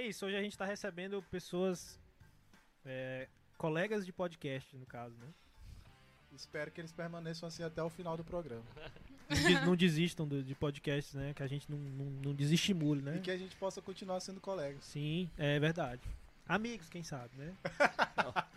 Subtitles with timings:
[0.00, 1.98] É isso, hoje a gente tá recebendo pessoas,
[2.86, 5.26] é, colegas de podcast, no caso, né?
[6.34, 8.64] Espero que eles permaneçam assim até o final do programa.
[9.28, 11.34] Não, de- não desistam do- de podcasts, né?
[11.34, 13.16] Que a gente não, não, não desestimule, né?
[13.16, 14.82] E que a gente possa continuar sendo colegas.
[14.84, 16.00] Sim, é verdade.
[16.52, 17.52] Amigos, quem sabe, né?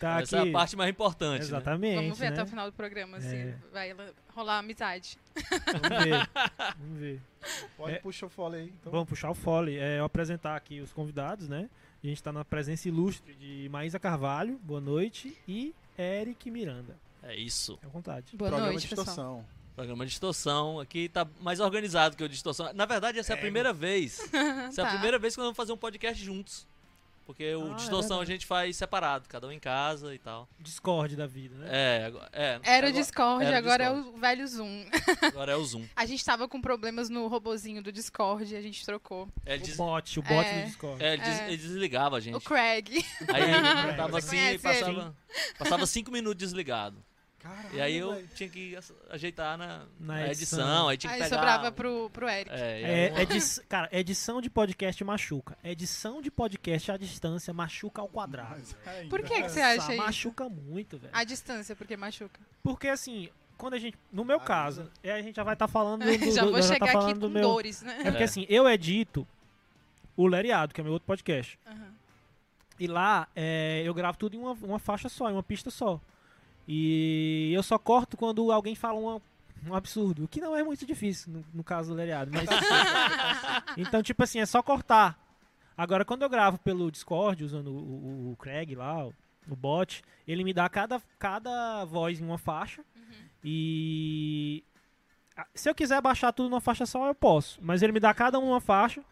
[0.00, 0.48] tá Essa é aqui.
[0.48, 1.38] a parte mais importante.
[1.40, 1.44] né?
[1.44, 1.96] Exatamente.
[1.96, 2.32] Vamos ver né?
[2.32, 3.54] até o final do programa se É.
[3.72, 5.18] vai la- rolar amizade.
[5.66, 6.30] Vamos ver.
[6.78, 7.20] Vamos ver.
[7.76, 7.98] Pode É.
[7.98, 8.72] puxar o fole aí.
[8.80, 8.92] Então.
[8.92, 9.76] Vamos puxar o fole.
[9.78, 11.68] É, eu apresentar aqui os convidados, né?
[12.02, 16.96] A gente tá na presença ilustre de Maísa Carvalho, boa noite, e Eric Miranda.
[17.22, 17.78] É isso.
[17.84, 18.34] À vontade.
[18.36, 19.06] Boa Programa noite, de pessoal.
[19.06, 19.44] distorção.
[19.76, 20.80] Programa de distorção.
[20.80, 22.72] Aqui tá mais organizado que o de distorção.
[22.72, 24.18] Na verdade, essa é a primeira vez.
[24.32, 24.92] Essa é a Tá.
[24.92, 26.66] primeira vez que nós vamos fazer um podcast juntos.
[27.30, 28.32] Porque o Ah, é distorção a verdade.
[28.32, 30.48] gente faz separado, cada um em casa e tal.
[30.58, 31.68] Discord da vida, né?
[31.70, 32.60] É, agora- é.
[32.64, 34.16] Era o Discord, era o agora é Discord.
[34.16, 34.84] o velho Zoom.
[35.22, 35.86] Agora é o Zoom.
[35.94, 39.28] A gente tava com problemas no robozinho do Discord e a gente trocou.
[39.46, 39.76] É, O des...
[39.76, 40.60] bot, o bot É.
[40.62, 41.02] do Discord.
[41.04, 41.46] é, ele, des- É.
[41.48, 42.44] ele desligava a O gente.
[42.44, 42.88] Craig.
[42.92, 43.04] Aí
[43.86, 43.96] Craig.
[43.96, 44.58] tava assim e ele?
[44.58, 45.16] passava,
[45.58, 47.02] passava cinco minutos desligado.
[47.40, 48.28] Caralho, E aí eu velho.
[48.34, 49.66] tinha que ajeitar na,
[49.98, 50.58] Na na edição.
[50.60, 50.88] edição.
[50.88, 51.36] aí tinha que Aí pegar.
[51.36, 52.50] sobrava pro, pro Eric.
[52.54, 55.56] É, É, uma- edi- Cara, edição de podcast machuca.
[55.64, 58.62] Edição de podcast à distância machuca ao quadrado.
[58.86, 59.08] Ainda.
[59.08, 60.02] Por que, que você Nossa, acha isso?
[60.02, 61.12] Machuca muito, velho.
[61.14, 62.38] A distância, porque machuca.
[62.62, 63.96] Porque assim, quando a gente.
[64.12, 66.50] No meu Ah, caso, é, a gente já vai estar falando do, do, Já do-
[66.52, 67.42] vou já tá chegar aqui falando com do meu.
[67.42, 67.96] dores, né?
[68.00, 68.26] É porque É.
[68.26, 69.26] assim, eu edito
[70.14, 71.58] o Leriado, que é meu outro podcast.
[71.66, 71.94] Aham.
[72.78, 75.98] E lá é, eu gravo tudo em uma, uma faixa só, em uma pista só.
[76.68, 79.22] E eu só corto quando alguém fala uma-
[79.66, 82.30] um absurdo, o que não é muito difícil no, no caso do Leriado.
[82.32, 82.48] Mas,
[83.76, 85.18] então, tipo assim, é só cortar.
[85.76, 89.14] Agora, quando eu gravo pelo Discord, usando o, o- o Craig lá, o,
[89.48, 92.82] o bot, ele me dá cada, cada voz em uma faixa.
[93.42, 94.62] E.
[95.36, 97.58] ah, Se eu quiser baixar tudo numa faixa só, eu posso.
[97.62, 99.02] Mas ele me dá cada uma faixa.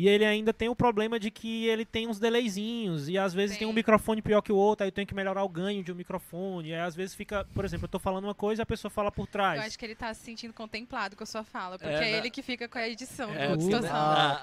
[0.00, 3.08] E ele ainda tem o problema de que ele tem uns delayzinhos.
[3.08, 3.68] E às vezes tem, Tem.
[3.68, 4.84] um microfone pior que o outro.
[4.84, 6.68] Aí eu tenho que melhorar o ganho de um microfone.
[6.68, 7.44] E aí às vezes fica.
[7.52, 9.58] Por exemplo, eu tô falando uma coisa e a pessoa fala por trás.
[9.60, 12.12] Eu acho que ele tá se sentindo contemplado com a sua fala, porque É, é,
[12.12, 13.70] na- ele que fica com a edição É, do tudo.
[13.70, 13.90] Distorção.
[13.96, 14.34] a,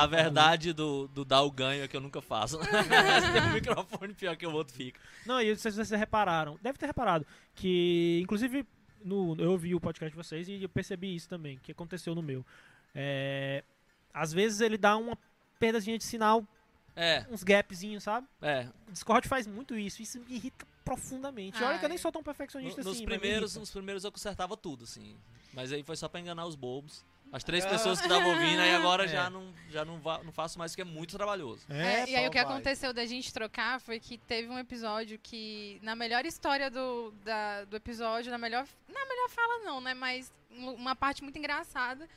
[0.00, 2.58] a a verdade do, do dar o ganho é que eu nunca faço.
[2.66, 4.98] Se tem um microfone pior que o outro fica.
[5.24, 7.24] Não, e vocês, vocês repararam, deve ter reparado,
[7.54, 8.66] que inclusive
[9.04, 12.22] no, eu ouvi o podcast de vocês e eu percebi isso também, que aconteceu no
[12.22, 12.44] meu.
[12.92, 13.62] É,
[14.16, 15.16] às vezes ele dá uma
[15.58, 16.44] perdazinha de sinal,
[16.96, 18.26] É, uns gapzinhos, sabe?
[18.40, 18.66] é.
[18.88, 21.62] O Discord faz muito isso, isso me irrita profundamente.
[21.62, 23.00] Olha que eu nem sou tão No- perfeccionista nos, assim.
[23.00, 25.16] me primeiros, nos primeiros eu consertava tudo, assim.
[25.52, 27.04] Mas aí foi só pra enganar os bobos.
[27.32, 29.08] As três pessoas que estavam ouvindo, aí agora É.
[29.08, 31.66] já, não, já não, va- não faço mais, porque é muito trabalhoso.
[31.68, 32.52] É, É, e aí o que vai.
[32.52, 37.64] aconteceu da gente trocar foi que teve um episódio que, na melhor história do, da-
[37.64, 38.64] do episódio, na melhor.
[38.88, 39.92] Na melhor fala não, né?
[39.92, 42.08] Mas um- uma parte muito engraçada.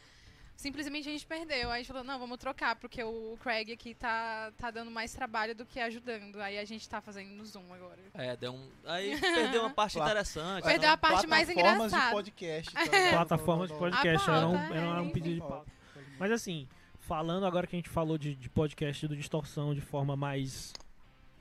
[0.60, 1.72] Simplesmente a gente perdeu.
[1.72, 5.14] Aí a gente falou, não, vamos trocar, porque o Craig aqui tá, tá dando mais
[5.14, 6.42] trabalho do que ajudando.
[6.42, 7.98] Aí a gente tá fazendo no Zoom agora.
[8.14, 8.68] É, deu um.
[8.84, 10.64] Aí perdeu uma parte interessante.
[10.64, 12.08] Perdeu então- a parte mais Plataformas engraçada.
[12.08, 12.74] de podcast.
[12.74, 12.82] tá
[13.16, 13.98] plataformas de Não, não, não.
[13.98, 15.72] podcast, era um, era um é, pedido de pauta.
[16.20, 20.18] Mas assim, falando agora que a gente falou de, de podcast do Distorção de forma
[20.18, 20.74] mais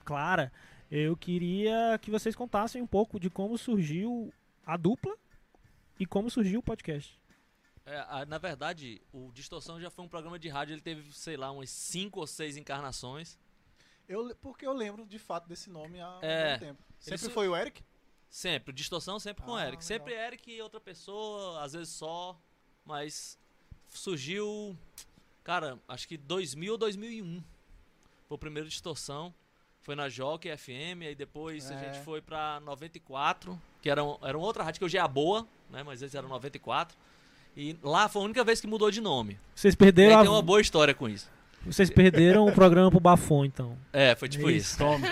[0.04, 0.52] clara,
[0.88, 4.32] eu queria que vocês contassem um pouco de como surgiu
[4.64, 5.16] a dupla
[5.98, 7.17] e como surgiu o podcast.
[7.88, 11.36] É, a- na verdade, o Distorção já foi um programa de rádio, ele teve, sei
[11.36, 13.38] lá, umas cinco ou seis encarnações.
[14.08, 16.48] Eu, porque eu lembro de fato desse nome há É.
[16.50, 16.82] muito tempo.
[16.98, 17.82] Sempre su- foi o Eric?
[18.30, 19.84] Sempre, Distorção sempre com Ah, Eric.
[19.84, 22.38] Sempre Eric e outra pessoa, às vezes só,
[22.84, 23.38] mas
[23.88, 24.76] surgiu,
[25.42, 27.42] cara, acho que 2000 ou 2001.
[28.26, 29.34] Foi o primeiro Distorção.
[29.80, 31.92] Foi na Jockey FM, aí depois a É.
[31.94, 35.08] gente foi pra 94, que era, um, era uma outra rádio que hoje é a
[35.08, 35.82] boa, né?
[35.82, 36.98] Mas eles eram 94.
[37.60, 39.36] E lá foi a única vez que mudou de nome.
[39.52, 41.28] Vocês E perderam, aí a- tem uma boa história com isso.
[41.66, 43.76] vocês perderam o programa pro Bafon, então.
[43.92, 44.78] É, foi tipo Isso, isso.
[44.78, 45.04] toma.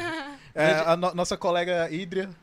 [0.55, 2.31] É, a no- nossa colega Hidria.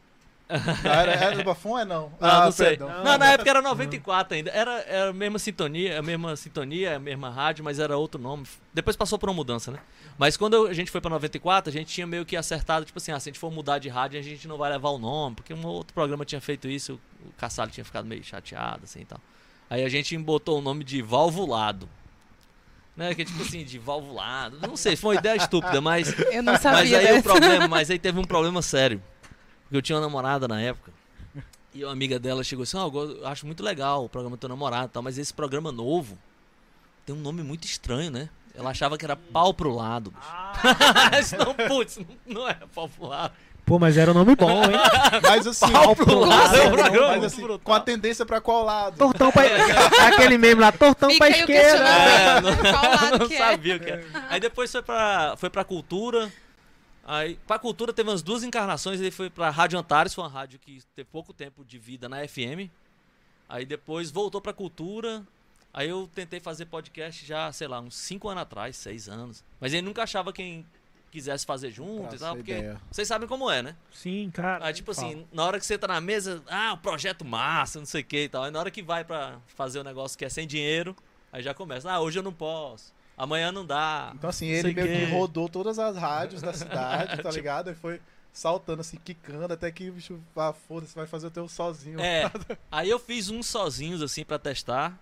[0.50, 2.12] Ah, era, era do Bafon, é não?
[2.20, 2.78] Ah, ah, não sei.
[2.78, 2.90] perdão.
[3.04, 4.52] Não, na época era 94 ainda.
[4.52, 8.46] Era, era a mesma sintonia, a mesma sintonia, a mesma rádio, mas era outro nome.
[8.74, 9.80] Depois passou por uma mudança, né?
[10.18, 13.12] Mas quando a gente foi pra 94, a gente tinha meio que acertado, tipo assim,
[13.14, 15.38] ah, se a gente for mudar de rádio, a gente não vai levar o nome,
[15.38, 19.06] porque um outro programa tinha feito isso, o Caçado tinha ficado meio chateado, assim e
[19.06, 19.20] tal.
[19.70, 21.90] Aí a gente botou o nome de Valvulado.
[22.96, 23.14] Né?
[23.16, 24.60] Que é tipo assim, de valvulado.
[24.62, 27.90] Não sei, foi uma ideia estúpida, mas Eu não mas sabia aí o problema, mas
[27.90, 29.02] aí teve um problema sério.
[29.64, 30.92] Porque eu tinha uma namorada na época.
[31.74, 34.48] E uma amiga dela chegou assim: "Ó, eu acho muito legal o programa do teu
[34.48, 36.20] namorado, e tal, mas esse programa novo
[37.04, 38.30] tem um nome muito estranho, né?
[38.54, 40.12] Ela achava que era pau pro lado.
[40.12, 40.28] bicho.
[41.12, 43.34] Mas não, putz, não- não é pau pro lado.
[43.66, 44.78] Pô, mas era um nome bom, hein?
[45.24, 48.98] Mas assim, Pau pro lado, não, programa, mas assim, com a tendência pra qual lado?
[48.98, 49.44] Tortão pra...
[50.08, 51.88] Aquele meme lá, tortão Fica pra esquerda.
[51.88, 53.38] É, Qual lado não que é?
[53.38, 54.06] sabia o que é.
[54.30, 56.32] Aí depois foi pra, foi pra cultura.
[57.06, 59.00] Aí, pra cultura teve umas duas encarnações.
[59.00, 62.28] Aí foi pra Rádio Antares, foi uma rádio que teve pouco tempo de vida na
[62.28, 62.70] FM.
[63.48, 65.24] Aí depois voltou pra cultura.
[65.74, 69.44] Aí eu tentei fazer podcast já, sei lá, uns 5 anos atrás, 6 anos.
[69.60, 70.66] Mas aí nunca achava quem
[71.14, 72.82] quisesse fazer junto e tal, porque ideia.
[72.92, 73.76] vocês sabem como é, né?
[73.94, 74.66] Sim, cara.
[74.66, 78.02] Aí, tipo assim, na hora que você tá na mesa, ah, projeto massa, não sei
[78.02, 78.44] o que e tal.
[78.44, 80.96] Aí na hora que vai pra fazer o negócio que é sem dinheiro,
[81.32, 81.90] aí já começa.
[81.92, 82.94] Ah, hoje eu não posso.
[83.18, 84.12] Amanhã não dá.
[84.16, 87.70] Então assim, ele meio que que- rodou todas as rádios da cidade, tá Tipo- ligado?
[87.70, 88.02] E foi
[88.34, 92.00] saltando assim, quicando, até que o bicho, ah, foda-se, vai fazer o teu sozinho.
[92.02, 92.24] É.
[92.72, 94.98] Aí eu fiz uns sozinhos assim pra testar.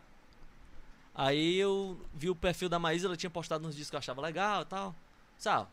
[1.15, 4.21] Aí eu vi o perfil da Maísa, ela tinha postado uns discos que eu achava
[4.21, 4.95] legal e tal.
[5.37, 5.69] Sal.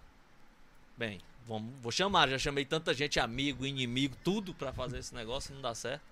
[0.98, 5.54] Bem, vamos, vou chamar, já chamei tanta gente, amigo, inimigo, tudo pra fazer esse negócio,
[5.54, 6.02] não dá certo.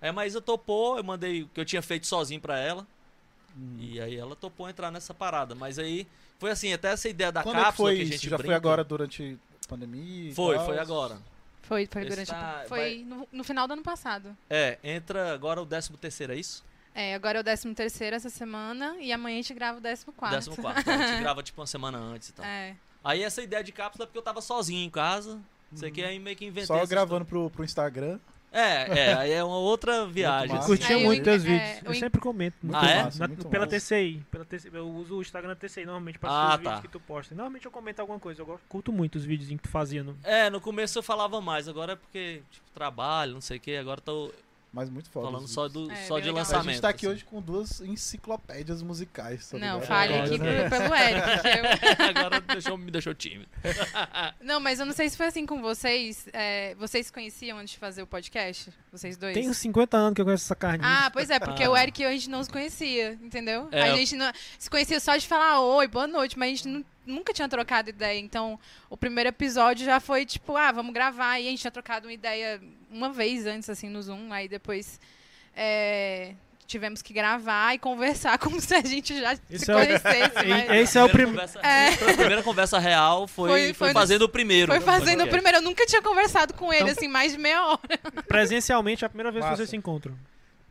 [0.00, 2.86] Aí a Maísa topou, eu mandei o que eu tinha feito sozinho pra ela.
[3.56, 3.76] Hum.
[3.78, 5.54] E aí ela topou entrar nessa parada.
[5.54, 6.06] Mas aí
[6.38, 8.12] foi assim, até essa ideia da Quando é que cápsula foi que a isso?
[8.14, 8.56] gente Já foi brinca.
[8.56, 10.34] agora durante a pandemia?
[10.34, 10.66] Foi, tal?
[10.66, 11.18] foi agora.
[11.62, 12.68] Foi, foi durante tá- a...
[12.68, 14.36] Foi no, no final do ano passado.
[14.50, 16.64] É, entra agora o 13 terceiro, é isso?
[16.94, 20.04] É, agora é o 13 terceiro essa semana e amanhã a gente grava o 14
[20.16, 20.34] quarto.
[20.34, 20.90] 14 quarto.
[20.90, 22.44] A gente grava tipo uma semana antes e tal.
[22.44, 22.74] É.
[23.04, 25.40] Aí essa ideia de cápsula é porque eu tava sozinho em casa.
[25.72, 26.66] Isso aqui aí meio que inventei.
[26.66, 28.18] Só gravando pro, pro Instagram.
[28.54, 30.48] É, é, aí é uma outra viagem.
[30.48, 30.58] massa.
[30.58, 30.66] assim.
[30.76, 31.78] Curtia Aí eu muito teus é, vídeos.
[31.78, 32.54] eu Eu en- sempre comento.
[32.62, 33.02] Muito Ah, é?
[33.04, 33.76] massa, muito pela massa.
[33.80, 34.70] TCI, pela TCI.
[34.74, 36.82] Eu uso o Instagram da TCI normalmente pra Ah, assistir os vídeos tá.
[36.82, 37.34] que tu posta.
[37.34, 38.42] Normalmente eu comento alguma coisa.
[38.42, 40.04] Eu curto muito os vídeos que tu fazia.
[40.04, 40.14] No...
[40.22, 43.74] É, no começo eu falava mais, agora é porque, tipo, trabalho, não sei o que,
[43.74, 44.30] agora tô
[44.72, 45.26] Mas muito foda.
[45.26, 46.38] falando só, do, É, só de legal.
[46.38, 46.68] lançamento.
[46.68, 47.14] A gente tá aqui assim.
[47.14, 49.48] hoje com duas enciclopédias musicais.
[49.50, 49.86] tá Não, ligado?
[49.86, 50.68] fale aqui né?
[50.70, 51.28] pelo Eric.
[51.58, 53.48] eu- agora deixou, me deixou tímido.
[54.40, 56.26] Não, mas eu não sei se foi assim com vocês.
[56.32, 58.72] é, vocês se conheciam antes de fazer o podcast?
[58.90, 59.34] Vocês dois?
[59.34, 60.82] Tenho 50 anos que eu conheço essa carne.
[60.84, 61.70] Ah, pois é, porque Ah.
[61.70, 63.68] o Eric e eu a gente não se conhecia, entendeu?
[63.70, 66.68] É, a gente não, se conhecia só de falar oi, boa noite, mas a gente
[66.68, 68.18] nu- nunca tinha trocado ideia.
[68.18, 68.58] Então,
[68.90, 71.38] o primeiro episódio já foi tipo, ah, vamos gravar.
[71.40, 72.60] E a gente tinha trocado uma ideia
[72.90, 74.32] uma vez antes, assim, no Zoom.
[74.32, 75.00] Aí depois
[75.56, 76.34] é,
[76.66, 80.44] tivemos que gravar e conversar como se a gente já Isso se é o- conhecesse.
[80.44, 81.42] E- mas Esse é o primeiro.
[81.62, 81.88] É.
[81.88, 84.72] A primeira conversa real foi, Foi- foi, foi no- fazendo o primeiro.
[84.72, 85.58] Foi fazendo o primeiro.
[85.58, 87.80] Eu nunca tinha conversado com ele, Então- assim, mais de meia hora.
[88.26, 89.56] Presencialmente, é a primeira vez que Massa.
[89.58, 90.16] vocês se encontram.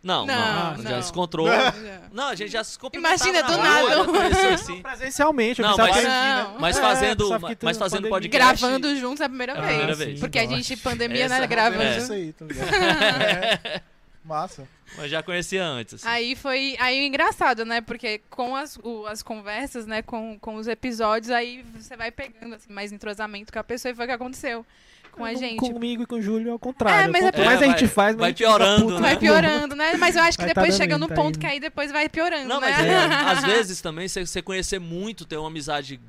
[0.03, 1.47] Não, não, Não, já se encontrou.
[2.11, 4.53] Não, a gente já se Imagina, na do nada.
[4.53, 4.81] assim.
[4.81, 6.59] Presencialmente, eu Não, mas- que- Não.
[6.59, 8.59] Mas É, fazendo, tu mas fazendo podcast.
[8.61, 9.67] Gravando juntos é a primeira Ah, vez.
[9.67, 10.19] primeira sim, vez.
[10.19, 10.55] Porque a nossa.
[10.55, 11.97] gente, pandemia, Essa né, é gravando É.
[11.99, 12.73] Isso aí, tá ligado?
[12.73, 13.81] É.
[14.25, 14.67] Massa.
[14.97, 15.95] Mas já conhecia antes.
[15.95, 16.07] assim.
[16.07, 17.81] Aí foi aí é engraçado, né?
[17.81, 20.01] Porque com as, o- as conversas, né?
[20.01, 23.95] Com, com os episódios, aí você vai pegando assim, mais entrosamento com a pessoa e
[23.95, 24.65] foi o que aconteceu
[25.11, 25.57] com a gente.
[25.57, 27.05] Comigo e com o Júlio é o contrário.
[27.05, 29.01] É, mas é mais a gente É, faz, mais vai piorando, puto, né?
[29.01, 29.93] Vai piorando, né?
[29.97, 31.39] Mas eu acho que Vai tá depois dando chega no tá ponto indo.
[31.39, 32.67] que aí depois vai piorando, Não, né?
[32.71, 32.95] mas é,
[33.31, 35.99] às vezes também você conhecer muito, ter uma amizade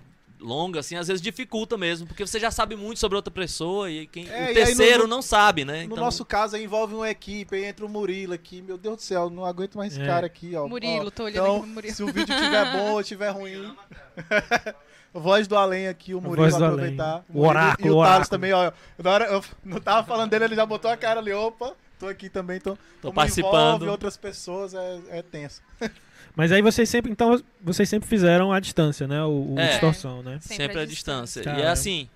[0.43, 4.07] longa, assim, às vezes dificulta mesmo, porque você já sabe muito sobre outra pessoa e
[4.07, 5.79] quem É, o e terceiro no- não sabe, né?
[5.79, 8.61] No Então, nosso caso, aí envolve uma equipe, aí entra o Murilo aqui.
[8.61, 10.07] Meu Deus do céu, não aguento mais esse É.
[10.07, 10.67] cara aqui, ó.
[10.67, 11.95] Murilo, Ó, tô olhando então, aqui pro Murilo.
[11.95, 13.75] Se o vídeo tiver bom ou tiver ruim.
[15.15, 17.05] Voz do além aqui, o Murilo Voz do aproveitar.
[17.05, 17.25] além.
[17.29, 18.73] O Murilo oráculo, E o o Thales também, ó.
[18.99, 21.33] Na hora eu não tava falando dele, ele já botou a cara ali.
[21.33, 22.59] Opa, tô aqui também.
[22.61, 23.53] Tô como participando.
[23.77, 25.61] envolve outras pessoas, é, é tenso.
[26.35, 29.23] Mas aí vocês sempre, então, vocês sempre fizeram à distância, né?
[29.23, 29.69] O, o É.
[29.73, 30.39] distorção, né?
[30.41, 31.43] sempre à distância.
[31.47, 32.09] E é assim,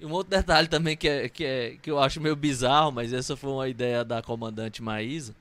[0.00, 3.12] e um outro detalhe também que, é, que, é, que eu acho meio bizarro, mas
[3.12, 5.34] essa foi uma ideia da comandante Maísa,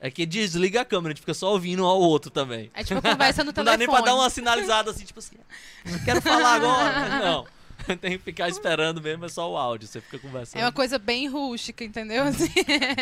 [0.00, 2.70] é que desliga a câmera, a gente fica só ouvindo um ao outro também.
[2.74, 3.64] É tipo conversa no Não telefone.
[3.72, 5.36] dá nem pra dar uma sinalizada assim, tipo assim,
[5.86, 7.18] "Ah, quero falar agora.
[7.20, 7.46] Não.
[8.00, 10.60] Tem que ficar esperando mesmo, é só o áudio, você fica conversando.
[10.60, 12.24] É uma coisa bem rústica, entendeu?
[12.26, 12.50] Assim.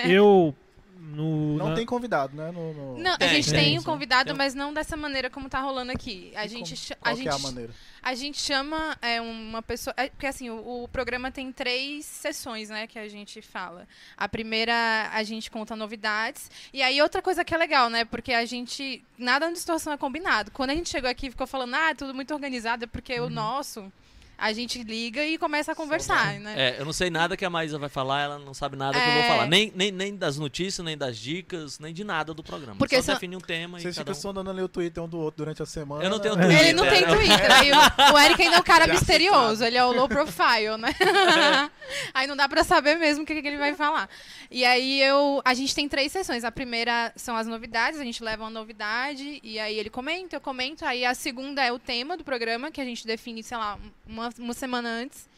[0.05, 0.55] Eu.
[0.99, 2.51] No, Não na- tem convidado, né?
[2.51, 5.29] No, no- Não, a Tem, gente tem, tem um convidado, Tem mas não dessa maneira
[5.31, 6.33] como tá rolando aqui.
[6.35, 7.73] A E gente, como- a que é a gente maneira?
[8.03, 9.93] A gente chama é, uma pessoa.
[9.97, 12.87] é, porque assim, o, o programa tem três sessões, né?
[12.87, 13.87] Que a gente fala.
[14.17, 16.51] A primeira, a gente conta novidades.
[16.73, 18.05] E aí, outra coisa que é legal, né?
[18.05, 19.03] Porque a gente.
[19.19, 20.51] Nada na distorção é combinado.
[20.51, 23.29] Quando a gente chegou aqui e ficou falando, ah, tudo muito organizado, é porque o
[23.31, 23.93] nosso.
[24.39, 26.55] A gente liga e começa a conversar, né?
[26.57, 29.07] É, eu não sei nada que a Maísa vai falar, ela não sabe nada que
[29.07, 29.29] eu vou É.
[29.29, 29.47] falar.
[29.47, 32.77] Nem, nem, nem das notícias, nem das dicas, nem de nada do programa.
[32.79, 34.23] Porque Só definir um tema Vocês e cada ficam um...
[34.23, 36.05] sondando ali o Twitter um do outro durante a semana.
[36.05, 36.35] Eu não tenho?
[36.37, 36.61] Twitter.
[36.61, 37.17] Ele não tem Twitter.
[37.17, 37.53] Twitter.
[37.53, 39.65] Aí o, o Eric ainda é um cara Já misterioso.
[39.65, 40.95] Ele é o low profile, né?
[42.13, 44.09] aí não dá pra saber mesmo o que, que ele vai falar.
[44.51, 46.45] E aí eu, a gente tem três sessões.
[46.45, 47.99] A primeira são as novidades.
[48.01, 50.85] A gente leva uma novidade e aí ele comenta, eu comento.
[50.85, 54.26] Aí a segunda é o tema do programa que a gente define, sei lá, uma,
[54.39, 55.29] uma semana antes.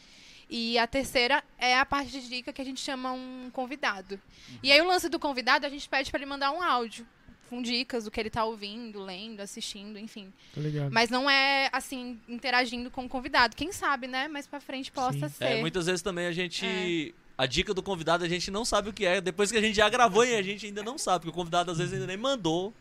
[0.49, 4.19] E a terceira é a parte de dica que a gente chama um convidado.
[4.63, 7.05] E aí o lance do convidado, a gente pede para ele mandar um áudio
[7.49, 10.31] com dicas do que ele tá ouvindo, lendo, assistindo, enfim.
[10.53, 10.91] Tô ligado.
[10.91, 13.55] Mas não é assim interagindo com o convidado.
[13.55, 14.27] Quem sabe, né?
[14.27, 15.35] Mais para frente possa Sim.
[15.35, 15.45] ser.
[15.45, 17.13] É, muitas vezes também a gente.
[17.39, 19.21] A dica do convidado a gente não sabe o que é.
[19.21, 21.71] Depois que a gente já gravou e a gente ainda não sabe, porque o convidado
[21.71, 22.73] às vezes ainda nem mandou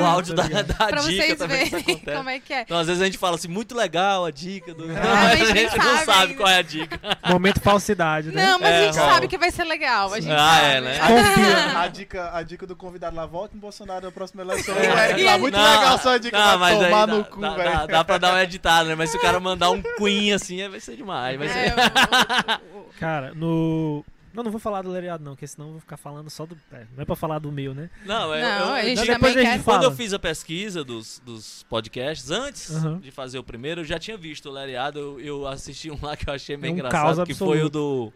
[0.00, 1.64] o áudio da, da Pra dica vocês também.
[1.70, 2.60] Verem como é que é.
[2.60, 4.84] Então, às vezes a gente fala assim, muito legal a dica do.
[4.84, 7.00] a Mas a gente nem gente não sabe qual é a dica.
[7.30, 8.44] Momento falsidade, né?
[8.44, 9.12] Não, mas É, a gente calma.
[9.14, 10.12] sabe que vai ser legal.
[10.12, 10.66] A gente Ah, sabe.
[10.66, 10.98] é, né?
[10.98, 11.72] Confia.
[11.82, 14.74] A dica, a dica do convidado lá, volta em Bolsonaro na próxima eleição.
[14.76, 15.58] Eric lá, muito É.
[15.58, 17.86] Não, legal sua dica, não, mas tomar dá, no cu, dá, dá, velho.
[17.88, 18.94] dá pra dar uma editada, né?
[18.94, 21.38] Mas se o cara mandar um queen assim, vai ser demais.
[21.38, 21.58] Vai ser...
[21.58, 24.01] É, o- o- o- Cara, no.
[24.34, 26.56] Não, não vou falar do Leriado, não, porque senão eu vou ficar falando só do.
[26.72, 27.90] é, não é pra falar do meu, né?
[28.06, 29.64] Não, eu, Não, eu, a eu gente digo- Depois a gente.
[29.64, 32.98] Quando eu fiz a pesquisa dos, dos podcasts, antes Aham.
[33.00, 34.98] de fazer o primeiro, eu já tinha visto o Lariado.
[34.98, 37.68] Eu, eu assisti um lá que eu achei meio É um engraçado, que foi o
[37.68, 38.12] do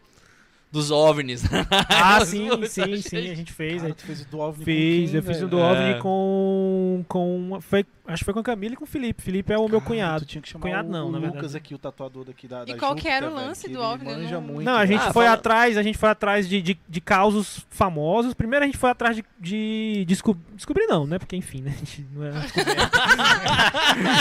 [0.76, 1.42] dos OVNIs.
[1.88, 3.76] Ah, sim, sim, sim, a gente fez.
[3.76, 5.62] Cara, aí tu fez o do OVNI com Fiz, quem, eu fiz o do É.
[5.62, 7.04] OVNI com.
[7.09, 9.23] com foi, acho que foi com a Camila e com o Felipe.
[9.23, 10.25] Felipe é o meu Cara, cunhado.
[10.25, 11.56] Tu tinha que chamar Cunhado o, não, o na Lucas verdade.
[11.56, 13.85] aqui, o tatuador daqui da, E da qual que era o Júpiter, lance velho, do
[13.85, 14.04] OVNI?
[14.14, 16.62] Manja não- muito, Não, a gente Ah, foi fala- atrás, a gente foi atrás de,
[16.62, 18.35] de, de causos famosos.
[18.35, 21.18] Primeiro a gente foi atrás de, de desco- descobrir não, né?
[21.18, 21.75] Porque enfim, né?
[21.76, 22.30] A gente não é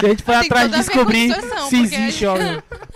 [0.04, 1.34] a gente foi Tem atrás de a com descobrir
[1.70, 2.36] se a existe, ó.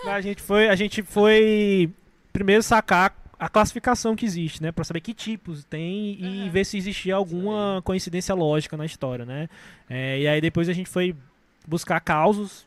[0.09, 1.91] A gente foi, a gente foi
[2.31, 6.49] primeiro sacar a classificação que existe, né, Pra saber que tipos tem e Aham.
[6.51, 9.47] ver se existia alguma coincidência lógica na história, né?
[9.89, 11.15] É, e aí depois a gente foi
[11.67, 12.65] buscar causos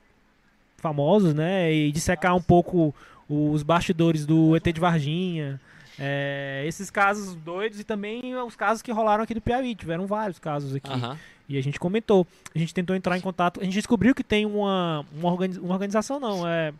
[0.78, 2.94] famosos, né, e dissecar um pouco
[3.28, 5.60] os bastidores do ET de Varginha,
[5.98, 10.38] é, esses casos doidos e também os casos que rolaram aqui do Piauí, tiveram vários
[10.38, 10.90] casos aqui.
[10.90, 11.16] Aham.
[11.48, 12.26] E a gente comentou.
[12.54, 13.60] A gente tentou entrar em contato.
[13.60, 16.72] A gente descobriu que tem uma, uma, organi- uma organização, não, é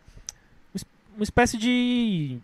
[1.15, 2.39] uma espécie de,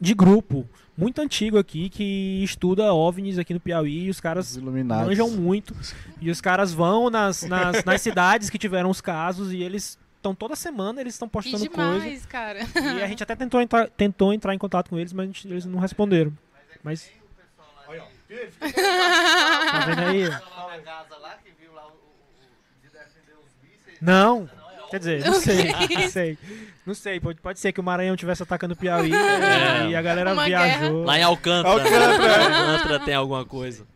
[0.00, 4.56] de grupo muito antigo aqui que estuda OVNIs aqui no Piauí e os Os caras
[4.56, 5.06] iluminados.
[5.08, 5.74] manjam muito.
[6.20, 10.34] E os caras vão nas, nas, nas cidades que tiveram os casos e eles estão
[10.34, 12.00] toda semana, eles estão postando coisa.
[12.00, 12.60] demais, cara.
[12.96, 15.64] E a gente até tentou entrar, tentou entrar em contato com eles, mas gente- eles
[15.66, 16.32] não responderam.
[16.82, 17.10] Mas.
[18.58, 20.24] Tá vendo aí?
[24.00, 24.48] Não.
[24.90, 26.38] Quer dizer, não sei, é não sei.
[26.86, 29.88] Não sei, pode, pode ser que o Maranhão estivesse atacando o Piauí É.
[29.88, 31.04] e a galera Uma viajou.
[31.04, 31.74] Lá em Alcântara.
[31.74, 32.72] Alcântara.
[32.72, 33.86] Alcântara tem alguma coisa.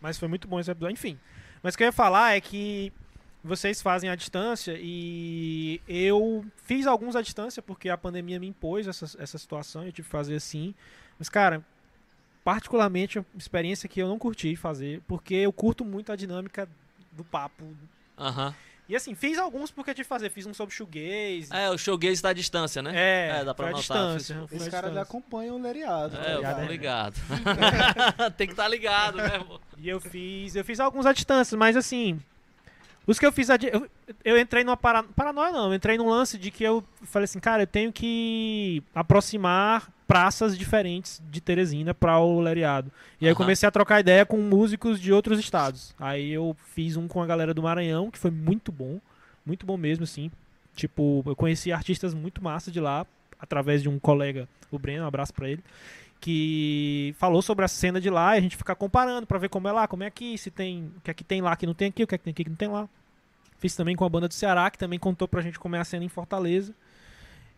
[0.00, 0.92] Mas foi muito bom esse episódio.
[0.94, 1.18] Enfim.
[1.62, 2.92] Mas o que eu ia falar é que
[3.44, 8.86] vocês fazem à distância e eu fiz alguns à distância porque a pandemia me impôs
[8.88, 10.74] essa, essa situação, eu tive que fazer assim.
[11.18, 11.64] Mas, cara,
[12.44, 16.68] particularmente, é uma experiência que eu não curti fazer, porque eu curto muito a dinâmica
[17.12, 17.64] do papo.
[18.18, 18.54] Aham.
[18.88, 20.28] E assim, fiz alguns porque eu tive que fazer.
[20.30, 21.48] Fiz um sobre shoegaze.
[21.50, 22.92] É, o showgaze tá à distância, né?
[22.94, 24.34] É, É, dá pra à notar, distância.
[24.48, 25.02] fiz- à Esse cara distância.
[25.02, 26.16] acompanha o Leriado.
[26.16, 26.68] tá É, eu ligado, tô né?
[26.68, 27.14] ligado.
[28.36, 29.38] Tem que estar ligado, né?
[29.38, 29.60] pô?
[29.78, 32.20] E eu fiz, eu fiz alguns à distância, mas assim,
[33.06, 33.88] os que eu fiz eu,
[34.24, 37.38] eu entrei numa para, paranoia não, eu entrei num lance de que eu falei assim,
[37.40, 42.92] cara, eu tenho que aproximar praças diferentes de Teresina para o Leriado.
[43.18, 45.94] E aí eu comecei a trocar ideia com músicos de outros estados.
[45.98, 49.00] Aí eu fiz um com a galera do Maranhão, que foi muito bom,
[49.46, 50.30] muito bom mesmo assim.
[50.76, 53.06] Tipo, eu conheci artistas muito massa de lá
[53.40, 55.64] através de um colega, o Breno, um abraço pra ele
[56.20, 59.66] que falou sobre a cena de lá e a gente fica comparando pra ver como
[59.66, 61.74] é lá, como é aqui, se tem o que é que tem lá que não
[61.74, 62.88] tem aqui, o que é que tem aqui que não tem lá.
[63.58, 65.84] Fiz também com a banda do Ceará, que também contou pra gente como é a
[65.84, 66.74] cena em Fortaleza.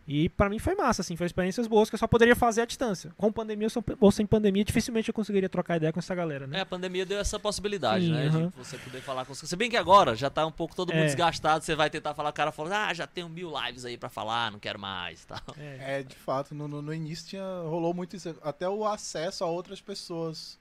[0.07, 2.65] E pra mim foi massa, assim, foi experiências boas que eu só poderia fazer à
[2.65, 3.11] distância.
[3.17, 3.67] Com pandemia
[3.99, 6.59] ou sem- pandemia, dificilmente eu conseguiria trocar ideia com essa galera, né?
[6.59, 8.27] É, a pandemia deu essa possibilidade, Sim, né?
[8.27, 8.47] aham.
[8.49, 9.39] De você poder falar com os.
[9.39, 11.05] Se bem que agora já tá um pouco todo mundo É.
[11.07, 14.07] desgastado, você vai tentar falar, o cara fala, ah, já tenho mil lives aí pra
[14.07, 15.41] falar, não quero mais e tal.
[15.57, 15.99] É.
[15.99, 18.35] É, de fato, no, no, no início tinha, rolou muito isso.
[18.43, 20.59] Até o acesso a outras pessoas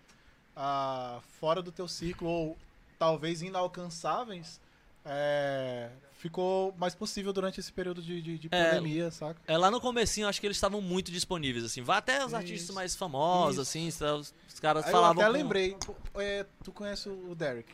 [0.56, 2.56] ah, fora do teu ciclo, ou
[2.98, 4.58] talvez inalcançáveis,
[5.04, 5.90] é,
[6.24, 9.38] ficou mais possível durante esse período de, de, de É, pandemia, saca?
[9.46, 11.82] É, lá no comecinho, eu acho que eles estavam muito disponíveis, assim.
[11.82, 12.72] Vai até os artistas Isso.
[12.72, 13.78] mais famosos, Isso.
[13.78, 15.22] assim, os, os caras Aí eu falavam.
[15.22, 15.76] até com- lembrei,
[16.14, 17.70] é, tu conhece o Derek?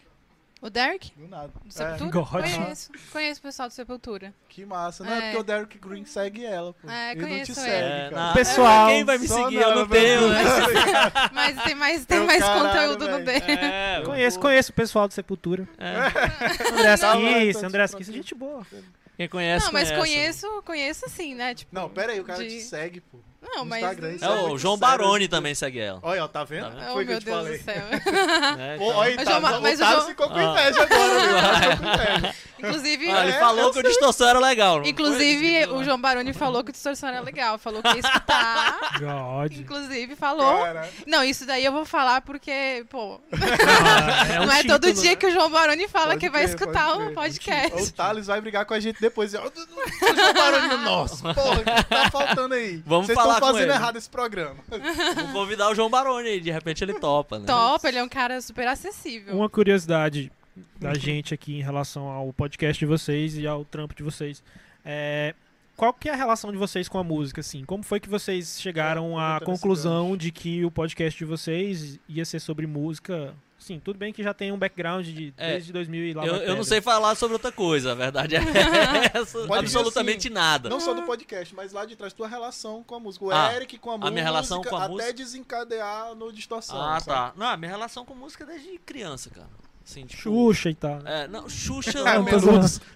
[0.63, 1.11] O Derek?
[1.17, 1.49] Do nada.
[1.49, 2.11] Do É, Sepultura?
[2.11, 2.29] God.
[2.29, 2.91] Conheço.
[3.11, 4.35] Conheço o pessoal do Sepultura.
[4.49, 5.03] que massa.
[5.03, 5.19] Não é.
[5.19, 5.21] É.
[5.23, 6.91] porque o Derek Green segue ela, pô.
[6.91, 7.71] É, ele não te conheço segue.
[7.85, 8.33] É, cara.
[8.35, 9.55] Pessoal, é, quem vai me seguir?
[9.57, 10.29] Eu não tenho, não.
[10.29, 10.43] né?
[11.33, 13.47] Mas tem mais, tem Meu mais caralho, conteúdo no velho.
[13.47, 13.59] dele.
[13.65, 15.67] É, Conheço, pô, conheço o pessoal do Sepultura.
[15.79, 15.97] é.
[16.73, 18.67] André Tá lá, Asquisse, então, André Asquisse, gente boa.
[19.17, 19.99] Quem conhece, Não, mas conhece.
[20.01, 21.55] conheço, conheço assim, né?
[21.55, 23.19] Tipo, Não, pera aí, o cara de- te segue, pô.
[23.43, 23.83] Não, mas.
[23.83, 25.99] Instagram, É, é o João Baroni tipo- também segue ela.
[26.03, 26.65] Olha, ó, tá vendo?
[26.65, 26.91] Tá vendo?
[26.91, 27.59] Oh, Foi que eu meu te Deus falei.
[27.59, 27.83] do céu.
[28.79, 30.45] Pô, Então- tá, João o mas o João- ficou com Ah.
[30.45, 31.89] inveja agora, viu?
[32.21, 32.35] Inveja.
[32.61, 34.83] Inclusive, Ah, ele É, falou que o distorção era legal.
[34.85, 37.57] inclusive o João Baroni falou que o distorção era legal.
[37.59, 38.79] Falou que ia escutar.
[39.01, 39.53] God.
[39.57, 40.63] inclusive, falou.
[40.63, 43.37] Cara, Não, isso daí eu vou falar porque, pô, Ah,
[44.43, 45.17] um não é todo título, dia né?
[45.17, 47.15] que o João Baroni fala Pode que vai crer, escutar pode o crer.
[47.15, 47.83] podcast.
[47.83, 49.33] o Thales vai brigar com a gente depois.
[49.33, 52.83] O João Baroni, nossa, porra, o que tá faltando aí?
[52.85, 53.73] Vamos Vocês falar com fazendo ele.
[53.73, 54.57] errado esse programa.
[55.33, 57.47] Vou convidar o João Baroni aí, de repente ele topa, né?
[57.47, 59.35] Top, ele é um cara super acessível.
[59.37, 60.31] Uma curiosidade
[60.79, 64.43] da gente aqui em relação ao podcast de vocês e ao trampo de vocês.
[64.85, 65.35] É,
[65.77, 67.65] qual que é a relação de vocês com a música, assim?
[67.65, 72.25] Como foi que vocês chegaram É, à conclusão de que o podcast de vocês ia
[72.25, 73.35] ser sobre música?
[73.61, 76.37] Sim, tudo bem que já tem um background de, É, desde 2000 e lá Eu,
[76.37, 78.41] eu não sei falar sobre outra coisa, a verdade é
[79.15, 79.39] essa.
[79.55, 80.69] Absolutamente assim, nada.
[80.71, 83.25] Não só do podcast, mas lá de trás, tua relação com a música.
[83.27, 84.11] O Ah, Eric com a, a música.
[84.13, 85.13] minha relação com a até música?
[85.13, 86.81] desencadear no distorção.
[86.81, 87.05] Ah, sabe?
[87.05, 87.33] tá.
[87.37, 89.49] Não, a minha relação com música é desde criança, cara.
[89.85, 91.01] Assim, tipo, Xuxa e tal.
[91.01, 91.25] né?
[91.25, 91.91] É, não, Xuxa.
[92.07, 92.25] Ah, não,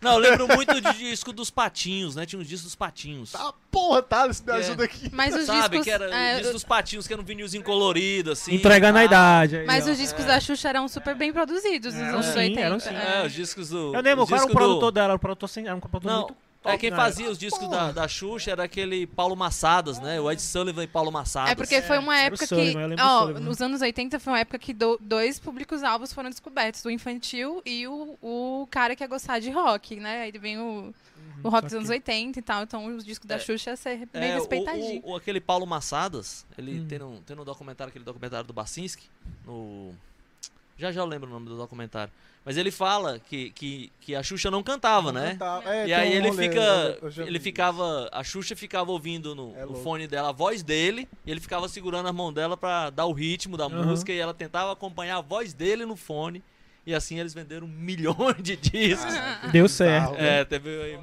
[0.01, 2.25] não, eu lembro muito de disco dos patinhos, né?
[2.25, 3.33] Tinha uns discos dos patinhos.
[3.33, 4.57] Tá, porra, Thales, me É.
[4.57, 5.11] ajuda aqui.
[5.13, 5.61] Mas os Sabe?
[5.79, 5.85] discos.
[5.85, 8.55] que era é, o disco dos patinhos, que era um vinilzinho colorido, assim.
[8.55, 9.05] Entregando a tá?
[9.07, 9.57] idade.
[9.57, 9.91] aí, mas ó.
[9.91, 12.61] os discos da Xuxa eram super bem produzidos nos Eram anos sim, 80.
[12.61, 12.95] eram sim.
[12.95, 13.95] É, os discos do.
[13.95, 15.07] Eu lembro, qual era o discos do- produtor dela?
[15.07, 17.93] Era um produtor, sem, era um produtor Não, muito é quem fazia os discos da,
[17.93, 20.21] da Xuxa era aquele Paulo Massadas, né?
[20.21, 21.51] O Ed Sullivan e Paulo Massadas.
[21.53, 22.75] É porque foi uma era o época que.
[23.03, 27.61] Ó, nos anos 80 foi uma época que do- dois públicos-alvos foram descobertos: o infantil
[27.67, 30.23] e o, o cara que ia gostar de rock, né?
[30.23, 30.95] Aí vem o,
[31.43, 32.63] o rock dos anos 80 e tal.
[32.63, 33.45] Então os discos da Uhum, É.
[33.45, 35.03] Xuxa ia ser bem É, o- respeitadinho.
[35.05, 36.87] o, o- aquele Paulo Massadas, ele Hum.
[36.89, 39.07] tem, um, tem um documentário, aquele documentário do Basinski,
[39.47, 39.93] no...
[40.77, 42.13] Já já eu lembro o nome do documentário.
[42.45, 45.37] Mas ele fala que, que, que a Xuxa não cantava, né?
[45.39, 46.61] Tá, é, E aí um ele rolê, fica.
[47.01, 48.07] eu- eu Ele ficava.
[48.13, 51.67] A Xuxa ficava ouvindo no, É no fone dela a voz dele, e ele ficava
[51.69, 53.87] segurando a mão dela pra dar o ritmo da Aham.
[53.87, 56.43] música, e ela tentava acompanhar a voz dele no fone.
[56.87, 59.15] E assim eles venderam milhões de discos.
[59.51, 60.13] Deu certo.
[60.13, 60.99] Tá, É, teve aí.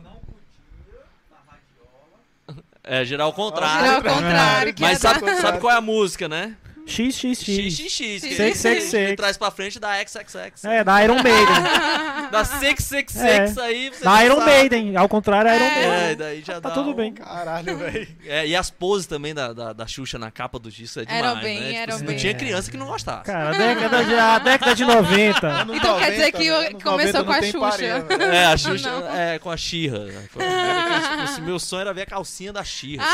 [2.83, 3.91] É, gerar o contrário.
[3.91, 6.55] Ao contrário, Mas é sabe, sabe qual é a música, né?
[6.87, 7.39] XXX.
[7.39, 8.21] XXX.
[8.21, 9.15] Que ele sei.
[9.15, 10.63] traz pra frente da XXX.
[10.65, 11.31] É, da Iron Maiden.
[12.31, 13.89] Da 666 aí.
[13.89, 14.51] Você da Iron sabe.
[14.51, 14.95] Maiden.
[14.95, 15.69] Ao contrário, é Iron É.
[15.75, 16.11] Maiden.
[16.11, 17.11] É, daí já Tá dá tudo um- bem.
[17.13, 18.07] Caralho, velho.
[18.25, 21.39] É, e as poses também da, da, da Xuxa na capa do disco é demais,
[21.41, 21.73] bem, né?
[21.73, 22.15] eram assim, bem.
[22.15, 23.25] Não tinha criança que não gostasse.
[23.25, 25.45] Cara, a década de, a década de 90.
[25.47, 26.79] Anos Então quer dizer 90, que né?
[26.81, 27.59] começou 90 com a Xuxa.
[27.59, 28.23] pareia, velho.
[28.31, 29.13] É, a Xuxa Não.
[29.13, 29.99] é, com a Xirra.
[30.31, 33.05] Que tipo, meu sonho era ver a calcinha da Xirra.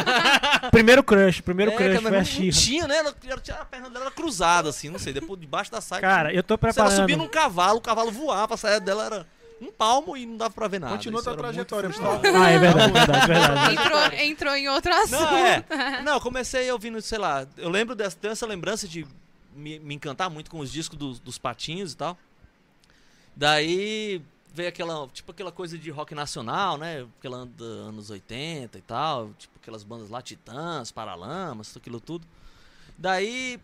[0.70, 2.52] Primeiro crush, primeiro é, crush foi a não, não Xirra.
[2.52, 3.02] tinha, né?
[3.10, 6.00] Ela, ela tinha a perna dela era cruzada, assim, não sei, depois debaixo da saia.
[6.00, 7.18] Cara, eu tô se ela subia preparando.
[7.18, 9.26] num cavalo, o cavalo voava, a saia dela era
[9.60, 10.94] um palmo e não dava pra ver nada.
[10.94, 12.20] Continua tua muito trajetória, pessoal.
[12.24, 13.74] Ah, é verdade, verdade, verdade.
[13.74, 15.20] Entrou, entrou em outro assunto.
[15.20, 15.64] Não, é.
[16.02, 19.06] Não, eu comecei ouvindo, sei lá, eu lembro dessa, tenho essa lembrança de
[19.54, 22.16] me, me encantar muito com os discos dos, dos patinhos e tal.
[23.36, 27.06] Daí veio aquela, tipo aquela coisa de rock nacional, né?
[27.18, 32.26] Aquela anos 80 e tal, tipo aquelas bandas lá, Titãs, Paralamas, tudo aquilo tudo.
[33.00, 33.58] Daí,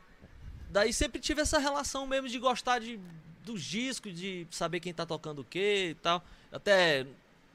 [0.70, 2.98] daí sempre tive essa relação mesmo de gostar de,
[3.44, 6.24] dos discos, de saber quem tá tocando o que e tal.
[6.50, 7.06] Até,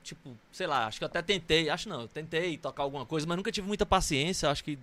[0.03, 3.25] tipo, sei lá, acho que eu até tentei, acho não, eu tentei tocar alguma coisa,
[3.25, 4.47] mas nunca tive muita paciência.
[4.49, 4.77] Acho que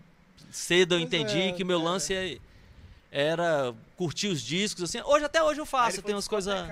[0.50, 1.84] cedo eu Pois entendi é, que meu é.
[1.84, 2.38] lance é-
[3.12, 5.00] era curtir os discos, assim.
[5.02, 6.68] Hoje, até hoje eu faço, tem umas coisas...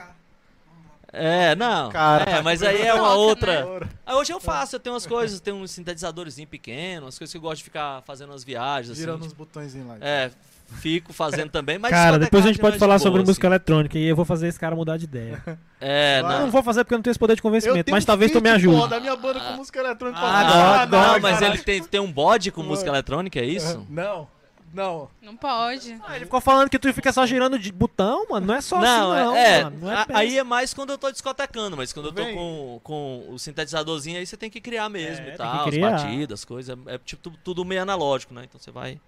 [1.19, 1.91] É, não.
[1.91, 3.65] Caraca, é, mas aí é uma Toca, outra.
[3.81, 3.89] né?
[4.05, 7.37] Ah, hoje eu faço, eu tenho umas coisas, tenho um sintetizadorzinho pequeno, umas coisas que
[7.39, 9.01] eu gosto de ficar fazendo umas viagens, assim.
[9.01, 9.97] Girando tipo, uns botõezinhos lá.
[10.01, 10.31] é,
[10.81, 13.47] fico fazendo também, mas Cara, depois a gente pode mais falar de sobre boa, música
[13.47, 13.55] assim.
[13.55, 15.43] eletrônica e eu vou fazer esse cara mudar de ideia.
[15.79, 16.33] É, Vai.
[16.33, 16.51] Eu não não.
[16.53, 18.81] vou fazer porque eu não tenho esse poder de convencimento, mas talvez tu me ajude.
[18.81, 20.19] pô, da minha banda com música eletrônica.
[20.23, 21.55] Ah, Pô, não, Não, não, mas caralho.
[21.55, 23.87] ele tem, tem um bode com música eletrônica, é isso?
[23.91, 24.27] Não,
[24.77, 25.11] não.
[25.23, 25.99] Não pode.
[26.07, 28.47] Ah, ele ficou falando que tu fica só girando de botão, mano.
[28.47, 29.79] Não é só não, assim, não, é, mano.
[29.81, 32.81] Não é a- aí é mais quando eu tô discotecando, mas quando eu tô com,
[32.85, 36.41] com o sintetizadorzinho aí você tem que criar mesmo É, e tem tal, as batidas,
[36.41, 38.45] as coisas, é, é tipo tudo, tudo meio analógico, né?
[38.45, 39.01] Então você vai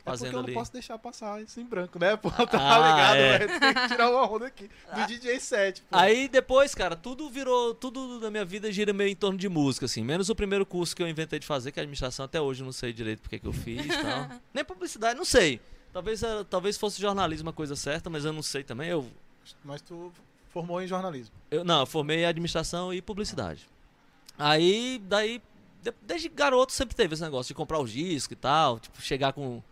[0.00, 0.54] É porque fazendo eu não ali.
[0.54, 2.16] posso deixar passar isso em branco, né?
[2.16, 3.58] Pô, tá Ah, ligado, é.
[3.58, 4.70] Tem que tirar uma onda aqui.
[4.94, 5.88] Do DJ 7, pô.
[5.96, 7.74] Aí depois, cara, tudo virou.
[7.74, 10.02] Tudo da minha vida gira meio em torno de música, assim.
[10.02, 12.64] Menos o primeiro curso que eu inventei de fazer, que é administração, até hoje eu
[12.64, 14.28] não sei direito porque que eu fiz e tal.
[14.54, 15.60] Nem publicidade, não sei.
[15.92, 18.88] Talvez, era- talvez fosse jornalismo a coisa certa, mas eu não sei também.
[18.88, 19.06] Eu,
[19.64, 20.12] Mas tu
[20.48, 21.34] formou em jornalismo.
[21.50, 23.68] eu não, eu formei em administração e publicidade.
[24.38, 25.42] Aí, daí,
[25.82, 29.32] de- desde garoto sempre teve esse negócio de comprar os discos e tal, tipo, chegar
[29.32, 29.62] com.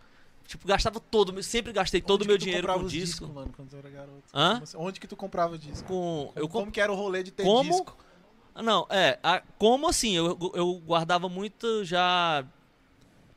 [0.49, 2.89] Tipo, gastava todo, sempre gastei todo o meu dinheiro com disco.
[2.89, 4.23] discos, mano, quando era garoto?
[4.33, 4.59] Hã?
[4.73, 4.87] Como?
[4.87, 5.87] Onde que tu comprava disco?
[5.87, 7.69] Com, eu Como que era o rolê de ter Como?
[7.71, 7.95] disco?
[8.55, 9.19] Não, é.
[9.21, 10.15] a- como assim?
[10.15, 12.43] Eu, eu guardava muito já.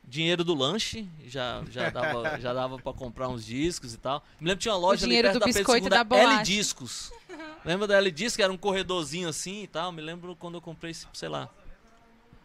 [0.03, 4.23] dinheiro do lanche, já, já dava, já dava pra comprar uns discos e tal.
[4.39, 6.33] Me lembro que tinha uma loja ali dinheiro perto do da Pedro II, da.
[6.33, 7.11] L Discos.
[7.63, 8.37] Lembra da L Discos?
[8.37, 9.91] Que era um corredorzinho assim e tal.
[9.91, 11.47] Me lembro quando eu comprei, esse, sei lá.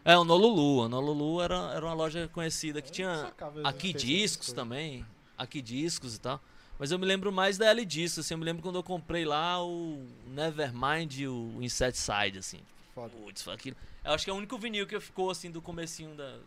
[0.03, 0.83] É, o Nolulu.
[0.83, 5.05] A Nolulu era, era uma loja conhecida que tinha Sacava aqui essas discos também.
[5.37, 6.41] Aqui discos e tal.
[6.77, 8.33] Mas eu me lembro mais da L Discos, assim.
[8.33, 12.59] Eu me lembro quando eu comprei lá o Nevermind e o Insecticide, assim.
[12.95, 13.09] Foda.
[13.09, 13.75] Putz, foi aquilo.
[14.03, 16.37] Eu acho que é o único vinil que ficou assim do comecinho da.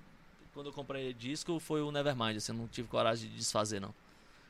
[0.54, 3.94] Quando eu comprei disco foi o Nevermind, assim, eu não tive coragem de desfazer, não.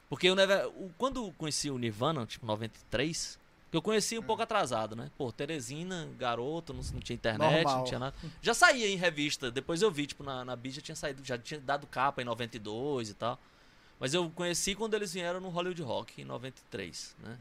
[0.09, 0.67] Porque o Never.
[0.69, 3.42] o- quando eu conheci o Nirvana, tipo 93, que
[3.73, 5.11] eu conheci um pouco atrasado, né?
[5.17, 7.79] Pô, Teresina, garoto, não, não tinha internet, Normal.
[7.79, 8.15] não tinha nada.
[8.43, 11.59] Já saía em revista, depois eu vi, tipo, na, na já tinha saído, já tinha
[11.61, 13.39] dado capa em 92 e tal.
[13.99, 17.39] Mas eu conheci quando eles vieram no Hollywood Rock, em 93, né?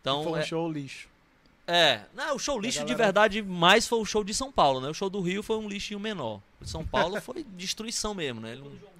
[0.00, 1.08] Então, Foi um é- show lixo.
[1.66, 4.80] é, não, o show lixo de galera- verdade mais foi o show de São Paulo,
[4.80, 4.88] né?
[4.88, 6.40] O show do Rio foi um lixinho menor.
[6.60, 8.52] O de São Paulo foi destruição mesmo, né?
[8.52, 8.95] Ele não-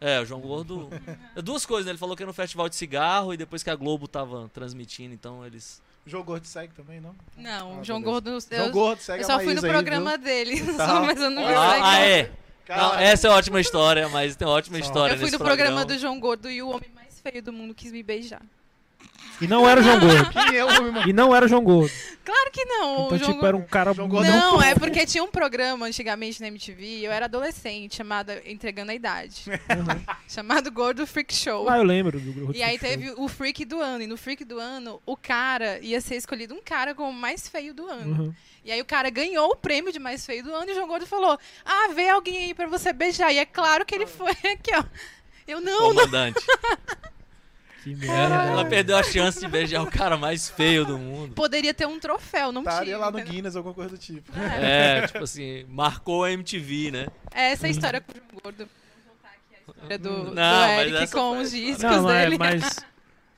[0.00, 0.88] É, o João Gordo.
[1.42, 1.92] Duas coisas, né?
[1.92, 5.14] Ele falou que era no festival de cigarro e depois que a Globo tava transmitindo,
[5.14, 5.80] então eles.
[6.06, 7.14] O João Gordo segue também, não?
[7.36, 8.20] Não, Ah, o João beleza.
[8.20, 8.40] Gordo.
[8.50, 10.86] João Eu, Gordo segue eu só a fui no aí, programa dele, Tá.
[10.86, 12.32] só, mas eu não vi Olha Ah, ah, é?
[12.68, 14.84] Não, essa é ótima história, mas tem ótima Só.
[14.84, 17.52] história Eu fui nesse no programa do João Gordo e o homem mais feio do
[17.52, 18.42] mundo quis me beijar.
[19.40, 20.30] E não era o João Gordo.
[20.32, 21.92] Quem é o homem mais- E não era o João Gordo.
[22.24, 22.92] Claro que não.
[23.06, 25.86] Então, o João tipo, era um cara João Gordo Não, é porque tinha um programa
[25.86, 29.44] antigamente na MTV, eu era adolescente, chamado Entregando a Idade.
[30.26, 31.68] chamado Gordo Freak Show.
[31.68, 32.56] Ah, eu lembro do grupo.
[32.56, 34.02] E aí teve o Freak do ano.
[34.02, 37.46] E no Freak do ano, o cara ia ser escolhido um cara como o mais
[37.46, 38.22] feio do ano.
[38.24, 38.34] Uhum.
[38.64, 40.88] E aí o cara ganhou o prêmio de mais feio do ano e o João
[40.88, 43.32] Gordo falou: Ah, vê alguém aí pra você beijar.
[43.32, 44.82] E é claro que ele foi aqui, ó.
[45.46, 46.06] Eu não, não.
[47.94, 48.50] Que Ela, merda.
[48.52, 51.34] ela perdeu a chance de beijar o cara mais feio do mundo.
[51.34, 52.98] Poderia ter um troféu, não Estaria tinha.
[52.98, 53.34] lá no entendeu?
[53.34, 54.32] Guinness, alguma coisa do tipo.
[54.38, 57.06] É, tipo assim, marcou a MTV, né?
[57.32, 58.58] É essa a história com o João Gordo.
[58.58, 62.24] Vamos voltar aqui a história do, do Não, mas Eric com os discos Não, mas,
[62.24, 62.38] dele.
[62.38, 62.86] mas,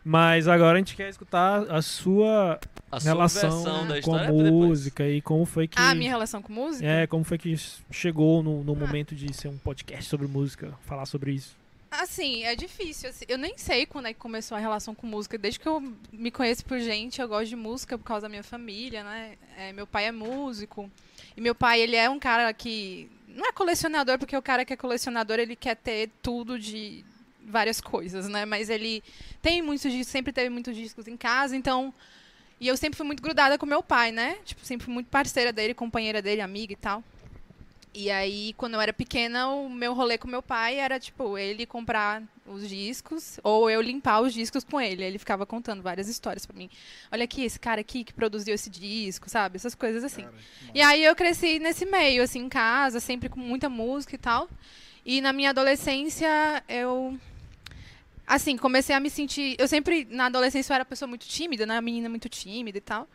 [0.05, 2.59] mas agora a gente quer escutar a sua
[2.91, 4.51] A sua relação com a é depois.
[4.51, 5.79] música e como foi que.
[5.79, 6.87] Ah, minha relação com música?
[6.87, 7.55] É, como foi que
[7.91, 11.55] chegou no, no momento de ser um podcast sobre música, falar sobre isso.
[11.91, 13.09] Assim, é difícil.
[13.09, 15.39] assim, eu nem sei quando é que começou a relação com música.
[15.39, 15.81] Desde que eu
[16.13, 19.37] me conheço por gente, eu gosto de música por causa da minha família, né?
[19.57, 20.91] É, meu pai é músico.
[21.37, 23.11] E meu pai, ele é um cara que.
[23.27, 27.05] Não é colecionador, porque o cara que é colecionador, ele quer ter tudo de
[27.41, 28.45] várias coisas, né?
[28.45, 29.03] Mas ele
[29.41, 31.93] tem muitos discos, sempre teve muitos discos em casa, então.
[32.61, 34.37] E eu sempre fui muito grudada com meu pai, né?
[34.45, 37.03] Tipo, sempre fui muito parceira dele, companheira dele, amiga e tal.
[37.95, 41.67] E aí, quando eu era pequena, o meu rolê com meu pai era, tipo, ele
[41.67, 45.05] comprar os discos ou eu limpar os discos com ele.
[45.05, 46.71] Ele ficava contando várias histórias pra mim.
[47.11, 49.57] Olha aqui, esse cara aqui que produziu esse disco, sabe?
[49.57, 50.23] Essas coisas assim.
[50.23, 50.35] Cara,
[50.75, 54.49] E aí eu cresci nesse meio, assim, em casa, sempre com muita música e tal.
[55.05, 57.19] E na minha adolescência, eu.
[58.27, 59.57] Assim, comecei a me sentir.
[59.59, 61.75] Eu sempre, na adolescência, eu era uma pessoa muito tímida, né?
[61.75, 63.09] Uma menina muito tímida e tal.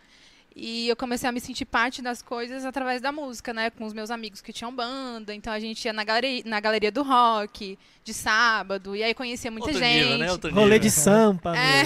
[0.56, 3.72] E eu comecei a me sentir parte das coisas através da música, né?
[3.72, 5.34] Com os meus amigos que tinham banda.
[5.34, 8.96] Então a gente ia na galeria, na galeria do rock, de sábado.
[8.96, 10.04] E aí conhecia muita Outro gente.
[10.04, 10.32] nível, né?
[10.32, 10.80] Outro Rolê nível.
[10.80, 11.84] de sampa, É.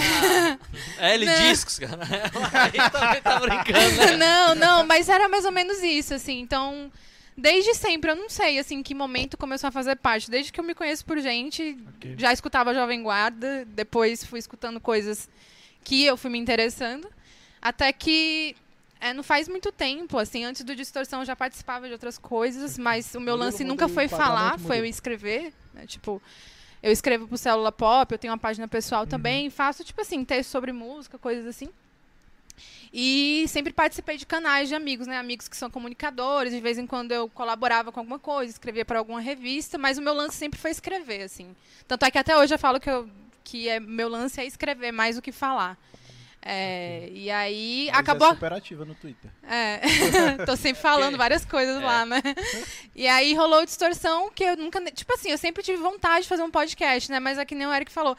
[1.00, 1.98] É, L discos, cara.
[2.54, 4.18] Aí também tá brincando, né?
[4.18, 6.40] Não, não, mas era mais ou menos isso, assim.
[6.40, 6.92] Então,
[7.38, 10.30] desde sempre, eu não sei, assim, em que momento começou a fazer parte.
[10.30, 12.16] Desde que eu me conheço por gente, Ok.
[12.18, 15.30] já escutava Jovem Guarda, depois fui escutando coisas
[15.84, 17.08] que eu fui me interessando.
[17.62, 18.56] Até que
[19.00, 22.78] é, não faz muito tempo, assim, antes do Distorção eu já participava de outras coisas,
[22.78, 25.86] mas o meu lance nunca foi falar, foi eu escrever, né?
[25.86, 26.22] Tipo,
[26.82, 30.50] eu escrevo pro Célula Pop, eu tenho uma página pessoal também, faço, tipo assim, texto
[30.50, 31.70] sobre música, coisas assim.
[32.94, 35.18] E sempre participei de canais de amigos, né?
[35.18, 36.54] Amigos que são comunicadores.
[36.54, 40.02] De vez em quando eu colaborava com alguma coisa, escrevia para alguma revista, mas o
[40.02, 41.56] meu lance sempre foi escrever, assim.
[41.88, 43.10] Tanto é que até hoje eu falo que, eu,
[43.44, 45.78] que é, meu lance é escrever mais do que falar.
[46.50, 48.30] É, e aí Mas acabou.
[48.30, 49.30] É super ativa no Twitter.
[49.44, 49.82] É,
[50.46, 51.86] tô sempre falando várias coisas É.
[51.86, 52.22] lá, né?
[52.96, 54.80] E aí rolou distorção que eu nunca.
[54.92, 57.20] Tipo assim, eu sempre tive vontade de fazer um podcast, né?
[57.20, 58.16] Mas é que nem o Eric falou.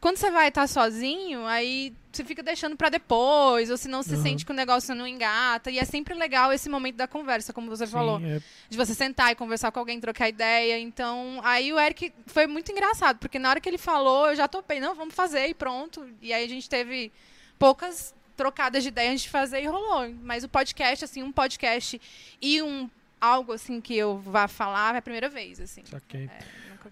[0.00, 4.14] Quando você vai estar sozinho, aí você fica deixando pra depois, ou se não se
[4.14, 4.22] Uhum.
[4.22, 5.70] sente que o negócio não engata.
[5.70, 8.94] E é sempre legal esse momento da conversa, como você falou Sim, é, de você
[8.94, 10.78] sentar e conversar com alguém, trocar ideia.
[10.78, 14.48] Então, aí o Eric foi muito engraçado, porque na hora que ele falou, eu já
[14.48, 16.08] topei, não, vamos fazer e pronto.
[16.22, 17.12] E aí a gente teve
[17.60, 20.10] poucas trocadas de ideia antes de fazer e rolou.
[20.22, 22.00] Mas o podcast, assim, um podcast
[22.40, 25.82] e um algo assim que eu vá falar é a primeira vez, assim.
[25.84, 26.24] saquei.
[26.24, 26.38] É.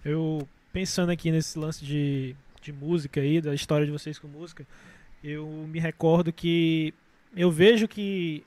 [0.05, 4.65] Eu, pensando aqui nesse lance de, de música aí, da história de vocês com música,
[5.23, 6.93] eu me recordo que
[7.35, 8.45] eu vejo que,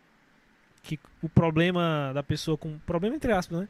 [0.85, 2.79] que o problema da pessoa com.
[2.87, 3.69] Problema entre aspas, né?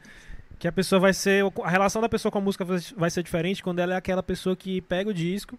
[0.59, 1.43] Que a pessoa vai ser.
[1.63, 2.63] A relação da pessoa com a música
[2.95, 5.57] vai ser diferente quando ela é aquela pessoa que pega o disco,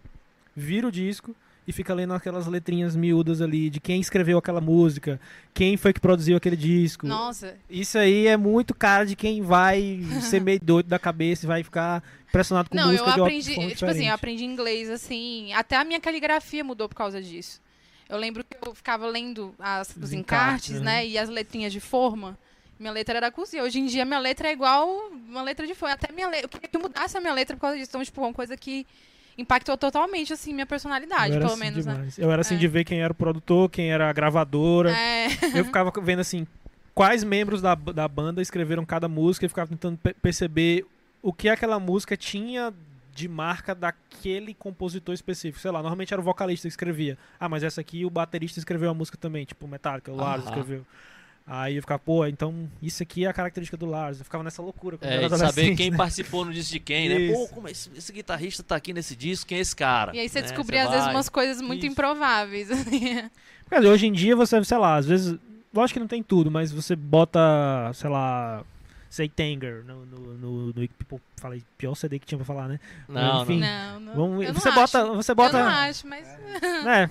[0.55, 1.35] vira o disco
[1.67, 5.19] e fica lendo aquelas letrinhas miúdas ali de quem escreveu aquela música,
[5.53, 7.07] quem foi que produziu aquele disco.
[7.07, 11.47] Nossa, Isso aí é muito cara de quem vai ser meio doido da cabeça e
[11.47, 14.07] vai ficar impressionado com não, música eu de aprendi, tipo assim, eu diferente.
[14.09, 17.59] aprendi inglês assim, até a minha caligrafia mudou por causa disso.
[18.07, 21.73] Eu lembro que eu ficava lendo as- os Os encartes, encartes, né, e as letrinhas
[21.73, 22.37] de forma.
[22.79, 23.63] Minha letra era cursiva.
[23.63, 24.87] Hoje em dia minha letra é igual
[25.29, 25.95] uma letra de forma.
[25.95, 27.89] Até minha letra, eu queria que mudasse a minha letra por causa disso.
[27.89, 28.85] Então, tipo, uma coisa que
[29.37, 31.93] impactou totalmente assim minha personalidade, pelo assim menos, né?
[31.93, 32.17] demais.
[32.17, 32.57] Eu era assim É.
[32.57, 34.91] de ver quem era o produtor, quem era a gravadora.
[34.91, 35.27] É.
[35.53, 36.47] Eu ficava vendo assim,
[36.93, 40.85] quais membros da, da banda escreveram cada música e ficava tentando pe- perceber
[41.21, 42.73] o que aquela música tinha
[43.13, 45.59] de marca daquele compositor específico.
[45.61, 47.17] Sei lá, normalmente era o vocalista que escrevia.
[47.39, 50.85] Ah, mas essa aqui o baterista escreveu a música também, tipo Metallica, o Lars escreveu.
[51.47, 54.17] Aí eu ficava, pô, então isso aqui é a característica do Lars.
[54.17, 54.97] Eu ficava nessa loucura.
[55.01, 55.97] É, de saber quem né?
[55.97, 57.31] participou no disco de quem, né?
[57.33, 57.53] Pô, Isso.
[57.53, 60.15] como esse, esse guitarrista tá aqui nesse disco, quem é esse cara?
[60.15, 60.47] E aí você Né?
[60.47, 61.13] descobria, às vezes, vai.
[61.13, 61.91] umas coisas muito Isso.
[61.91, 62.71] improváveis.
[62.71, 63.29] assim.
[63.91, 65.37] Hoje em dia você, sei lá, às vezes.
[65.71, 67.39] Lógico que não tem tudo, mas você bota,
[67.93, 68.63] sei lá.
[69.09, 70.89] Say Tanger no, no, no, no.
[71.37, 72.79] Falei, pior CD que tinha pra falar, né?
[73.07, 73.59] Não, Enfim.
[73.59, 73.99] não.
[73.99, 74.13] Não.
[74.15, 74.79] Vamos, eu não você acho.
[74.79, 75.05] bota.
[75.13, 75.57] Você bota.
[75.57, 76.27] Eu não acho, mas.
[76.87, 77.09] É,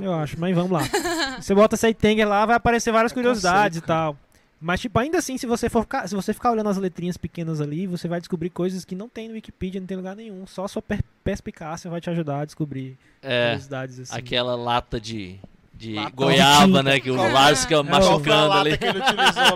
[0.00, 0.80] eu acho, mas vamos lá.
[1.40, 4.16] Você bota Say Tanger lá, vai aparecer várias É curiosidades conceito, e tal.
[4.60, 7.60] Mas, tipo, ainda assim, se você for ficar, se você ficar olhando as letrinhas pequenas
[7.60, 10.46] ali, você vai descobrir coisas que não tem no Wikipedia, não tem lugar nenhum.
[10.46, 14.16] Só a sua per- perspicácia vai te ajudar a descobrir É, curiosidades assim.
[14.16, 15.40] aquela lata de,
[15.82, 17.00] de Lata goiaba, de né?
[17.00, 17.32] Que o tinta.
[17.32, 18.70] Lars fica É, machucando lata ali.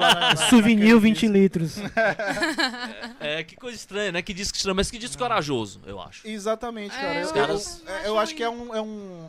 [0.00, 1.32] lá Souvenir naquele 20 disco?
[1.32, 1.76] litros.
[3.20, 4.22] É, que coisa estranha, né?
[4.22, 6.26] Que disco estranho, mas que disco corajoso, eu acho.
[6.26, 7.20] Exatamente, É, cara.
[7.20, 9.28] eu caras- eu- eu acho que é um, é um.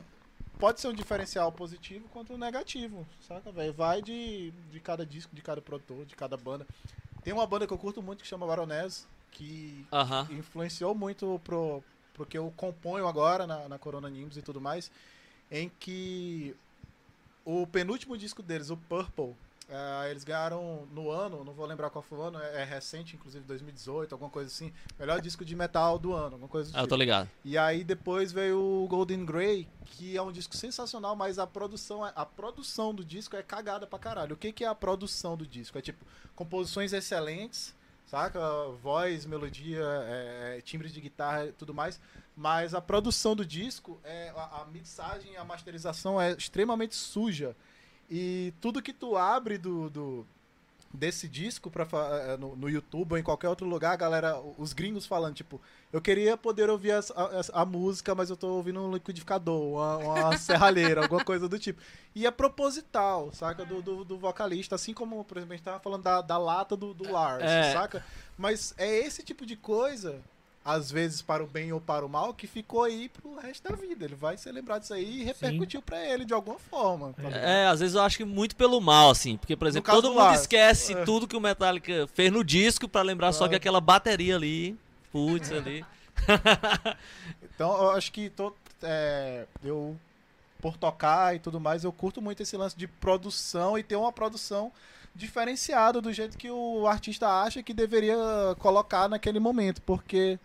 [0.60, 3.74] Pode ser um diferencial positivo quanto um negativo, saca, velho?
[3.74, 6.66] Vai de, de cada disco, de cada produtor, de cada banda.
[7.24, 10.28] Tem uma banda que eu curto muito que chama Baroness, que Aham.
[10.32, 11.84] influenciou muito pro,
[12.14, 14.90] pro que eu componho agora na, na Corona Nimbus e tudo mais,
[15.52, 16.56] em que
[17.50, 19.34] o penúltimo disco deles, o Purple,
[19.70, 23.16] eh, eles ganharam no ano, não vou lembrar qual foi o ano, é, é recente,
[23.16, 26.80] inclusive 2018, alguma coisa assim, melhor disco de metal do ano, alguma coisa do Ah,
[26.80, 26.90] eu tipo.
[26.90, 27.30] tô ligado.
[27.46, 32.06] E aí depois veio o Golden Grey, que é um disco sensacional, mas a produção,
[32.06, 34.34] é- a produção do disco é cagada pra caralho.
[34.36, 35.78] O que, que é a produção do disco?
[35.78, 36.06] É tipo,
[36.36, 37.74] composições excelentes,
[38.08, 38.40] saca?
[38.84, 41.98] Voz, melodia, é, timbre de guitarra e tudo mais.
[42.40, 47.56] Mas a produção do disco, é, a, a mixagem e a masterização é extremamente suja.
[48.10, 50.28] E tudo que tu abre do, do-
[50.94, 54.72] desse disco pra, eh, no, no YouTube ou em qualquer outro lugar, a galera, os
[54.72, 55.60] gringos falando, tipo,
[55.92, 59.98] eu queria poder ouvir a, a- a música, mas eu tô ouvindo um liquidificador, uma,
[59.98, 61.82] uma serralheira, alguma coisa do tipo.
[62.16, 63.66] E é proposital, saca?
[63.66, 66.78] Do, do, do vocalista, assim como, por exemplo, a gente tava falando da, da lata
[66.78, 67.74] do, do Lars, É.
[67.74, 68.06] saca?
[68.38, 70.22] Mas é esse tipo de coisa,
[70.68, 73.74] às vezes para o bem ou para o mal, que ficou aí pro resto da
[73.74, 74.04] vida.
[74.04, 77.14] Ele vai ser lembrado disso aí e repercutiu pra ele de alguma forma.
[77.14, 77.30] tá?
[77.30, 79.38] É, às vezes eu acho que muito pelo mal, assim.
[79.38, 80.42] Porque, por exemplo, todo do mundo Lars.
[80.42, 81.06] esquece É.
[81.06, 84.78] tudo que o Metallica fez no disco pra lembrar só que aquela bateria ali,
[85.10, 85.86] putz, ali.
[87.56, 88.54] Então, eu acho que tô,
[88.84, 89.98] é, eu,
[90.62, 94.12] por tocar e tudo mais, eu curto muito esse lance de produção e ter uma
[94.12, 94.72] produção
[95.16, 98.16] diferenciada do jeito que o artista acha que deveria
[98.60, 100.38] colocar naquele momento, porque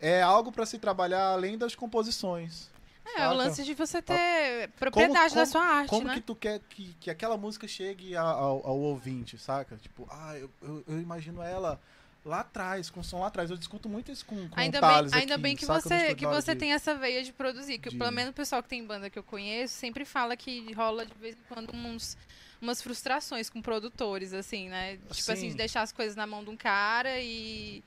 [0.00, 2.68] é algo para se trabalhar além das composições.
[3.04, 3.30] É, Saca?
[3.30, 6.14] o lance de você ter propriedade da como- sua arte, Como né?
[6.14, 9.76] que tu quer que, que aquela música chegue ao, ao ouvinte, saca?
[9.76, 11.80] Tipo, ah, eu, eu, eu imagino ela
[12.24, 13.48] lá atrás, com som lá atrás.
[13.48, 15.80] Eu discuto muito isso com, com Ainda o bem, Thales ainda aqui, bem que saca?
[15.82, 17.78] Você, que você de- tem essa veia de produzir.
[17.78, 20.72] Que de- pelo menos o pessoal que tem banda que eu conheço sempre fala que
[20.72, 22.18] rola de vez em quando uns,
[22.60, 24.96] umas frustrações com produtores, assim, né?
[25.12, 25.48] Tipo assim, Sim.
[25.50, 27.84] de deixar as coisas na mão de um cara e.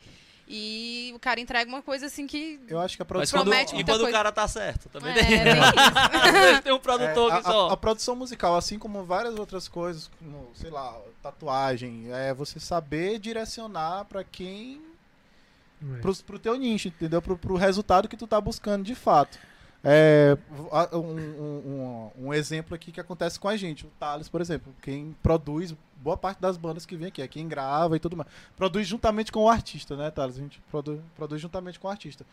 [0.51, 2.59] E o cara entrega uma coisa assim que.
[2.67, 3.39] Eu acho que a Mas produção...
[3.41, 4.17] quando, Promete e quando o coisa.
[4.17, 6.31] cara tá certo, também É, tem.
[6.31, 7.69] vezes tem um É, produtor a, que só.
[7.69, 12.59] a- a produção musical, assim como várias outras coisas, como, sei lá, tatuagem, é você
[12.59, 14.81] saber direcionar pra quem.
[16.01, 17.21] Pro, pro teu nicho, entendeu?
[17.21, 19.37] Pro, pro resultado que tu tá buscando de fato.
[19.83, 20.37] É,
[20.93, 25.15] um, um- um- exemplo aqui que acontece com a gente, o Thales, por exemplo, quem
[25.23, 28.29] produz boa parte das bandas que vem aqui, é quem grava e tudo mais.
[28.57, 30.35] Produz juntamente com o artista, né, Thales?
[30.37, 32.25] A gente produ- produz juntamente com o artista.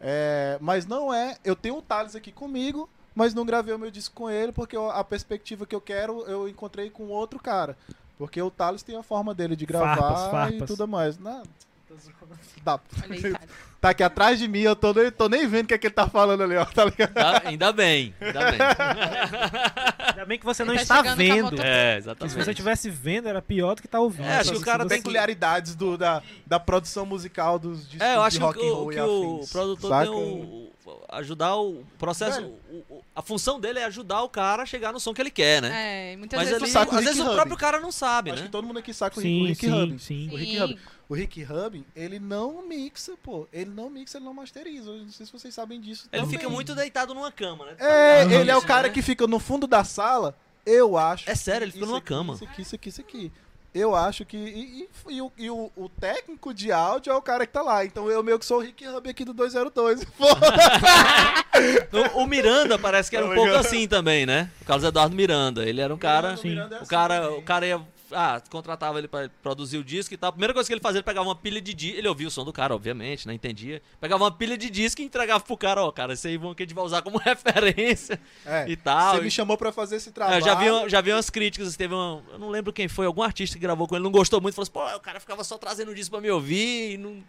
[0.00, 1.36] É, mas não é.
[1.44, 4.76] Eu tenho o Thales aqui comigo, mas não gravei o meu disco com ele, porque
[4.76, 7.76] eu- a perspectiva que eu quero eu encontrei com outro cara.
[8.18, 10.68] Porque o Thales tem a forma dele de gravar Farpas, e farpas.
[10.70, 11.18] tudo mais.
[11.18, 11.42] Não,
[12.64, 12.80] dá.
[13.04, 13.48] Olha aí, cara.
[13.80, 15.88] Tá aqui atrás de mim, eu tô nem, tô nem vendo o que, é que
[15.88, 16.64] ele tá falando ali, ó.
[16.64, 17.12] Tá ligado?
[17.14, 17.42] Tá?
[17.44, 18.58] Ainda bem, ainda bem.
[20.12, 21.60] Ainda bem que você não Ele tá está vendo.
[21.60, 22.34] É, Se exatamente.
[22.44, 24.26] você estivesse vendo, era pior do que tá ouvindo.
[24.26, 28.00] É, acho que o Se cara tem peculiaridades do, da, da produção musical dos discos
[28.06, 29.90] É, eu acho de que, rock o, and o- roll que e o afins, produtor
[29.90, 30.04] saca?
[30.04, 32.42] tem o, o- ajudar o processo.
[32.42, 35.30] O- o- a função dele é ajudar o cara a chegar no som que ele
[35.30, 36.12] quer, né?
[36.12, 38.46] É, muitas Mas vezes o às vezes o próprio cara não sabe, Acho né?
[38.46, 39.98] que todo mundo aqui saca o Sim, Rick sim, Rubin.
[39.98, 40.28] sim.
[40.30, 40.58] O Rick.
[40.58, 40.78] Rubin.
[41.12, 43.46] O Rick Rubin, ele não mixa, pô.
[43.52, 44.88] Ele não mixa, ele não masteriza.
[44.88, 46.08] Eu não sei se vocês sabem disso.
[46.10, 46.38] Ele também.
[46.38, 47.72] fica muito deitado numa cama, né?
[47.78, 48.94] É, ele é o cara né?
[48.94, 51.28] que fica no fundo da sala, eu acho.
[51.28, 52.32] É sério, ele fica numa aqui, cama.
[52.34, 53.32] Isso aqui, isso aqui, isso aqui.
[53.74, 54.36] Eu acho que.
[54.36, 57.60] E, e- e o, e o- o técnico de áudio é o cara que tá
[57.62, 57.84] lá.
[57.84, 60.04] Então eu meio que sou o Rick Rubin aqui do 202.
[60.16, 60.26] Pô,
[62.16, 64.50] O, o Miranda parece que era um Tá pouco assim também, né?
[64.62, 65.66] O Carlos Eduardo Miranda.
[65.68, 66.36] Ele era um cara.
[66.36, 66.50] Sim.
[66.50, 67.38] Miranda é O assim cara, também.
[67.38, 67.80] o cara ia.
[68.14, 70.28] Ah, contratava ele pra produzir o disco e tal.
[70.28, 71.98] A primeira coisa que ele fazia, ele pegava uma pilha de disco.
[71.98, 73.34] Ele ouvia o som do cara, obviamente, né?
[73.34, 73.82] Entendia.
[74.00, 76.62] Pegava uma pilha de disco e entregava pro cara, ó, cara, esse aí vão que
[76.62, 79.16] a gente vai usar como referência É, e tal.
[79.16, 80.36] Você me chamou pra fazer esse É, trabalho.
[80.40, 83.22] eu já vi, já vi umas críticas, teve uma, eu não lembro quem foi, algum
[83.22, 85.56] artista que gravou com ele, não gostou muito, falou assim, pô, o cara ficava só
[85.58, 87.22] trazendo disco pra me ouvir e não,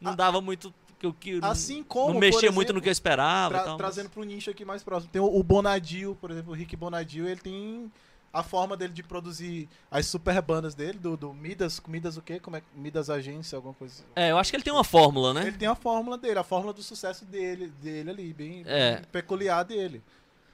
[0.00, 2.82] não A- dava muito, que, que, não- Assim como, não mexia por muito no exemplo,
[2.82, 3.68] que eu esperava Tra- tal.
[3.72, 5.10] mas- trazendo pro nicho aqui mais próximo.
[5.12, 7.90] Tem o, o Bonadil, por exemplo, o Rick Bonadil, ele tem
[8.32, 12.38] a forma dele de produzir as super bandas dele, do, do Midas, Midas o quê?
[12.38, 14.04] Como é Midas Agência, alguma coisa.
[14.14, 15.46] É, eu acho que ele tem uma fórmula, né?
[15.46, 18.96] Ele tem a fórmula dele, a fórmula do sucesso dele, dele ali, bem, É.
[18.96, 20.02] bem peculiar dele.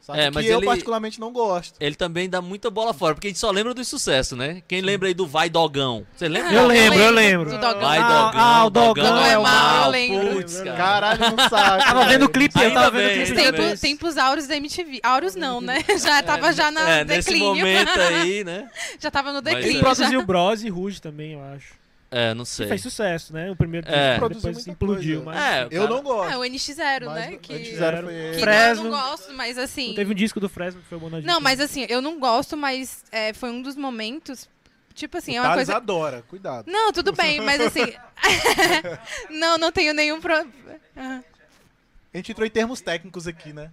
[0.05, 0.21] Sabe?
[0.21, 1.77] É, mas que eu ele- particularmente não gosto.
[1.81, 4.63] Ele também dá muita bola fora, porque a gente só lembra do sucesso, né?
[4.69, 6.07] Quem lembra aí do Vai Dogão?
[6.15, 6.53] Você lembra?
[6.53, 7.51] Eu lembro, eu lembro.
[7.51, 7.81] Do Dogão.
[7.81, 10.35] Vai Ah, Dogão, ah, o Dogão é o mal, eu lembro.
[10.37, 10.77] Putz, cara.
[10.77, 11.85] Caralho, não sabe.
[11.85, 13.35] Tava vendo o clipe, eu tava vendo o clipe.
[13.35, 15.01] Tempo, tempos áureos da MTV.
[15.03, 15.83] Áureos não, né?
[15.99, 17.55] Já tava já na É, nesse declínio.
[17.57, 18.69] momento aí, né?
[19.01, 19.81] já tava no Mas- Ele declínio.
[19.83, 20.27] produziu já.
[20.27, 21.83] Bros e Ruge também, eu acho.
[22.17, 22.69] É, não Que sei.
[22.69, 23.51] fez sucesso, né?
[23.51, 24.11] O primeiro É.
[24.11, 25.41] disco, Produziu depois muita implodiu, coisa.
[25.41, 25.53] mas...
[25.53, 26.33] É, o Eu não gosto.
[26.33, 27.35] É, o NX0, Mas né?
[27.35, 28.85] o Que, NX0 foi que não, Fresno.
[28.87, 29.95] eu não gosto, mas assim...
[29.95, 31.27] Teve um disco do Fresno que foi o Bonadinho.
[31.33, 34.49] Não, mas assim, eu não gosto, mas é, foi um dos momentos...
[34.95, 35.77] Tipo assim, é o uma Thales coisa...
[35.77, 36.71] adora, cuidado.
[36.71, 37.93] Não, tudo bem, mas assim...
[39.31, 40.53] não, não tenho nenhum problema.
[40.97, 43.73] A gente entrou em termos técnicos aqui, né?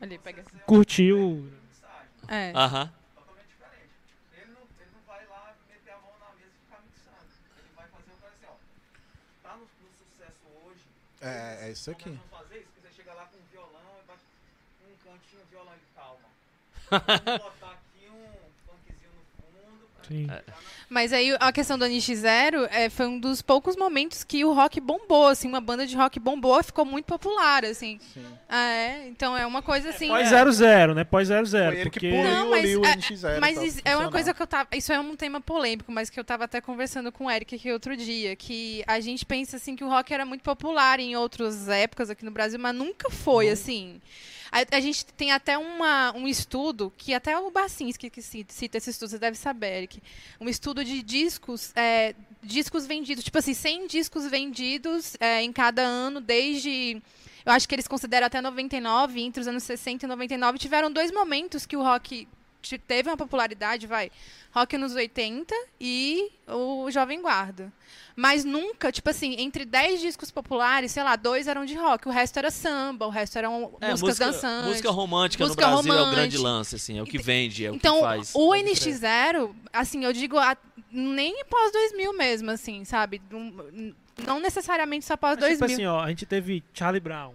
[0.00, 0.42] Ali, pega.
[0.66, 1.48] Curtiu...
[2.28, 2.50] É.
[2.54, 2.90] Aham.
[4.32, 7.28] Ele não, ele não vai lá meter a mão na mesa e ficar mixando.
[7.58, 8.54] Ele vai fazer o cara assim, ó.
[9.48, 10.80] Tá no, no sucesso hoje.
[11.22, 12.10] É, é isso aqui.
[12.10, 12.72] Vamos fazer isso.
[12.82, 14.22] Você chega lá com um violão e bate
[14.82, 16.28] um cantinho, violão e calma.
[16.90, 18.26] Vamos botar aqui um
[18.66, 19.88] funkzinho no fundo.
[19.94, 20.26] Pra Sim.
[20.88, 24.78] Mas aí a questão do NX0 é, foi um dos poucos momentos que o rock
[24.78, 27.98] bombou, assim, uma banda de rock bombou e ficou muito popular, assim.
[28.12, 28.24] Sim.
[28.48, 30.08] Ah, é, então é uma coisa assim.
[30.08, 30.44] Pós é.
[30.44, 31.04] 00, né?
[31.04, 31.46] Pós 00.
[31.48, 32.22] Foi ele que porque...
[32.22, 33.40] Não, mas, ali o é, NX0.
[33.40, 34.68] mas pra is- é uma coisa que eu tava.
[34.74, 37.72] Isso é um tema polêmico, mas que eu tava até conversando com o Eric aqui
[37.72, 38.36] outro dia.
[38.36, 42.24] Que a gente pensa assim que o rock era muito popular em outras épocas aqui
[42.24, 44.00] no Brasil, mas nunca foi, assim.
[44.52, 48.90] A, a gente tem até uma, um estudo, que até o Bacinski que cita, esse
[48.90, 50.02] estudo, você deve saber, Eric.
[50.38, 55.80] Um estudo de discos, é, discos vendidos, tipo assim, 100 discos vendidos é, em cada
[55.80, 57.02] ano, desde.
[57.46, 61.10] Eu acho que eles consideram até 99, entre os anos 60 e 99, tiveram dois
[61.10, 62.28] momentos que o rock
[62.86, 64.10] teve uma popularidade, vai.
[64.54, 67.72] Rock nos 80 e o Jovem Guarda.
[68.14, 72.10] Mas nunca, tipo assim, entre 10 discos populares, sei lá, dois eram de rock, o
[72.10, 74.68] resto era samba, o resto eram É, músicas música, dançantes.
[74.68, 76.16] música romântica música no Brasil é o romântica.
[76.20, 78.30] grande lance, assim, é o que vende, é o então, que faz.
[78.34, 80.56] o Pode NX0, assim, eu digo, a-
[80.90, 83.22] nem pós 2000 mesmo, assim, sabe?
[84.26, 85.74] Não- necessariamente só pós Mas, tipo 2000.
[85.76, 87.32] assim, ó, a gente teve Charlie Brown.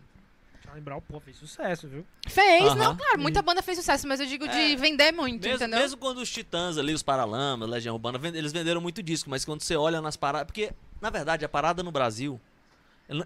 [0.68, 2.06] Charlie Brown, pô, fez sucesso, viu?
[2.28, 2.76] Fez, Aham.
[2.76, 4.76] não, claro, muita banda fez sucesso, mas eu digo de É.
[4.76, 5.80] vender muito, Mesmo, entendeu?
[5.80, 9.62] mesmo quando os Titãs ali, os Paralamas, Legião Urbana, eles venderam muito disco, mas quando
[9.62, 10.46] você olha nas paradas.
[10.48, 12.40] Porque, na verdade, a parada no Brasil.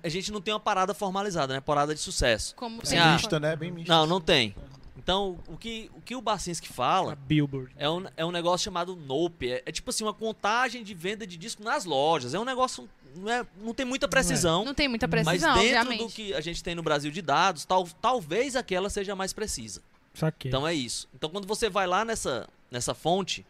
[0.03, 1.59] A gente não tem uma parada formalizada, né?
[1.59, 2.53] Parada de sucesso.
[2.55, 3.55] Como Assim, tem ah, Mista, né?
[3.55, 3.91] Bem mista.
[3.91, 4.53] Não, não tem.
[4.97, 7.71] Então, o que o, que o Bacinski A fala Billboard.
[7.77, 9.49] é um, é um negócio chamado Nope.
[9.49, 12.33] É, é tipo assim, uma contagem de venda de disco nas lojas.
[12.33, 12.89] É um negócio.
[13.15, 14.63] Não, é, não tem muita precisão.
[14.65, 16.07] Não tem muita mas precisão, dentro obviamente.
[16.07, 19.81] do que a gente tem no Brasil de dados, tal, talvez aquela seja mais precisa.
[20.13, 20.49] Saquei.
[20.49, 21.07] Então é isso.
[21.15, 23.45] Então quando você vai lá nessa, nessa fonte,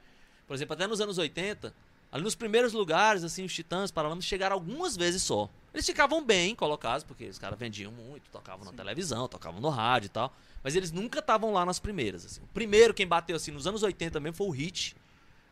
[0.47, 1.73] por exemplo, até nos anos 80,
[2.11, 5.49] ali nos primeiros lugares, assim, os Titãs, Paralamas chegaram algumas vezes só.
[5.73, 10.07] Eles ficavam bem colocados, porque os caras vendiam muito, tocavam na televisão, tocavam no rádio
[10.07, 10.33] e tal.
[10.63, 12.25] Mas eles nunca estavam lá nas primeiras.
[12.25, 12.41] assim.
[12.41, 14.95] O primeiro quem bateu assim nos anos 80 mesmo foi o Hit,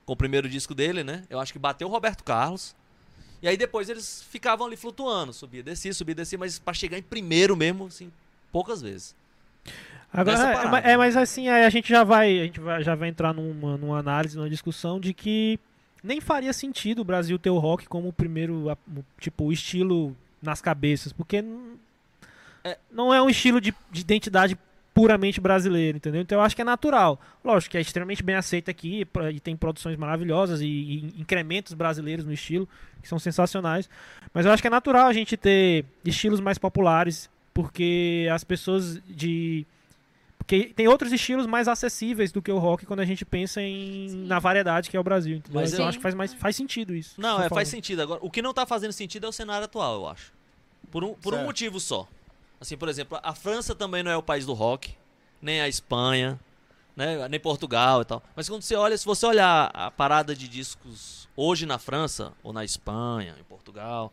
[0.05, 1.23] com o primeiro disco dele, né?
[1.29, 2.75] Eu acho que bateu o Roberto Carlos.
[3.41, 7.01] E aí depois eles ficavam ali flutuando, subia, descia, subia, descia, mas pra chegar em
[7.01, 8.11] primeiro mesmo, assim,
[8.51, 9.15] poucas vezes.
[10.11, 13.09] Agora, é, é, mas assim, aí a gente já vai, a gente vai, já vai
[13.09, 15.59] entrar numa, numa análise, numa discussão de que
[16.03, 18.65] nem faria sentido o Brasil ter o rock como o primeiro,
[19.19, 21.43] tipo, o estilo nas cabeças, porque
[22.63, 22.77] É.
[22.91, 24.57] não é um estilo de, de identidade
[24.93, 26.21] puramente brasileiro, entendeu?
[26.21, 27.19] Então eu acho que é natural.
[27.43, 32.25] Lógico que é extremamente bem aceito aqui e tem produções maravilhosas e, e incrementos brasileiros
[32.25, 32.67] no estilo
[33.01, 33.89] que são sensacionais.
[34.33, 39.01] Mas eu acho que é natural a gente ter estilos mais populares, porque as pessoas
[39.07, 39.65] de
[40.49, 44.09] porque tem outros estilos mais acessíveis do que o rock quando a gente pensa em
[44.09, 44.25] Sim.
[44.25, 45.37] na variedade que é o Brasil.
[45.37, 45.61] Entendeu?
[45.61, 47.21] Mas então eu eu- acho que faz mais faz sentido isso.
[47.21, 48.01] Não, é, faz sentido.
[48.01, 50.33] Agora, o que não tá fazendo sentido é o cenário atual, eu acho.
[50.89, 52.07] Por um, por um motivo só.
[52.59, 54.95] Assim, por exemplo, a França também não é o país do rock,
[55.39, 56.39] nem a Espanha,
[56.95, 58.23] né, nem Portugal e tal.
[58.35, 62.51] Mas quando você olha, se você olhar a parada de discos hoje na França, ou
[62.51, 64.11] na Espanha, em Portugal,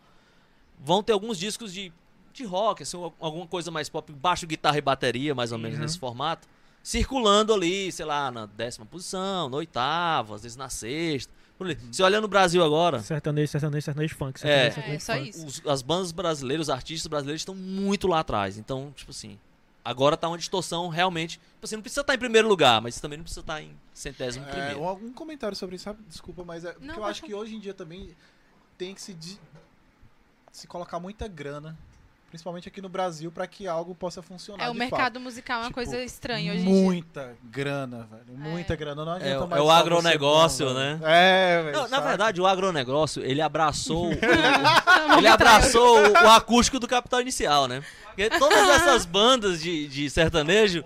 [0.79, 1.91] vão ter alguns discos de,
[2.37, 5.77] de rock, assim, al- alguma coisa mais pop, baixo, guitarra e bateria, mais ou menos
[5.79, 5.83] Uhum.
[5.85, 6.47] nesse formato,
[6.83, 11.33] circulando ali, sei lá, na décima posição, na oitava, às vezes na sexta.
[11.59, 11.75] por ali.
[11.91, 14.47] Você olha no Brasil agora, Sertanejo, sertanejo, sertanejo funk.
[14.47, 14.71] É.
[14.71, 15.29] Sertanejo, sertanejo, É, só funk.
[15.31, 15.47] isso.
[15.65, 18.59] os- as bandas brasileiras, os artistas brasileiros estão muito lá atrás.
[18.59, 19.39] Então, tipo assim,
[19.83, 21.39] agora tá uma distorção realmente.
[21.39, 24.45] Tipo assim, não precisa estar em primeiro lugar, mas também não precisa estar em centésimo
[24.45, 24.81] É, primeiro.
[24.81, 25.99] um- algum comentário sobre isso, sabe?
[26.07, 28.15] Desculpa, mas é porque Não, eu pode acho que hoje em dia também
[28.77, 29.41] tem que se, di-
[30.53, 31.75] se colocar muita grana,
[32.37, 34.65] principalmente aqui no Brasil, pra que algo possa funcionar.
[34.65, 36.03] É, o de mercado musical é uma Tipo, coisa fato.
[36.05, 36.83] estranha hoje em dia.
[36.83, 38.39] Muita grana, velho.
[38.39, 38.77] Muita É.
[38.77, 39.05] grana.
[39.05, 40.95] Não É, adianta o- mais é o agronegócio, bom, né?
[41.01, 41.11] velho.
[41.11, 41.77] É, velho.
[41.79, 44.11] Não, na verdade, o agronegócio, ele abraçou.
[44.11, 44.13] o-
[45.19, 47.83] ele abraçou o, o acústico do capital inicial, né?
[48.07, 50.85] Porque todas essas bandas de, de sertanejo.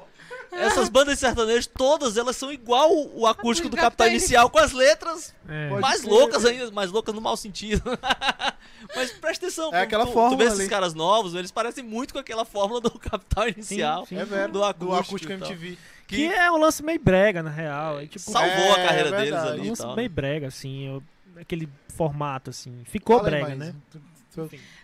[0.60, 4.72] Essas bandas de sertanejo, todas elas são igual o acústico do capital inicial, com as
[4.72, 5.68] letras É.
[5.68, 6.08] Pode mais ser.
[6.08, 7.82] loucas ainda, mais loucas no mau sentido.
[8.96, 10.68] Mas presta atenção, É aquela tu, tu fórmula vê esses ali.
[10.68, 14.06] caras novos, eles parecem muito com aquela fórmula do capital inicial.
[14.06, 14.16] sim.
[14.18, 14.52] É velho.
[14.52, 15.48] do Do acústico acústico, e tal.
[15.50, 15.78] MTV.
[16.08, 18.00] Que é um lance meio brega, na real.
[18.00, 19.46] É, tipo, Salvou a É, carreira é deles verdade.
[19.48, 19.94] um ali e lance tal.
[19.96, 20.86] meio brega, assim.
[20.88, 21.02] eu-
[21.40, 22.82] aquele formato, assim.
[22.84, 23.74] Ficou Fala brega, mas- né?
[23.90, 24.19] tu- tu-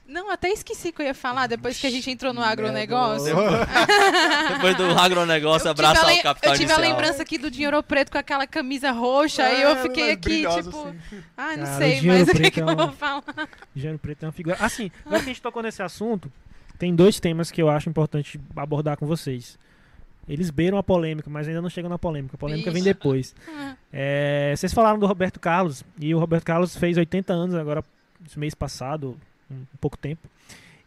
[0.07, 3.35] Não, até esqueci que eu ia falar depois que a gente entrou no agronegócio.
[4.55, 6.81] Depois do agronegócio Eu a lem- o capital eu tive a inicial.
[6.81, 10.15] lembrança aqui do dinheiro preto com aquela camisa roxa e É, eu fiquei ela é
[10.15, 10.99] aqui, tipo, assim.
[11.37, 13.23] ah, não Cara, sei Dinheiro mais o que, Preto que é eu vou falar.
[13.75, 14.57] Gênero Preto é uma figura.
[14.61, 16.31] Assim, agora que a gente tocou nesse assunto,
[16.79, 19.59] tem dois temas que eu acho importante abordar com vocês.
[20.29, 22.35] Eles beiram a polêmica, mas ainda não chegam na polêmica.
[22.35, 23.35] A polêmica vem depois.
[23.93, 27.85] É, vocês falaram do Roberto Carlos, e o Roberto Carlos fez 80 anos agora,
[28.27, 29.17] esse mês passado,
[29.81, 30.29] pouco tempo.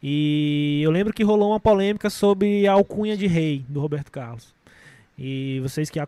[0.01, 4.53] E eu lembro que rolou uma polêmica sobre a alcunha de rei do Roberto Carlos.
[5.17, 5.99] E vocês que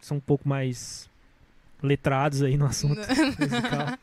[0.00, 1.08] são um pouco mais
[1.82, 3.00] letrados aí no assunto
[3.38, 3.98] musical.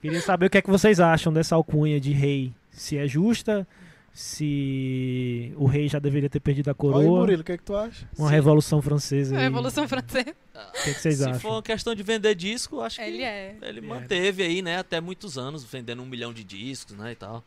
[0.00, 2.52] Queria saber o que é que vocês acham dessa alcunha de rei.
[2.70, 3.66] Se é justa,
[4.12, 7.02] se o rei já deveria ter perdido a coroa.
[7.02, 8.08] Murilo, o que é que tu acha?
[8.18, 8.34] Uma Sim.
[8.34, 9.34] revolução francesa.
[9.34, 9.44] A aí.
[9.44, 10.30] Revolução Francesa.
[10.54, 11.40] O que, é que vocês Se acham?
[11.40, 13.56] for uma questão de vender disco, acho que Ele é.
[13.62, 13.82] ele É.
[13.82, 17.42] manteve aí, né, até muitos anos, vendendo um milhão de discos, né, e tal.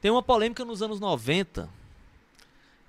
[0.00, 1.68] Tem uma polêmica nos anos 90,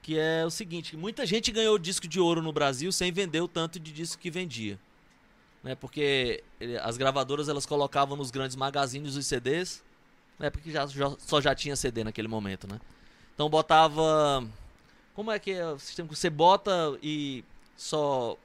[0.01, 3.41] que é o seguinte, que muita gente ganhou disco de ouro no Brasil sem vender
[3.41, 4.77] o tanto de disco que vendia.
[5.63, 6.43] Né, porque
[6.81, 9.83] as gravadoras elas colocavam nos grandes magazines os CDs,
[10.39, 12.79] né, porque já, já- só já tinha CD naquele momento, né?
[13.33, 14.43] Então botava
[15.13, 17.43] como é que é o sistema que você bota e
[17.75, 18.37] só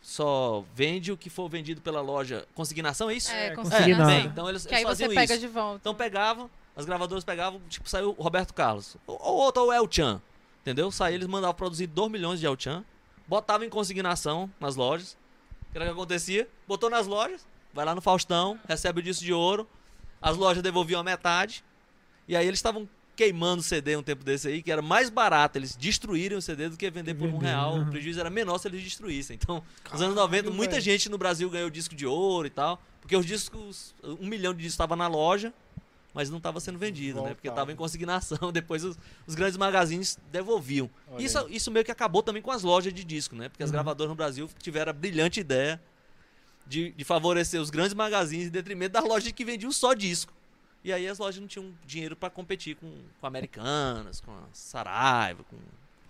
[0.00, 3.30] só vende o que for vendido pela loja consignação, é isso?
[3.30, 3.80] É, É, consignado.
[3.84, 4.10] consignado.
[4.10, 5.40] bem, então eles, Que eles aí você faziam pega isso.
[5.40, 5.78] de volta.
[5.80, 8.96] Então pegavam, as gravadoras pegavam, tipo, saiu o Roberto Carlos.
[9.06, 10.20] Ou ou outro, ou El Chan.
[10.60, 10.90] Entendeu?
[10.90, 12.84] Saía, eles mandavam produzir 2 milhões de El Chan,
[13.26, 15.16] botavam em consignação nas lojas.
[15.68, 16.48] O que era que acontecia?
[16.68, 19.68] Botou nas lojas, vai lá no Faustão, recebe o disco de ouro,
[20.24, 21.62] as lojas devolviam a metade,
[22.26, 25.56] e aí eles estavam queimando o CD um tempo desse aí, que era mais barato
[25.56, 27.80] eles destruírem o CD do que vender por um real.
[27.82, 29.38] O prejuízo era menor se eles destruíssem.
[29.40, 29.62] Então,
[29.92, 30.82] nos anos Caralho, 90, muita velho.
[30.82, 34.58] gente no Brasil ganhou disco de ouro e tal, porque os discos, um milhão de
[34.58, 35.52] discos estava na loja,
[36.12, 37.34] mas não estava sendo vendido, né?
[37.34, 38.96] Porque estava em consignação, depois os,
[39.26, 40.88] os grandes magazines devolviam.
[41.18, 43.48] Isso, isso meio que acabou também com as lojas de disco, né?
[43.48, 43.74] Porque as Uhum.
[43.74, 45.80] gravadoras no Brasil tiveram a brilhante ideia
[46.66, 50.32] de, de favorecer os grandes magazines em detrimento das lojas que vendiam só disco.
[50.82, 55.42] E aí as lojas não tinham dinheiro para competir com, com Americanas, com a Saraiva,
[55.44, 55.56] com,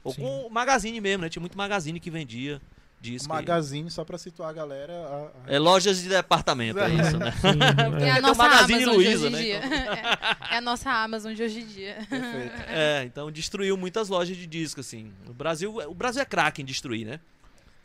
[0.02, 0.22] ou Sim.
[0.22, 1.28] com o Magazine mesmo, né?
[1.28, 2.60] Tinha muito Magazine que vendia
[3.00, 3.32] disco.
[3.32, 3.38] aí.
[3.40, 4.92] Magazine, só pra situar a galera.
[4.92, 7.30] a- a- É lojas de departamento, é isso, né?
[7.32, 7.58] Sim,
[8.02, 8.10] É é.
[8.12, 9.42] a nossa Magazine Amazon de Luiza, hoje em né?
[9.42, 9.60] dia.
[10.50, 12.06] É, é a nossa Amazon de hoje em dia.
[12.10, 12.54] Perfeito.
[12.68, 15.12] É, então destruiu muitas lojas de disco, assim.
[15.28, 17.20] O Brasil, o Brasil é craque em destruir, né?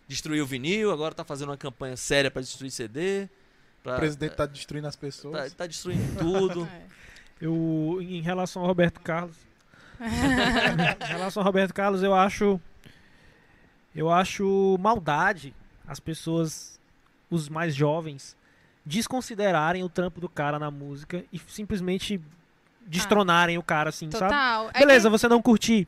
[0.09, 3.29] Destruiu o vinil, agora tá fazendo uma campanha séria pra destruir CD.
[3.83, 5.53] Pra, O presidente tá destruindo as tá, pessoas.
[5.53, 6.67] tá destruindo tudo.
[7.41, 7.45] É.
[7.45, 9.37] Eu, em relação ao Roberto Carlos.
[10.01, 12.59] em relação ao Roberto Carlos, eu acho.
[13.95, 15.53] Eu acho maldade
[15.87, 16.77] as pessoas,
[17.29, 18.35] os mais jovens,
[18.85, 22.19] desconsiderarem o trampo do cara na música e simplesmente
[22.85, 24.25] destronarem o cara assim, sabe?
[24.33, 24.69] Total.
[24.73, 25.87] É Beleza, que- você não curtir.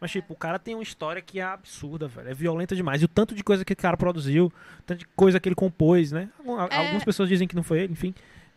[0.00, 2.30] Mas, tipo, o cara tem uma história que é absurda, velho.
[2.30, 3.02] É violenta demais.
[3.02, 5.54] E o tanto de coisa que o cara produziu, o tanto de coisa que ele
[5.54, 6.30] compôs, né?
[6.70, 6.76] É.
[6.76, 8.14] Algumas pessoas dizem que não foi ele, enfim.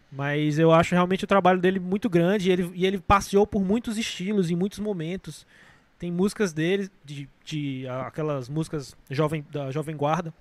[0.10, 2.50] Mas eu acho realmente o trabalho dele muito grande.
[2.50, 5.46] E ele, e ele passeou por muitos estilos em muitos momentos.
[6.00, 10.34] Tem músicas dele, de, de aquelas músicas jovem, da Jovem Guarda.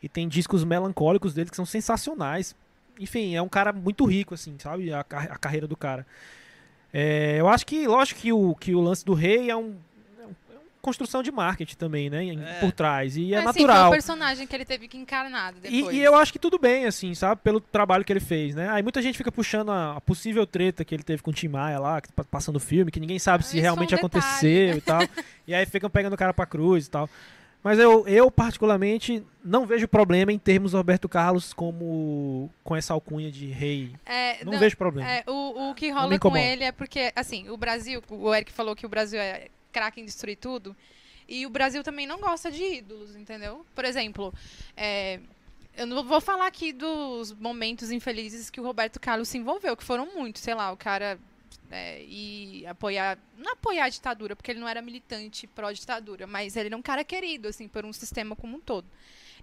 [0.00, 2.54] E tem discos melancólicos dele que são sensacionais.
[2.98, 4.92] Enfim, é um cara muito rico, assim, sabe?
[4.92, 6.06] A, a carreira do cara.
[6.92, 9.76] É, eu acho que, lógico que o, que o lance do rei é um.
[10.82, 12.26] É é construção de marketing também, né?
[12.34, 12.60] É.
[12.60, 13.16] Por trás.
[13.16, 13.88] E é Mas, assim, foi natural.
[13.88, 15.96] o personagem que ele teve que encarnar E, depois.
[15.96, 17.40] e eu acho que tudo bem, assim, sabe?
[17.42, 18.68] Pelo trabalho que ele fez, né?
[18.68, 21.48] Aí muita gente fica puxando a, a possível treta que ele teve com o Tim
[21.48, 23.96] Maia lá, que tá passando o filme, que ninguém sabe Ah, se isso realmente foi
[23.96, 24.76] um aconteceu né?
[24.76, 25.00] e tal.
[25.46, 27.08] E aí ficam pegando o cara pra cruz e tal.
[27.64, 33.30] Mas eu, eu, particularmente, não vejo problema em termos Roberto Carlos como com essa alcunha
[33.30, 33.94] de rei.
[34.04, 35.08] É, Não, vejo problema.
[35.08, 38.74] É, o, o que rola com ele é porque, assim, o Brasil, o Eric falou
[38.74, 40.76] que o Brasil é craque em destruir tudo,
[41.28, 43.64] e o Brasil também não gosta de ídolos, entendeu?
[43.74, 44.34] Por exemplo,
[44.76, 45.20] é,
[45.76, 49.84] eu não vou falar aqui dos momentos infelizes que o Roberto Carlos se envolveu, que
[49.84, 51.18] foram muitos, sei lá, o cara
[51.70, 56.68] é, e apoiar, não apoiar a ditadura, porque ele não era militante pró-ditadura, mas ele
[56.68, 58.86] era um cara querido, assim, por um sistema como um todo.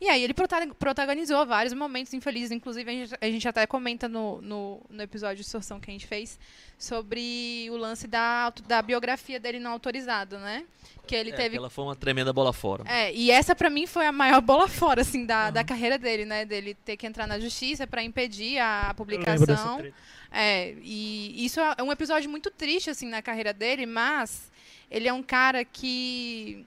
[0.01, 4.07] E aí ele prota- protagonizou vários momentos infelizes, inclusive a gente, a gente até comenta
[4.07, 6.39] no, no, no episódio de extorsão que a gente fez
[6.77, 10.63] sobre o lance da, da biografia dele não autorizado, né?
[11.05, 12.83] Que ele É, teve Ela foi uma tremenda bola fora.
[12.87, 16.23] é, e essa pra mim foi a maior bola fora, assim, da, da carreira dele,
[16.23, 16.45] né?
[16.45, 19.83] Dele ter que entrar na justiça pra impedir a dessa publicação.
[20.31, 24.49] É, e isso é um episódio muito triste, assim, na carreira dele, mas
[24.89, 26.65] ele é um cara que.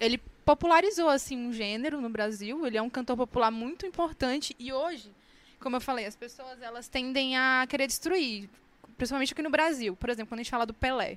[0.00, 0.20] Ele
[0.56, 2.66] popularizou, assim, um gênero no Brasil.
[2.66, 4.54] Ele é um cantor popular muito importante.
[4.58, 5.10] E hoje,
[5.58, 8.50] como eu falei, as pessoas elas tendem a querer destruir.
[8.96, 9.96] Principalmente aqui no Brasil.
[9.96, 11.16] Por exemplo, quando a gente fala do Pelé.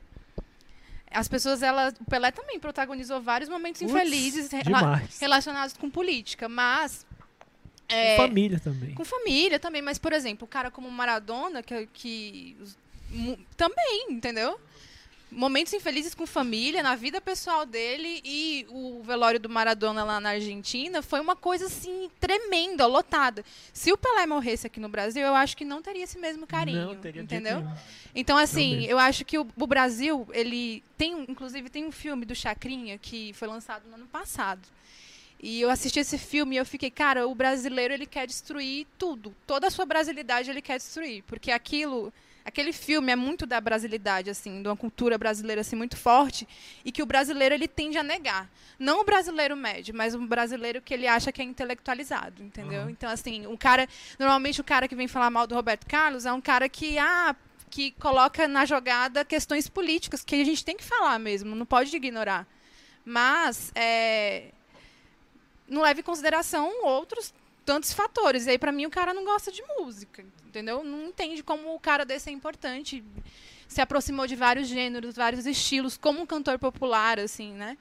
[1.11, 1.93] As pessoas, elas.
[1.99, 7.05] O Pelé também protagonizou vários momentos Putz, infelizes rela- relacionados com política, mas.
[7.87, 8.95] Com é, família também.
[8.95, 12.57] com família também, mas, por exemplo, o cara como Maradona, que, que
[13.55, 14.59] também, entendeu?
[15.31, 20.29] Momentos infelizes com família, na vida pessoal dele e o velório do Maradona lá na
[20.29, 23.43] Argentina foi uma coisa assim tremenda, lotada.
[23.73, 26.85] Se o Pelé morresse aqui no Brasil, eu acho que não teria esse mesmo carinho,
[26.85, 27.67] Não, teria entendeu?
[28.13, 32.35] Então, assim, eu acho que o, o Brasil, ele tem, inclusive, tem um filme do
[32.35, 34.61] Chacrinha que foi lançado no ano passado.
[35.41, 39.35] E eu assisti esse filme e eu fiquei, cara, o brasileiro ele quer destruir tudo.
[39.45, 41.23] Toda a sua brasilidade ele quer destruir.
[41.23, 42.11] Porque aquilo,
[42.45, 46.47] aquele filme é muito da brasilidade, assim, de uma cultura brasileira assim, muito forte,
[46.85, 48.47] e que o brasileiro ele tende a negar.
[48.77, 52.87] Não o brasileiro médio, mas o brasileiro que ele acha que é intelectualizado, entendeu?
[52.89, 53.89] Então, assim, o cara.
[54.19, 57.35] Normalmente o cara que vem falar mal do Roberto Carlos é um cara que, ah,
[57.69, 61.95] que coloca na jogada questões políticas, que a gente tem que falar mesmo, não pode
[61.95, 62.47] ignorar.
[63.03, 64.51] Mas é,
[65.67, 67.33] não leva em consideração outros
[67.65, 68.45] tantos fatores.
[68.45, 70.23] E aí, pra mim, o cara não gosta de música,
[70.55, 70.83] entendeu?
[70.83, 73.03] Não entende como o cara desse é importante.
[73.67, 77.77] Se aproximou de vários gêneros, vários estilos, como um cantor popular, assim, né?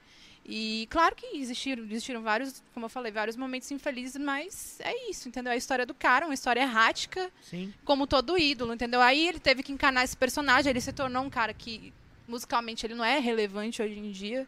[0.47, 5.29] E claro que existiram, existiram vários, como eu falei, vários momentos infelizes, mas é isso,
[5.29, 5.51] entendeu?
[5.53, 7.73] É a história do cara, uma história errática, Sim.
[7.85, 9.01] como todo ídolo, entendeu?
[9.01, 11.95] Aí ele teve que encarnar esse personagem, ele se tornou um cara que
[12.29, 14.47] musicalmente ele não é relevante hoje em dia,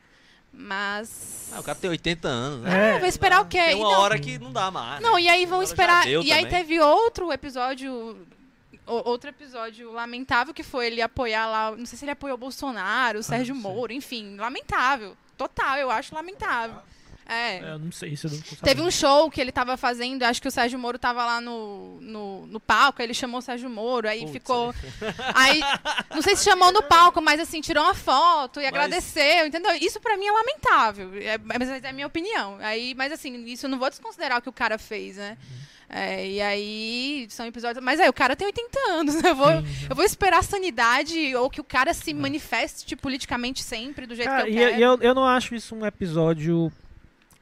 [0.56, 2.94] mas Ah, o cara tem 80 anos, né?
[2.94, 3.62] Ah, vai esperar o quê?
[3.62, 5.00] Tem uma não- hora que não dá mais.
[5.02, 5.08] né?
[5.08, 6.06] Não, e aí vão esperar.
[6.08, 6.46] E aí também.
[6.46, 8.26] teve outro episódio.
[8.86, 11.70] Outro episódio lamentável que foi ele apoiar lá.
[11.76, 13.58] Não sei se ele apoiou o Bolsonaro, o Sérgio Ah.
[13.58, 15.16] Moro, enfim, lamentável.
[15.36, 16.76] Total, eu acho lamentável.
[17.28, 17.56] É.
[17.56, 20.40] É, eu não sei se eu não Teve um show que ele tava fazendo, acho
[20.40, 23.68] que o Sérgio Moro tava lá no, no, no palco, aí ele chamou o Sérgio
[23.68, 24.74] Moro, aí Putz, ficou.
[25.34, 25.60] Aí,
[26.14, 29.74] não sei se chamou no palco, mas assim, tirou uma foto e Mas- agradeceu, entendeu?
[29.80, 32.58] Isso pra mim é lamentável, é, mas é a minha opinião.
[32.60, 35.36] Aí, mas assim, isso eu não vou desconsiderar o que o cara fez, né?
[35.88, 37.82] É, e aí são episódios.
[37.84, 39.30] Mas aí, o cara tem 80 anos, né?
[39.30, 44.06] Eu vou, eu vou esperar a sanidade ou que o cara se manifeste politicamente sempre
[44.06, 44.78] do jeito que eu e quero.
[44.78, 46.72] e eu, eu não acho isso um episódio.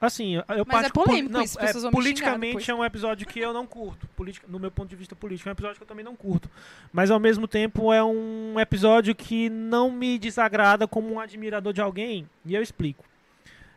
[0.00, 3.66] Assim, eu- Mas é polêmico não, isso, é, Politicamente é um episódio que eu não
[3.66, 4.06] curto.
[4.08, 6.50] Politica, no meu ponto de vista político, é um episódio que eu também não curto.
[6.92, 11.80] Mas ao mesmo tempo é um episódio que não me desagrada como um admirador de
[11.80, 12.28] alguém.
[12.44, 13.04] E eu explico.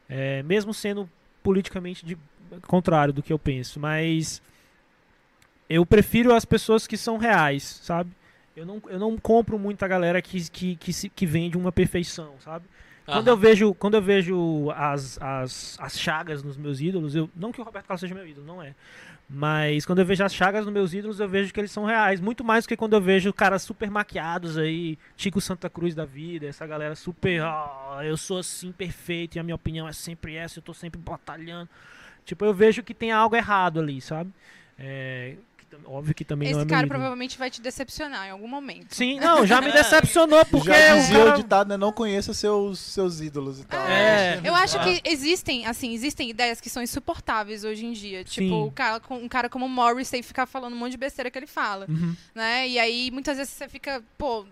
[0.09, 1.09] É, mesmo sendo
[1.43, 2.18] politicamente de,
[2.68, 3.80] contrário do que eu penso.
[3.80, 4.41] Mas
[5.70, 8.11] eu prefiro as pessoas que são reais, sabe?
[8.55, 12.34] Eu não, eu não compro muita galera que, que, que, se, que vende uma perfeição,
[12.43, 12.65] sabe?
[13.14, 17.51] Quando eu vejo, quando eu vejo as, as, as chagas nos meus ídolos, eu, não
[17.51, 18.76] que o Roberto Carlos seja meu ídolo, não é.
[19.30, 22.20] Mas quando eu vejo as chagas nos meus ídolos, eu vejo que eles são reais.
[22.22, 26.05] Muito mais do que quando eu vejo caras super maquiados aí, Tico Santa Cruz da
[26.05, 27.41] vida, essa galera super.
[27.43, 30.99] "Ah, eu sou assim perfeito e a minha opinião é sempre essa, eu tô sempre
[30.99, 31.70] batalhando.
[32.26, 34.32] Tipo, eu vejo que tem algo errado ali, sabe?
[34.78, 35.36] É,
[35.86, 38.95] óbvio que também não é Esse cara provavelmente vai te decepcionar em algum momento.
[38.95, 41.38] Sim, não, já me decepcionou porque Já o dizia o cara...
[41.38, 41.78] ditado, né?
[41.78, 43.88] Não conheça seus, seus ídolos e tal.
[43.88, 44.39] É.
[44.43, 48.20] Eu acho que existem, assim, existem ideias que são insuportáveis hoje em dia.
[48.20, 48.43] Sim.
[48.45, 50.91] Tipo, o cara, com- um cara como o Morris tem que ficar falando um monte
[50.91, 52.15] de besteira que ele fala, Uhum.
[52.34, 52.68] né?
[52.68, 54.45] E aí, muitas vezes você fica, pô,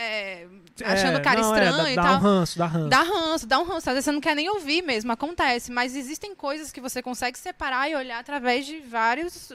[0.00, 0.46] é,
[0.84, 2.14] achando É, o cara não, é, estranho dá, e dá tal.
[2.14, 2.88] um ranço, dá ranço.
[2.88, 3.88] Dá ranço, dá um ranço.
[3.90, 5.72] Às vezes você não quer nem ouvir mesmo, acontece.
[5.72, 9.50] Mas existem coisas que você consegue separar e olhar através de vários,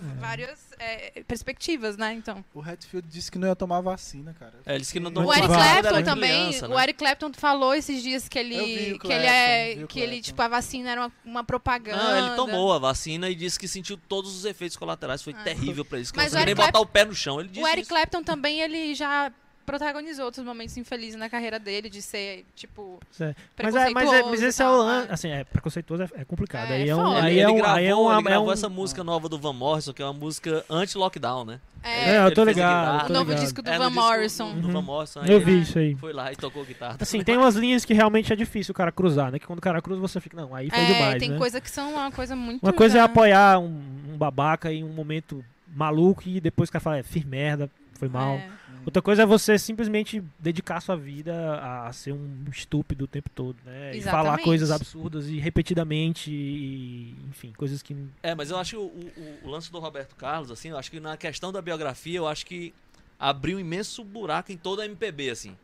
[0.00, 2.12] é, várias é, perspectivas, né?
[2.14, 2.44] Então.
[2.54, 4.54] O Hatfield disse que não ia tomar vacina, cara.
[4.64, 6.82] É, eles que não dão O Eric Clapton também, criança, o né?
[6.82, 10.40] Eric Clapton falou esses dias que ele, o que ele é, o que ele tipo
[10.40, 12.02] a vacina era uma, uma propaganda.
[12.02, 15.22] Não, ele tomou a vacina e disse que sentiu todos os efeitos colaterais.
[15.22, 15.42] Foi Ah.
[15.42, 16.10] terrível pra eles.
[16.10, 17.40] Que Mas não conseguia o nem botar o pé no chão.
[17.40, 17.90] Ele disse O Eric isso.
[17.90, 19.32] Clapton também ele já
[19.68, 23.34] protagonizou outros momentos infelizes na carreira dele de ser tipo É.
[23.62, 25.08] Mas, é, mas, é, mas esse é o lance.
[25.08, 25.12] é.
[25.12, 26.70] Assim, é, preconceituoso é, é complicado.
[26.70, 27.06] É, aí é um.
[27.12, 27.56] Aí ele, é um.
[27.56, 28.10] gravou, Aí é um.
[28.10, 31.44] ele é gravou um- essa música nova do Van Morrison, que é uma música anti-lockdown,
[31.44, 31.60] né?
[31.82, 33.08] É, É, eu tô ligado.
[33.08, 33.40] o novo ligado.
[33.44, 34.54] disco do É, Van disco Morrison.
[34.54, 34.72] Do, do Uhum.
[34.72, 35.24] Van Morrison.
[35.24, 35.94] Eu vi isso aí.
[35.94, 36.96] Foi lá e tocou guitarra.
[37.00, 39.38] Assim, tem umas linhas que realmente é difícil o cara cruzar, né?
[39.38, 40.36] Que quando o cara cruza, você fica.
[40.36, 41.18] Não, aí foi É, demais.
[41.20, 41.38] tem né?
[41.38, 43.80] coisa que são uma coisa muito Uma coisa é apoiar um,
[44.12, 45.44] um babaca em um momento
[45.74, 48.34] maluco e depois o cara fala, é, fiz merda, foi mal.
[48.34, 48.57] É.
[48.88, 53.58] Outra coisa é você simplesmente dedicar sua vida a ser um estúpido o tempo todo,
[53.62, 53.94] né?
[53.94, 54.44] E falar Exatamente.
[54.44, 59.40] coisas absurdas e repetidamente e, enfim, coisas que É, mas eu acho que o, o-
[59.44, 62.46] o lance do Roberto Carlos, assim, eu acho que na questão da biografia, eu acho
[62.46, 62.72] que
[63.18, 65.54] abriu um imenso buraco em toda a MPB, assim.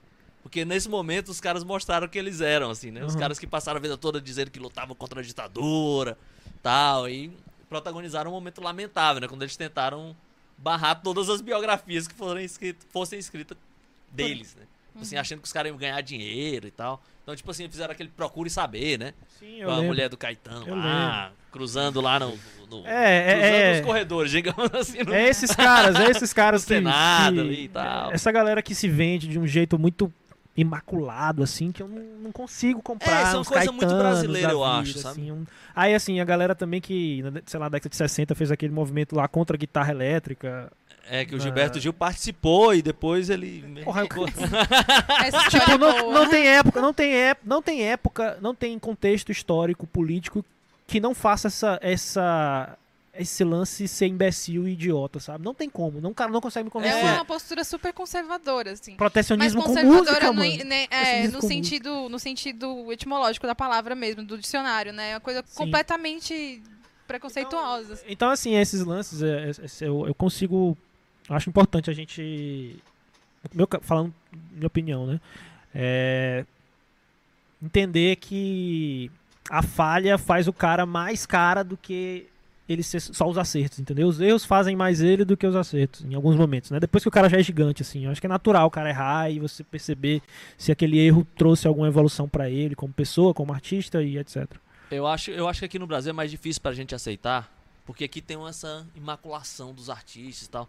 [0.43, 3.03] Porque nesse momento os caras mostraram que eles eram, assim, né?
[3.07, 3.21] Os Uhum.
[3.21, 6.19] caras que passaram a vida toda dizendo que lutavam contra a ditadura,
[6.63, 7.33] tal, e
[7.71, 9.29] protagonizaram um momento lamentável, né?
[9.29, 10.15] Quando eles tentaram
[10.65, 13.57] barrar todas as biografias que foram escritas, fossem escritas
[14.11, 14.63] deles, né?
[14.63, 15.03] Tipo Uhum.
[15.03, 17.03] Assim, achando que os caras iam ganhar dinheiro e tal.
[17.25, 19.13] Então, tipo assim, fizeram aquele procure saber, né?
[19.41, 22.39] Sim, Com a mulher do Caetano Eu lá, cruzando lá no,
[22.71, 23.73] no- É, é, cruzando é.
[23.81, 25.03] os corredores, digamos assim.
[25.03, 25.13] No...
[25.13, 28.13] É esses caras, é esses caras No que, Senado que- ali e tal.
[28.13, 30.13] Essa galera que se vende de um jeito muito
[30.57, 33.23] imaculado, assim, que eu não, não consigo comprar.
[33.29, 35.21] É, são uns coisa muito Caetanos brasileira, da eu vida, acho, sabe?
[35.23, 35.45] assim, um-
[35.75, 39.17] Aí, assim, a galera também que, sei lá, na década de 60 fez aquele movimento
[39.17, 40.71] lá contra a guitarra elétrica.
[41.11, 43.83] É que o Gilberto Gil participou e depois ele.
[43.85, 44.05] Porra,
[45.27, 46.13] história Tipo, é não, boa.
[46.15, 50.45] não tem época, não tem época, não tem época, não tem contexto histórico, político
[50.87, 52.77] que não faça essa, essa
[53.17, 55.45] esse lance ser imbecil e idiota, sabe?
[55.45, 57.13] Não tem como, não, o cara não consegue me É convencer.
[57.15, 58.93] uma postura super conservadora, assim.
[58.93, 60.65] Mas Protecionismo com conservadora música, no, mano.
[60.65, 65.11] né, é, no com sentido no sentido etimológico da palavra mesmo, do dicionário, né?
[65.11, 65.57] É uma coisa Sim.
[65.57, 66.63] completamente
[67.07, 67.95] preconceituosa.
[67.95, 68.05] assim.
[68.09, 70.77] Então, assim, esses lances, é, é, é, eu, eu consigo.
[71.29, 72.77] Acho importante a gente.
[73.55, 74.13] Meu, falando
[74.53, 75.21] minha opinião, né?
[75.75, 76.45] É,
[77.63, 79.11] entender que
[79.51, 82.27] a falha faz o cara mais cara do que
[82.69, 84.09] ele ser só os acertos, entendeu?
[84.09, 86.81] Os erros fazem mais ele do que os acertos, em alguns momentos, né?
[86.81, 88.89] Depois que o cara já é gigante, assim, eu acho que é natural o cara
[88.89, 90.23] errar e você perceber
[90.57, 94.47] se aquele erro trouxe alguma evolução pra ele como pessoa, como artista e etc.
[94.91, 97.53] Eu acho, eu acho que aqui no Brasil é mais difícil pra gente aceitar,
[97.85, 100.69] porque aqui tem essa imaculação dos artistas e tal.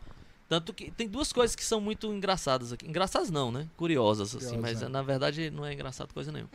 [0.50, 2.88] Tanto que tem duas coisas que são muito engraçadas aqui.
[2.88, 3.68] Engraçadas não, né?
[3.76, 4.90] Curiosas, assim, Curiosas, mas né?
[4.90, 6.52] na verdade não é engraçado coisa nenhuma.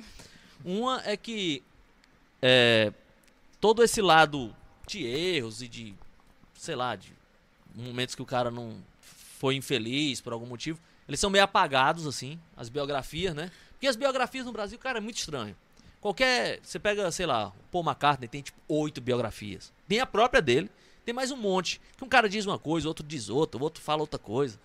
[0.64, 1.62] Uma é que
[2.40, 2.92] é,
[3.60, 4.54] todo esse lado
[4.90, 5.94] de erros e de,
[6.54, 7.12] sei lá, de
[7.74, 8.76] momentos que o cara não
[9.38, 10.78] foi infeliz por algum motivo,
[11.08, 13.50] eles são meio apagados, assim, as biografias, né?
[13.72, 15.56] Porque as biografias no Brasil, cara, é muito estranho.
[16.00, 16.60] Qualquer.
[16.62, 19.72] Você pega, sei lá, o Paul McCartney tem tipo oito biografias.
[19.88, 20.70] Tem a própria dele,
[21.04, 21.80] tem mais um monte.
[21.96, 24.58] Que um cara diz uma coisa, outro diz outra, o outro fala outra coisa.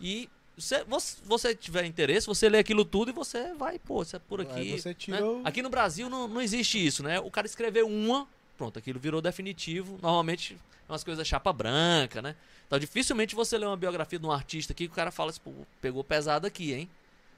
[0.00, 4.16] E se você, você tiver interesse, você lê aquilo tudo e você vai, pô, isso
[4.16, 4.52] é por aqui.
[4.88, 4.94] Né?
[4.94, 7.20] tira o- Aqui no Brasil não, não existe isso, né?
[7.20, 8.26] O cara escreveu uma,
[8.62, 9.98] pronto, aquilo virou definitivo.
[10.00, 10.56] Normalmente
[10.88, 12.36] é umas coisas chapa branca, né?
[12.66, 15.52] Então dificilmente você lê uma biografia de um artista aqui que o cara fala pô,
[15.80, 16.88] pegou pesado aqui, hein?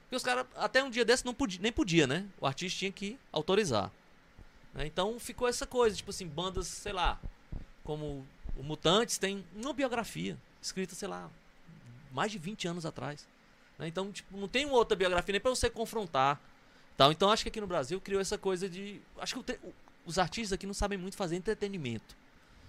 [0.03, 2.27] Porque os caras, até um dia desse, não podia, nem podia, né?
[2.39, 3.91] O artista tinha que autorizar.
[4.71, 4.85] né?
[4.85, 7.19] Então ficou essa coisa, tipo assim, bandas, sei lá,
[7.83, 8.23] como
[8.55, 11.27] o Mutantes tem uma biografia escrita, sei lá,
[12.11, 13.27] mais de 20 anos atrás.
[13.79, 13.87] né?
[13.87, 16.39] Então, tipo, não tem outra biografia nem pra você confrontar.
[17.11, 19.01] Então acho que aqui no Brasil criou essa coisa de.
[19.17, 19.73] Acho que o-
[20.05, 22.15] os artistas aqui não sabem muito fazer entretenimento.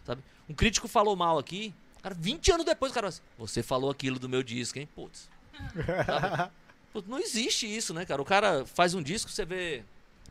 [0.05, 0.23] Sabe?
[0.49, 4.19] Um crítico falou mal aqui, cara, 20 anos depois, o cara, assim, você falou aquilo
[4.19, 4.89] do meu disco, hein?
[4.95, 5.29] Putz.
[6.93, 8.23] Pô, não existe isso, né, cara?
[8.23, 9.83] O cara faz um disco, você vê.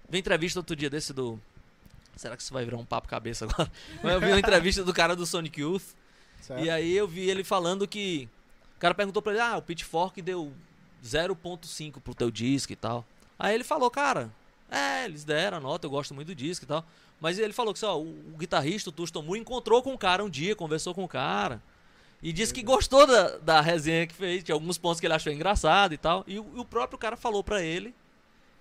[0.10, 1.40] Vê entrevista outro dia desse do.
[2.16, 3.72] Será que isso vai virar um papo cabeça agora?
[4.02, 5.96] Mas eu vi uma entrevista do cara do Sonic Youth.
[6.42, 6.64] Certo?
[6.64, 8.30] E aí eu vi ele falando que.
[8.78, 10.54] O cara perguntou pra ele: ah, o Pitchfork deu
[11.04, 13.06] 0,5 pro teu disco e tal.
[13.38, 14.32] Aí ele falou, cara,
[14.70, 16.86] é, eles deram a nota, eu gosto muito do disco e tal.
[17.22, 20.24] Mas ele falou que só, o, o guitarrista, o Tuston Moore, encontrou com o cara
[20.24, 21.62] um dia, conversou com o cara.
[22.22, 25.32] E disse que gostou da, da resenha que fez, tinha alguns pontos que ele achou
[25.32, 26.24] engraçado e tal.
[26.28, 27.94] E, o- e o próprio cara falou pra ele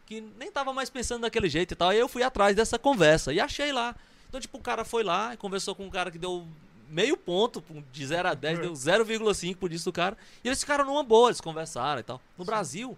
[0.07, 1.89] que nem tava mais pensando daquele jeito e tal.
[1.89, 3.97] Aí eu fui atrás dessa conversa e achei lá.
[4.29, 6.47] Então, tipo, o cara foi lá e conversou com um cara que deu
[6.91, 10.17] meio ponto, de 0 a 10, deu 0,5 por isso do cara.
[10.45, 12.21] E eles ficaram numa boa, eles conversaram e tal.
[12.37, 12.97] No Brasil,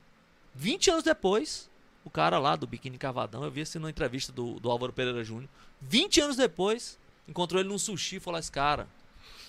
[0.54, 1.70] 20 anos depois,
[2.07, 5.24] o cara lá do Biquíni Cavadão, eu vi isso numa entrevista do, do Álvaro Pereira
[5.24, 5.50] Júnior.
[5.82, 6.96] 20 anos depois,
[7.26, 8.86] encontrou ele num sushi e falou assim, cara,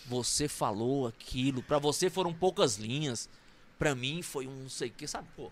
[0.08, 3.30] você falou aquilo, pra você foram poucas linhas,
[3.78, 5.52] pra mim foi um não sei o que, sabe, pô.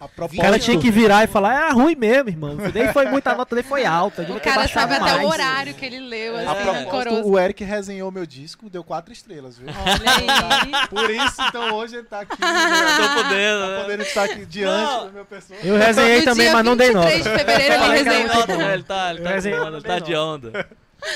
[0.00, 2.56] A O cara tinha que virar e falar, era ruim mesmo, irmão.
[2.72, 4.22] Nem foi muita nota, nem foi alta.
[4.22, 5.24] O cara sabe até mais.
[5.24, 6.44] o horário que ele leu, É.
[6.46, 7.28] a assim, propósito, rancoroso.
[7.28, 9.68] o Eric resenhou meu disco, deu quatro estrelas, viu?
[9.68, 10.88] Olha aí.
[10.88, 12.36] Por isso, então, hoje ele tá aqui.
[12.36, 13.14] Tô né?
[13.22, 13.80] podendo, Tá né?
[13.82, 15.04] podendo estar aqui diante Não.
[15.06, 15.58] da minha pessoa.
[15.62, 17.08] Eu resenhei No também, mas não dei nota.
[17.10, 18.46] 23 de fevereiro ele resenhou.
[18.58, 18.74] né?
[18.74, 19.36] Ele tá, ele tá,
[19.68, 20.66] ele tá de onda.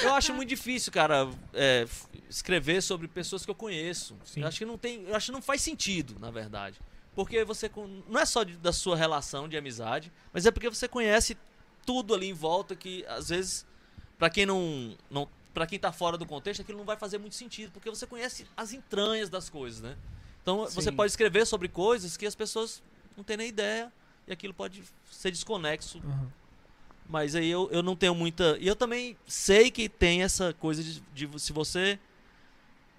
[0.03, 1.87] Eu acho muito difícil, cara, é,
[2.31, 4.16] escrever sobre pessoas que eu conheço.
[4.24, 4.41] Sim.
[4.41, 6.81] Eu acho que não tem, eu acho que não faz sentido, na verdade.
[7.14, 7.70] Porque você
[8.09, 11.37] não é só de- da sua relação de amizade, mas é porque você conhece
[11.85, 13.66] tudo ali em volta que às vezes
[14.16, 17.35] pra quem não não para quem tá fora do contexto, aquilo não vai fazer muito
[17.35, 19.97] sentido, porque você conhece as entranhas das coisas, né?
[20.41, 20.97] Então você Sim.
[20.97, 22.81] pode escrever sobre coisas que as pessoas
[23.16, 23.93] não têm nem ideia
[24.28, 26.28] e aquilo pode ser desconexo Uhum.
[27.09, 28.57] mas aí eu, eu não tenho muita.
[28.61, 31.99] E eu também sei que tem essa coisa de, de se você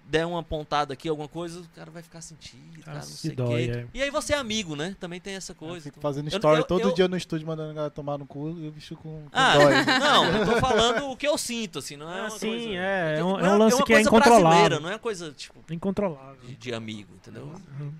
[0.04, 3.30] der uma pontada aqui, alguma coisa, o cara vai ficar sentido, cara, não se sei
[3.32, 3.70] o dói, quê.
[3.72, 3.86] é.
[3.94, 4.94] E aí você é amigo, né?
[5.00, 5.84] Também tem essa Eu coisa.
[5.84, 8.18] fico então- fazendo Eu- story eu- todo eu- dia no estúdio, mandando a galera tomar
[8.18, 9.64] no cu e o bicho com, com Ah, dói.
[10.00, 12.68] não, eu tô falando o que eu sinto, assim, não é Ah, uma sim, coisa.
[12.78, 14.48] é, é um- não é um lance uma que é coisa incontrolável.
[14.48, 16.36] brasileira, Não é uma coisa, tipo, Incontrolável.
[16.42, 17.44] de, de amigo, entendeu?
[17.44, 17.92] Uhum.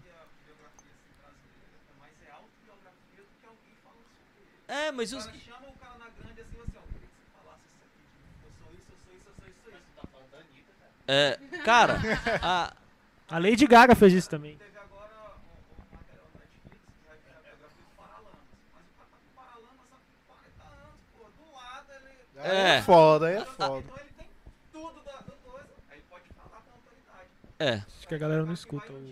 [1.98, 4.86] Mas é autobiografia do que alguém falando sobre ele.
[4.88, 5.24] É, mas O os.
[5.26, 8.04] cara chama o cara na grande assim, assim, ó, queria que você falasse isso aqui.
[8.44, 9.88] Eu sou isso, eu sou isso, eu sou isso, eu sou isso.
[9.96, 10.91] Tá falando da Anitta, cara.
[11.06, 11.98] É, cara,
[12.42, 12.72] a,
[13.28, 14.56] A Lady Gaga fez isso também.
[14.56, 15.10] Teve agora
[15.90, 18.46] material da Netflix, que vai virar a biografia do Paralamas.
[18.74, 21.24] Mas o cara tá com o Paralamas há 40 anos, pô.
[21.42, 22.18] Do lado ele...
[22.38, 22.76] Aí É.
[22.78, 23.78] é foda, aí é foda.
[23.84, 24.28] Então ele tem
[24.72, 25.68] tudo da, coisa.
[25.90, 27.28] Aí pode falar com autoridade.
[27.58, 27.74] é.
[27.98, 29.02] Acho que a galera não escuta O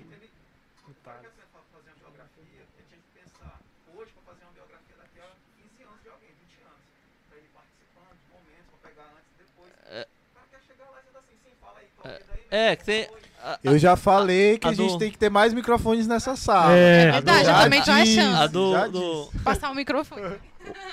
[1.02, 1.32] cara Thales.
[1.34, 3.58] que fa- fazer uma biografia, ele tinha que pensar
[3.94, 5.28] hoje pra fazer uma biografia daqui a
[5.58, 6.84] 15 anos de alguém, 20 anos.
[7.28, 9.72] Pra ele participando de momentos, pra pegar antes e depois.
[9.90, 10.02] É.
[10.06, 12.84] O cara quer chegar lá e dizer assim, sim, fala aí, qual é É, que
[12.84, 13.08] tem.
[13.42, 16.34] a- Eu já falei que A a, gente do- tem que ter mais microfones nessa
[16.36, 16.76] sala.
[16.76, 18.36] É, É verdade, eu Já também tô achando.
[18.36, 19.30] A do, do.
[19.44, 20.22] Passar o microfone.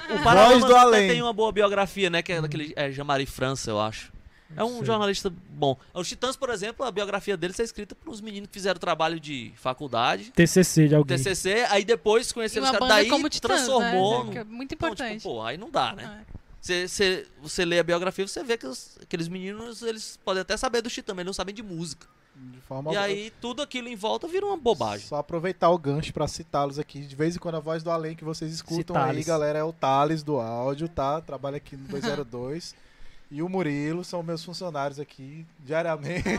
[0.10, 1.10] O Paralamas do além.
[1.10, 2.22] tem uma boa biografia, né?
[2.22, 4.12] Que é daquele é, Jean-Marie França, eu acho.
[4.55, 4.86] É um Sei.
[4.86, 5.76] jornalista bom.
[5.93, 9.20] Os Titãs, por exemplo, a biografia deles é escrita por uns meninos que fizeram trabalho
[9.20, 11.18] de faculdade, TCC de alguém.
[11.18, 14.24] TCC, aí depois conheceram os caras, daí como Titãs, transformou.
[14.24, 14.32] né?
[14.32, 15.18] Que é muito Então, importante.
[15.18, 16.22] tipo, pô, aí não dá, né?
[16.24, 16.38] É.
[16.68, 20.57] Você, você, você lê a biografia, você vê que os- aqueles meninos, eles podem até
[20.57, 22.05] saber do Titã, mas eles não sabem de música.
[22.36, 25.07] De forma E aí tudo aquilo em volta vira uma bobagem.
[25.07, 26.99] Só aproveitar o gancho pra citá-los aqui.
[26.99, 29.72] De vez em quando a voz do além que vocês escutam aí, galera, é o
[29.72, 31.22] Thales do áudio, tá?
[31.22, 32.76] Trabalha aqui no 202.
[33.32, 36.28] e o Murilo são meus funcionários aqui diariamente.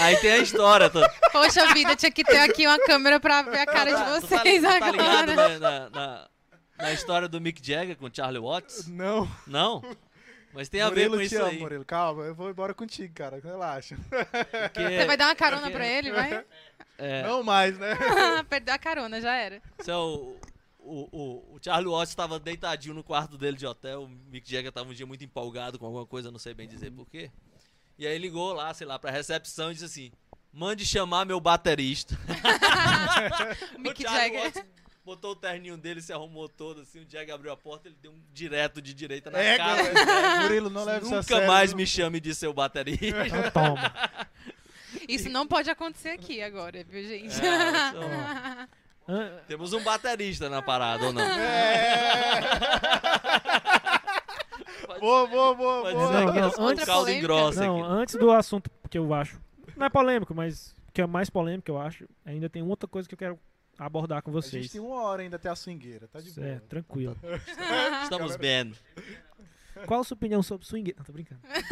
[0.00, 0.88] Aí tem a história.
[0.90, 4.28] Tá, Poxa vida, tinha que ter aqui uma câmera pra ver a cara de tu
[4.28, 5.58] tá, vocês tu tá ligado agora.
[5.58, 6.11] na, na,
[6.82, 8.86] na- história do Mick Jagger com o Charlie Watts?
[8.86, 9.28] Não.
[9.46, 9.82] Não?
[10.54, 11.58] Mas tem a Murilo, ver com isso amo, aí.
[11.58, 11.84] Murilo.
[11.84, 13.40] Calma, eu vou embora contigo, cara.
[13.42, 13.96] Relaxa.
[14.08, 16.44] porque- Você vai dar uma carona pra ele, vai?
[16.98, 17.94] é, Não mais, né?
[18.50, 19.62] Perdeu a carona, já era.
[19.86, 20.36] É o,
[20.78, 24.02] o, o, Charlie Watts estava deitadinho no quarto dele de hotel.
[24.02, 26.90] O Mick Jagger estava um dia muito empolgado com alguma coisa, não sei bem dizer
[26.90, 27.30] porquê.
[27.98, 30.12] E aí ligou lá, sei lá, pra recepção e disse assim:
[30.52, 32.18] mande chamar meu baterista.
[33.78, 34.42] Mick o Charlie Jagger.
[34.44, 34.64] Watts
[35.04, 37.00] botou o terninho dele, se arrumou todo assim.
[37.00, 39.82] O Jagger abriu a porta, ele deu um direto de direita na É, cara.
[40.42, 41.48] Murilo, não leve isso a Nunca sério.
[41.48, 43.06] mais me chame de seu baterista.
[43.26, 43.92] Então toma.
[45.08, 47.34] Isso não pode acontecer aqui agora, viu, gente?
[47.44, 51.22] É, então, temos um baterista na parada, ou não?
[51.22, 52.40] É.
[55.00, 56.12] Boa, boa, boa, Pode boa.
[56.12, 57.92] Não, não, antes- um caldo engrossa Não, aqui.
[57.92, 59.40] antes do assunto que eu acho.
[59.76, 62.06] Não é polêmico, mas que é mais polêmico, eu acho.
[62.24, 63.38] Ainda tem outra coisa que eu quero
[63.84, 64.62] abordar com A vocês.
[64.64, 66.46] gente tem uma hora ainda até a swingueira, tá de boa.
[66.46, 67.16] É, tranquilo.
[68.04, 68.72] Estamos bem.
[69.86, 70.94] Qual a sua opinião sobre swing?
[70.96, 71.40] Não, tô brincando.
[71.46, 71.62] É,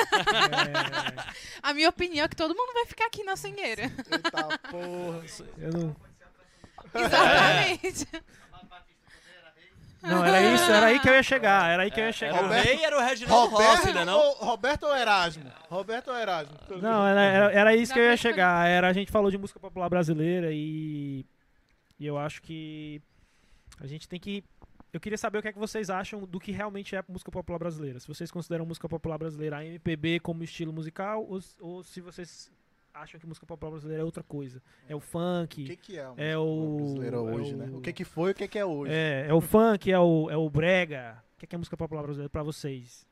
[1.63, 3.83] A minha opinião é que todo mundo vai ficar aqui na swingueira.
[4.11, 5.23] Eita porra.
[5.59, 5.97] eu não.
[6.95, 8.09] Exatamente.
[10.03, 12.39] Não, era isso, era aí que eu ia chegar, era aí que eu ia chegar.
[12.39, 14.19] Era o rei era o Reginaldo Rossi, Roberto, né não?
[14.19, 15.45] ou, Roberto ou Erasmo?
[15.69, 16.57] Roberto ou Erasmo?
[16.81, 18.67] Não, era, era, era isso que eu ia chegar.
[18.67, 21.27] Era, a gente falou de música popular brasileira e,
[22.01, 23.01] e eu acho que
[23.79, 24.43] a gente tem que.
[24.93, 27.59] Eu queria saber o que é que vocês acham do que realmente é música popular
[27.61, 28.01] brasileira.
[28.01, 32.51] Se vocês consideram música popular brasileira a MPB como estilo musical ou, ou se vocês
[32.93, 34.61] acham que música popular brasileira é outra coisa.
[34.89, 37.57] É o O funk, que, que é a É música o- brasileira é hoje, o-
[37.57, 37.71] né?
[37.73, 38.93] O que, que foi e o que, que é hoje?
[38.93, 41.23] é, é o funk, é o, é o brega.
[41.37, 43.07] O que é, que é música popular brasileira pra vocês?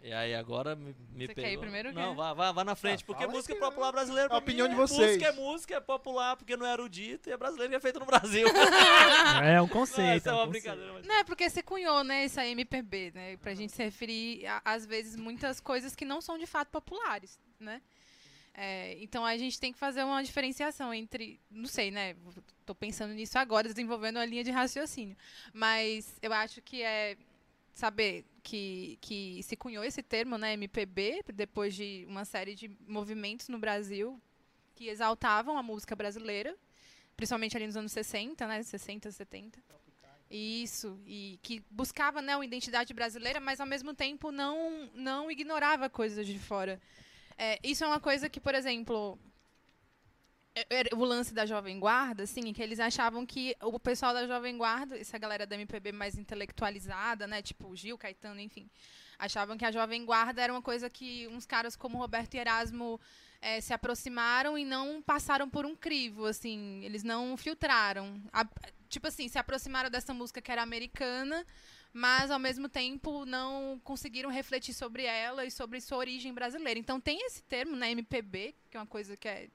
[0.00, 1.52] E aí agora me, me Você quer pegou.
[1.52, 4.36] ir primeiro Não, vá, vá, vá na frente, Ah, porque música aí, popular brasileira pra
[4.36, 5.06] A opinião mim de é vocês.
[5.08, 7.98] Música é música, é popular porque não é erudito e é brasileiro que é feito
[7.98, 8.46] no Brasil.
[9.44, 10.08] É um Não, conceito.
[10.18, 10.62] essa é um uma conceito.
[10.62, 11.06] brincadeira, mas...
[11.06, 13.36] Não, é porque você cunhou, né, essa MPB, né?
[13.38, 17.38] Pra gente se referir, a- às vezes, muitas coisas que não são de fato populares,
[17.58, 17.82] né?
[18.54, 21.40] É, então a gente tem que fazer uma diferenciação entre.
[21.48, 22.16] Não sei, né?
[22.66, 25.16] Tô pensando nisso agora, desenvolvendo uma linha de raciocínio.
[25.52, 27.16] Mas eu acho que é
[27.78, 33.48] saber que, que se cunhou esse termo, né, MPB, depois de uma série de movimentos
[33.48, 34.20] no Brasil
[34.74, 36.56] que exaltavam a música brasileira,
[37.16, 39.62] principalmente ali nos anos 60, né, 60, 70.
[40.28, 45.88] Isso, e que buscava né, uma identidade brasileira, mas ao mesmo tempo não, não ignorava
[45.88, 46.80] coisas de fora.
[47.36, 49.16] É, isso é uma coisa que, por exemplo,
[50.96, 54.98] o lance da Jovem Guarda, assim, que eles achavam que o pessoal da Jovem Guarda,
[54.98, 58.68] essa galera da MPB mais intelectualizada, né, tipo Gil, Caetano, enfim,
[59.18, 63.00] achavam que a Jovem Guarda era uma coisa que uns caras como Roberto e Erasmo
[63.40, 68.20] eh, se aproximaram e não passaram por um crivo, assim, eles não filtraram.
[68.32, 68.46] A-
[68.88, 71.44] tipo assim, se aproximaram dessa música que era americana,
[71.92, 76.78] mas ao mesmo tempo não conseguiram refletir sobre ela e sobre sua origem brasileira.
[76.78, 79.48] Então tem esse termo, né, MPB, que é uma coisa que é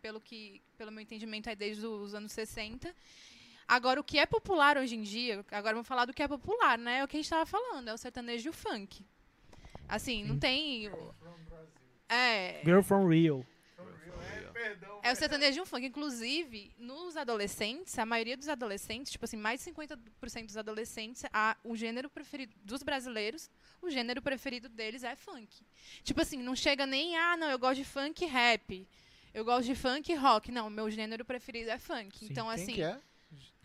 [0.00, 2.94] pelo que, pelo meu entendimento, é desde os anos 60.
[3.66, 6.78] Agora, o que é popular hoje em dia, agora vamos falar do que é popular,
[6.78, 7.00] né?
[7.00, 9.04] É o que a gente estava falando, é o sertanejo e o funk.
[9.86, 10.90] Assim, não tem.
[12.08, 13.46] É, Girl from Rio.
[15.02, 15.84] é o sertanejo e o funk.
[15.86, 21.54] Inclusive, nos adolescentes, a maioria dos adolescentes, tipo assim, mais de 50% dos adolescentes, a,
[21.62, 23.50] o gênero preferido dos brasileiros,
[23.82, 25.62] o gênero preferido deles é funk.
[26.02, 28.86] Tipo assim, não chega nem, ah, não, eu gosto de funk e rap.
[29.38, 30.50] Eu gosto de funk e rock.
[30.50, 32.18] Não, meu gênero preferido é funk.
[32.18, 32.26] Sim.
[32.28, 32.98] Então, Quem assim, que é?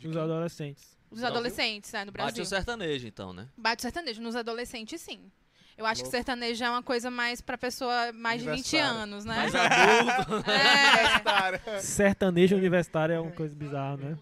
[0.05, 0.83] Os adolescentes.
[1.09, 1.27] os Brasil?
[1.37, 2.43] adolescentes, né, no Bate Brasil.
[2.43, 3.49] o sertanejo, então, né?
[3.57, 4.21] Bate sertanejo.
[4.21, 5.31] Nos adolescentes, sim.
[5.75, 6.15] Eu acho que Louco.
[6.15, 8.91] sertanejo é uma coisa mais pra pessoa mais de 20 Universitária.
[8.91, 9.35] anos, né?
[9.35, 10.43] Mais adulto.
[11.73, 11.79] É.
[11.79, 14.17] Sertanejo universitário é uma coisa bizarra, né?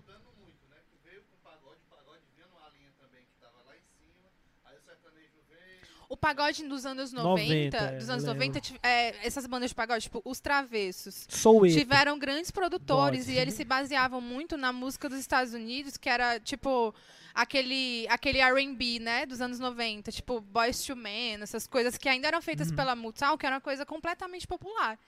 [6.12, 9.70] O pagode dos anos 90, 90, é, dos anos eu 90, tive- é, essas bandas
[9.70, 13.34] de pagode, tipo, os Travessos, Sou tiveram grandes produtores God.
[13.34, 16.94] e eles se baseavam muito na música dos Estados Unidos, que era, tipo,
[17.34, 22.28] aquele, aquele R&B, né, dos anos 90, tipo, Boys to Men, essas coisas que ainda
[22.28, 25.00] eram feitas pela Mutal, que era uma coisa completamente popular.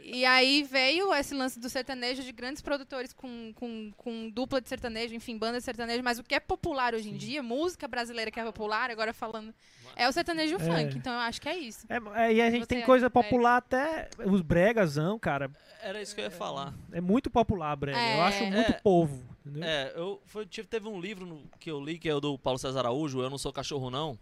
[0.00, 4.68] E aí veio esse lance do sertanejo de grandes produtores com, com, com dupla de
[4.68, 8.30] sertanejo, enfim, banda de sertanejo, mas o que é popular hoje em dia, música brasileira
[8.30, 9.54] que é popular, agora falando,
[9.94, 10.58] é o sertanejo É.
[10.58, 10.96] funk.
[10.98, 11.86] Então eu acho que é isso.
[11.88, 13.12] É, é, e a gente Você, tem coisa Eric?
[13.14, 14.08] popular até.
[14.24, 15.50] Os bregazão, cara.
[15.82, 16.74] Era isso que eu ia falar.
[16.92, 17.98] É muito popular, brega.
[17.98, 18.20] Eu É.
[18.22, 18.80] acho muito É.
[18.82, 19.22] povo.
[19.44, 19.64] Entendeu?
[19.68, 22.38] É, eu foi, tive, teve um livro no- que eu li, que é o do
[22.38, 24.18] Paulo César Araújo, Eu Não Sou Cachorro Não.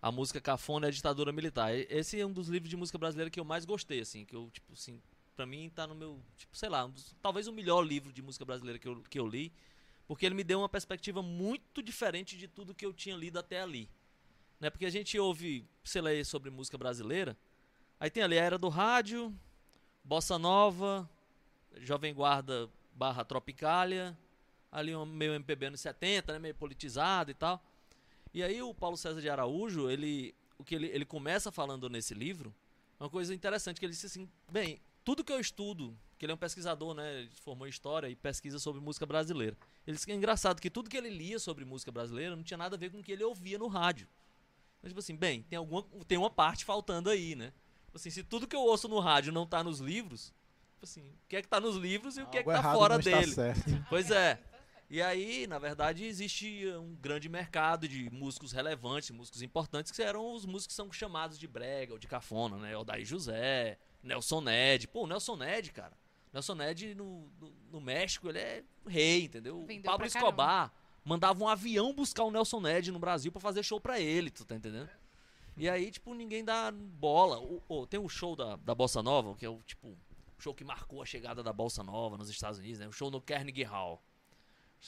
[0.00, 1.74] A música Cafona é a ditadura militar.
[1.74, 4.48] Esse é um dos livros de música brasileira que eu mais gostei, assim, que eu,
[4.52, 5.00] tipo, assim,
[5.34, 8.22] pra mim tá no meu, tipo, sei lá, um dos- talvez o melhor livro de
[8.22, 9.52] música brasileira que eu, que eu li,
[10.06, 13.60] porque ele me deu uma perspectiva muito diferente de tudo que eu tinha lido até
[13.60, 13.88] ali.
[14.60, 14.70] Né?
[14.70, 17.36] Porque a gente ouve, sei lá, sobre música brasileira,
[17.98, 19.34] aí tem ali a era do rádio,
[20.04, 21.08] bossa nova,
[21.76, 24.16] jovem guarda barra tropicália,
[24.70, 27.62] ali um meio MPB anos 70, né, meio politizado e tal.
[28.32, 32.12] E aí o Paulo César de Araújo, ele o que ele, ele começa falando nesse
[32.14, 32.54] livro,
[32.98, 36.32] é uma coisa interessante que ele disse assim, bem, tudo que eu estudo, que ele
[36.32, 39.56] é um pesquisador, né, ele formou história e pesquisa sobre música brasileira.
[39.86, 42.58] Ele disse que é engraçado que tudo que ele lia sobre música brasileira não tinha
[42.58, 44.08] nada a ver com o que ele ouvia no rádio.
[44.78, 47.52] Então, tipo assim, bem, tem alguma tem uma parte faltando aí, né?
[47.86, 50.32] Tipo assim, se tudo que eu ouço no rádio não tá nos livros,
[50.74, 52.62] tipo assim, o que é que tá nos livros e o que é que algo
[52.62, 53.32] tá fora dele?
[53.88, 54.40] Pois é.
[54.90, 60.32] E aí, na verdade, existe um grande mercado de músicos relevantes, músicos importantes, que eram
[60.34, 62.74] os músicos que são chamados de brega ou de cafona, né?
[62.76, 64.88] Odair José, Nelson Ned.
[64.88, 65.92] Pô, o Nelson Ned, cara.
[66.32, 69.64] Nelson Ned no, no, no México, ele é rei, entendeu?
[69.66, 70.72] Vendeu Pablo Escobar
[71.04, 74.44] mandava um avião buscar o Nelson Ned no Brasil pra fazer show pra ele, tu
[74.44, 74.90] tá entendendo?
[75.56, 77.38] E aí, tipo, ninguém dá bola.
[77.40, 79.96] O- o- tem o show da, da Bossa Nova, que é o, tipo,
[80.38, 82.86] show que marcou a chegada da Bossa Nova nos Estados Unidos, né?
[82.86, 84.02] O show no Carnegie Hall.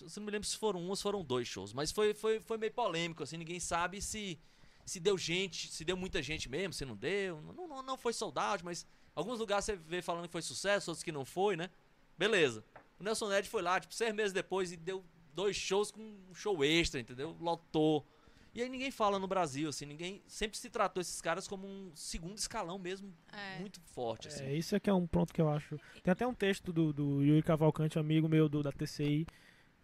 [0.00, 2.40] Eu não me lembro se foram um ou se foram dois shows, mas foi, foi,
[2.40, 4.38] foi meio polêmico, assim, ninguém sabe se
[4.84, 7.40] se deu gente, se deu muita gente mesmo, se não deu.
[7.42, 8.84] Não, não, não foi soldado, mas
[9.14, 11.70] alguns lugares você vê falando que foi sucesso, outros que não foi, né?
[12.18, 12.64] Beleza.
[12.98, 16.34] O Nelson Ned foi lá, tipo, seis meses depois e deu dois shows com um
[16.34, 17.36] show extra, entendeu?
[17.40, 18.04] Lotou.
[18.52, 21.92] E aí ninguém fala no Brasil, assim, ninguém sempre se tratou esses caras como um
[21.94, 23.60] segundo escalão mesmo, É.
[23.60, 24.42] muito forte, assim.
[24.44, 25.78] É, isso aqui é um ponto que eu acho.
[26.02, 29.32] Tem até um texto do, do Yuri Cavalcante, amigo meu do, da TCI, que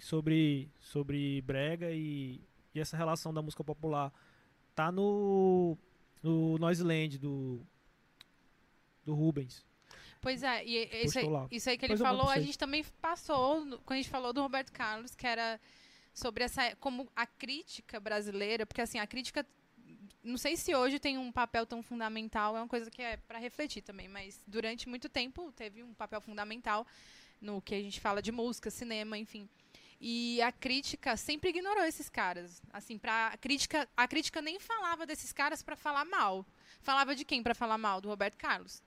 [0.04, 2.40] sobre, sobre brega e,
[2.74, 4.12] e essa relação da música popular.
[4.74, 5.76] Tá no,
[6.22, 7.60] no Noiseland do,
[9.04, 9.64] do Rubens.
[10.20, 13.60] Pois é, e isso aí, isso aí que ele Depois falou, a gente também passou,
[13.84, 15.60] quando a gente falou do Roberto Carlos, que era
[16.12, 16.74] sobre essa.
[16.76, 19.46] como a crítica brasileira, porque assim, a crítica.
[20.24, 23.38] Não sei se hoje tem um papel tão fundamental, é uma coisa que é para
[23.38, 26.84] refletir também, mas durante muito tempo teve um papel fundamental
[27.40, 29.48] no que a gente fala de música, cinema, enfim.
[30.00, 32.60] E a crítica sempre ignorou esses caras.
[32.72, 36.44] Assim, pra a crítica, a crítica nem falava desses caras para falar mal.
[36.82, 38.00] Falava de quem para falar mal?
[38.00, 38.82] Do Roberto Carlos.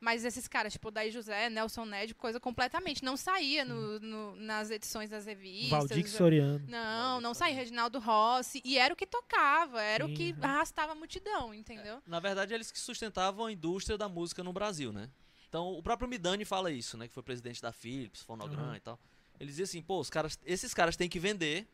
[0.00, 3.04] Mas esses caras, tipo Daí José, Nelson Ned, coisa completamente.
[3.04, 5.70] Não saía no, no- nas edições das revistas.
[5.70, 6.64] Valdir Soriano.
[6.68, 7.56] Não, não saía.
[7.56, 8.60] Reginaldo Rossi.
[8.64, 10.38] E era o que tocava, era o Sim, que uhum.
[10.44, 12.00] arrastava a multidão, entendeu?
[12.06, 15.10] Na verdade, eles que sustentavam a indústria da música no Brasil, né?
[15.48, 17.08] Então, o próprio Midani fala isso, né?
[17.08, 18.74] Que foi presidente da Philips, Fonogram Uhum.
[18.76, 19.00] e tal.
[19.40, 21.66] Ele dizia assim, pô, os caras, esses caras têm que vender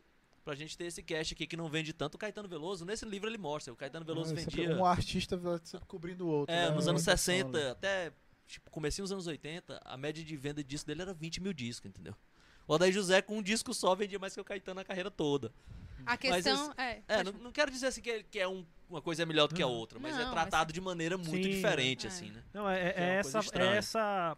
[0.43, 2.15] pra gente ter esse cash aqui que não vende tanto.
[2.15, 4.77] O Caetano Veloso, nesse livro ele mostra, o Caetano Veloso É, sempre vendia...
[4.77, 5.39] Um artista
[5.87, 6.53] cobrindo o outro.
[6.53, 6.75] É, né?
[6.75, 7.71] nos anos Rotação, 60, né?
[7.71, 8.11] até
[8.47, 11.51] tipo, comecinho dos anos 80, a média de venda de disco dele era 20 mil
[11.51, 12.13] discos, entendeu?
[12.67, 15.51] O Odair José com um disco só vendia mais que o Caetano na carreira toda.
[16.05, 17.01] A questão esse- é.
[17.07, 19.47] É, não, não quero dizer assim que, é- que é um- uma coisa é melhor
[19.47, 22.09] do que a outra, mas Não, é mas- tratado de maneira muito Sim, diferente, é.
[22.09, 22.43] assim, né?
[22.53, 24.37] Não, é, é- é é essa, é essa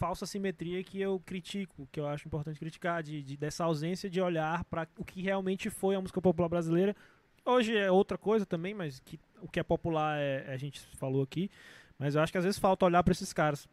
[0.00, 4.18] falsa simetria que eu critico, que eu acho importante criticar, de, de- dessa ausência de
[4.18, 6.96] olhar para o que realmente foi a música popular brasileira.
[7.44, 11.22] Hoje é outra coisa também, mas que, o que é popular é, a gente falou
[11.22, 11.50] aqui.
[11.98, 13.68] Mas eu acho que às vezes falta olhar para esses caras.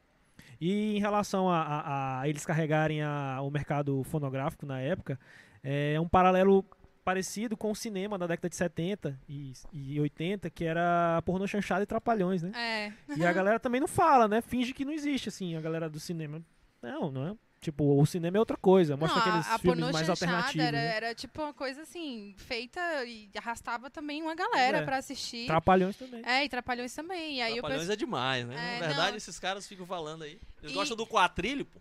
[0.59, 5.17] E em relação a, a- a eles carregarem a- o mercado fonográfico na época,
[5.63, 6.65] é um paralelo
[7.07, 11.81] parecido com o cinema da década de 70 e, e 80, que era pornô chanchado
[11.81, 12.51] e trapalhões, né?
[12.53, 12.91] É.
[13.15, 14.41] E a galera também não fala, né?
[14.41, 16.41] Finge que não existe, assim, a galera do cinema.
[16.81, 17.35] Não, não é.
[17.61, 18.97] Tipo, o cinema é outra coisa.
[18.97, 20.67] Mostra Não, aqueles a, a filmes mais chanchada alternativos.
[20.67, 20.95] era, né?
[20.97, 24.81] era tipo uma coisa assim, feita e arrastava também uma galera É.
[24.83, 25.47] pra assistir.
[25.47, 26.21] Trapalhões também.
[26.25, 27.37] É, e Trapalhões também.
[27.37, 28.53] E aí Trapalhões pessoal- é demais, né?
[28.55, 29.17] É, Na verdade, não.
[29.17, 30.37] esses caras ficam falando aí.
[30.61, 31.79] Eles E- gostam do quatrilho, pô.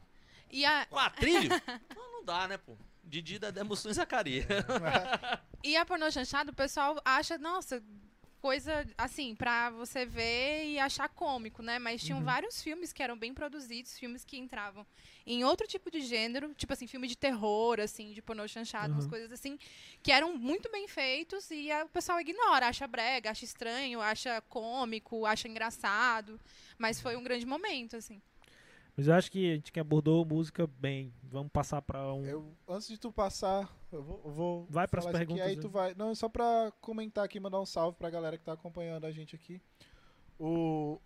[0.52, 1.50] E a, Quatrilho?
[1.96, 2.76] não, não dá, né, pô?
[3.06, 4.44] Didi da Demoção e Zacaria.
[5.64, 7.82] E a pornô chanchada, o pessoal acha, nossa,
[8.40, 11.76] coisa assim, pra você ver e achar cômico, né?
[11.80, 12.24] Mas tinham Uhum.
[12.24, 14.86] vários filmes que eram bem produzidos, filmes que entravam
[15.26, 19.04] em outro tipo de gênero, tipo assim, filme de terror, assim, de pornô chanchado, umas
[19.04, 19.10] Uhum.
[19.10, 19.58] coisas assim,
[20.04, 24.40] que eram muito bem feitos e a- o pessoal ignora, acha brega, acha estranho, acha
[24.42, 26.38] cômico, acha engraçado.
[26.78, 28.22] Mas foi um grande momento, assim.
[28.96, 31.12] Mas eu acho que a gente que abordou música bem.
[31.22, 32.24] Vamos passar pra um.
[32.24, 35.50] Eu, antes de tu passar, eu vou, eu vou Vai pras falar isso aqui, perguntas,
[35.50, 35.62] aí né?
[35.62, 35.94] tu vai.
[35.94, 39.36] Não, só pra comentar aqui, mandar um salve pra galera que tá acompanhando a gente
[39.36, 39.60] aqui.
[40.38, 40.98] O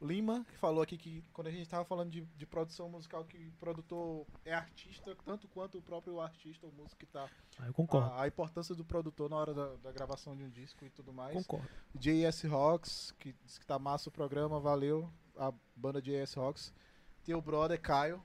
[0.00, 3.36] Lima, que falou aqui que quando a gente tava falando de, de produção musical, que
[3.48, 7.28] o produtor é artista, tanto quanto o próprio artista, o músico que tá.
[7.58, 8.10] Ah, eu concordo.
[8.12, 11.12] A, a importância do produtor na hora da, da gravação de um disco e tudo
[11.12, 11.34] mais.
[11.34, 11.68] Concordo.
[11.94, 15.10] JS Rocks, que diz que tá massa o programa, valeu.
[15.36, 16.72] A banda JS Rocks.
[17.24, 18.22] Teu brother Caio.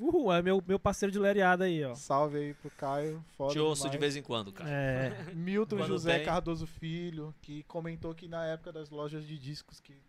[0.00, 1.94] Uhul, é meu, meu parceiro de lereada aí, ó.
[1.94, 3.22] Salve aí pro Caio.
[3.36, 4.14] Foda Te ouço de demais.
[4.14, 4.70] vez em quando, cara.
[4.70, 5.24] É.
[5.34, 6.24] Milton Quando José tem.
[6.24, 10.00] Cardoso Filho, que comentou que na época das lojas de discos que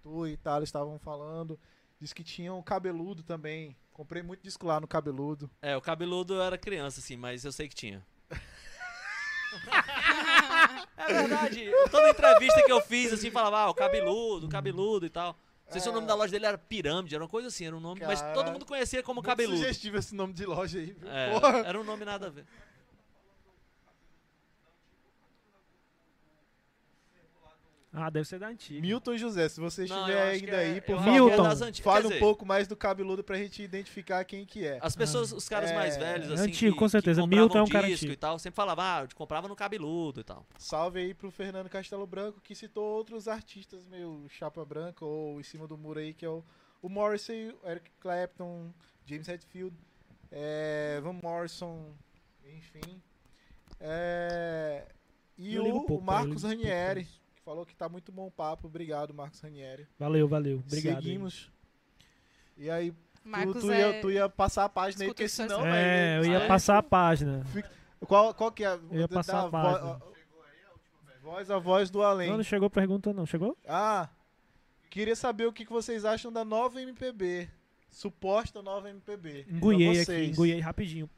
[0.00, 1.58] tu e Thales estavam falando,
[2.00, 3.76] disse que tinha um cabeludo também.
[3.92, 5.50] Comprei muito disco lá no cabeludo.
[5.60, 8.02] É, o cabeludo eu era criança, assim, mas eu sei que tinha.
[10.96, 11.70] é verdade.
[11.90, 15.36] Toda entrevista que eu fiz, assim, falava, ah, o cabeludo, o cabeludo e tal.
[15.72, 17.74] Não sei se o nome da loja dele era Pirâmide, era uma coisa assim, era
[17.74, 19.56] um nome, mas Cara, todo mundo conhecia como cabeludo.
[19.56, 21.10] sugestivo esse nome de loja aí, viu?
[21.10, 21.58] É, Porra.
[21.64, 22.44] era um nome nada a ver.
[27.94, 28.80] Ah, deve ser da antiga.
[28.80, 32.08] Milton José, se você Não, estiver ainda é- aí, por acho favor, é fale um
[32.08, 34.78] dizer, pouco mais do cabeludo pra gente identificar quem que é.
[34.80, 37.26] As pessoas, os caras É, mais velhos, é assim, antigo, que, com certeza.
[37.26, 38.12] Milton é um cara disco antigo.
[38.14, 40.46] e tal, sempre falava, ah, eu comprava no cabeludo e tal.
[40.58, 45.42] Salve aí pro Fernando Castelo Branco, que citou outros artistas meio chapa branca ou em
[45.42, 46.42] cima do muro aí, que é o,
[46.80, 48.72] o Morrissey, o Eric Clapton,
[49.04, 49.76] James Hetfield,
[50.30, 51.92] é, Van Morrison,
[52.46, 53.02] enfim.
[53.78, 54.86] É,
[55.36, 57.06] e Eu o, pouco o Marcos Ranieri,
[57.44, 58.66] falou que tá muito bom o papo.
[58.66, 59.86] Obrigado, Marcos Ranieri.
[59.98, 60.62] Valeu, valeu.
[60.66, 60.96] Obrigado.
[60.98, 61.02] aí.
[61.02, 61.50] Seguimos.
[62.56, 63.78] E aí, Tu, Marcos tu, é...
[63.96, 66.48] ia, tu ia passar a página aí, porque Escuta senão, É, eu ia Ah, é?
[66.48, 67.44] passar a página.
[68.06, 68.78] Qual, qual que é?
[68.90, 70.00] Eu ia passar a vo- página.
[71.22, 72.28] Voz a voz do além.
[72.30, 73.24] Não, não chegou pergunta, não.
[73.24, 73.56] Chegou?
[73.66, 74.08] Ah,
[74.90, 77.48] queria saber o que vocês acham da nova MPB.
[77.92, 79.46] Suposta nova MPB.
[79.48, 81.08] Enguiei aqui, enguiei rapidinho.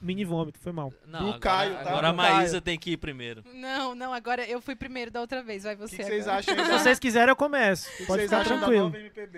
[0.00, 0.92] Mini vômito, foi mal.
[1.06, 1.80] Não, Do agora, Caio, tá?
[1.90, 2.60] agora a Do Maísa Caio.
[2.62, 3.42] tem que ir primeiro.
[3.54, 6.38] Não, não, agora eu fui primeiro da outra vez, vai você que, que vocês agora.
[6.38, 7.90] acham Se da, vocês quiserem, eu começo.
[7.90, 8.92] que que Pode vocês ficar tranquilo.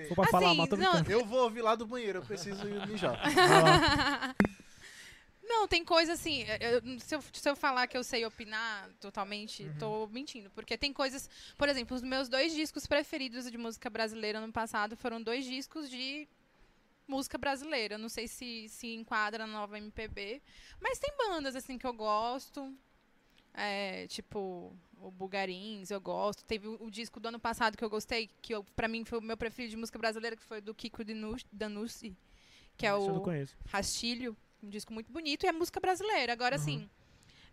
[0.08, 1.02] Vou pra falar Assim, mal, tô não.
[1.08, 3.18] Eu vou ouvir lá do banheiro, eu preciso ir mijar.
[5.42, 6.44] Não, tem coisa assim.
[6.60, 9.74] eu- se, eu, se eu falar que eu sei opinar totalmente, Uhum.
[9.80, 10.48] tô mentindo.
[10.50, 11.28] Porque tem coisas.
[11.58, 15.90] Por exemplo, os meus dois discos preferidos de música brasileira no passado foram dois discos
[15.90, 16.28] de
[17.10, 17.98] música brasileira.
[17.98, 20.40] Não sei se se enquadra na nova MPB.
[20.80, 22.74] Mas tem bandas assim que eu gosto.
[23.52, 26.44] É, tipo, o Bugarins, eu gosto.
[26.44, 29.18] Teve o, o disco do ano passado que eu gostei, que eu, pra mim foi
[29.18, 31.02] o meu preferido de música brasileira, que foi do Kiko
[31.52, 32.16] Danussi,
[32.76, 33.56] que é Isso o conheço.
[33.66, 36.32] Rastilho, um disco muito bonito e é música brasileira.
[36.32, 36.62] Agora, Uhum.
[36.62, 36.90] assim,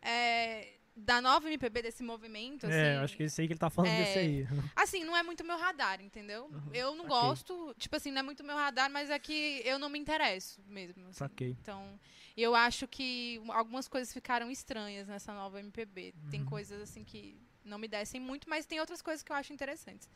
[0.01, 3.69] é, da nova MPB, desse movimento, assim, É, acho que esse aí que ele tá
[3.69, 4.47] falando é, desse aí.
[4.75, 6.49] assim, não é muito meu radar, entendeu?
[6.73, 7.07] eu não saquei.
[7.09, 10.59] gosto, tipo assim, não é muito meu radar, mas é que eu não me interesso
[10.67, 11.03] mesmo.
[11.03, 11.13] assim.
[11.19, 11.55] Saquei.
[11.61, 11.99] Então,
[12.35, 16.13] eu acho que algumas coisas ficaram estranhas nessa nova MPB.
[16.31, 16.45] Tem Uhum.
[16.47, 20.09] coisas, assim, que não me descem muito, mas tem outras coisas que eu acho interessantes.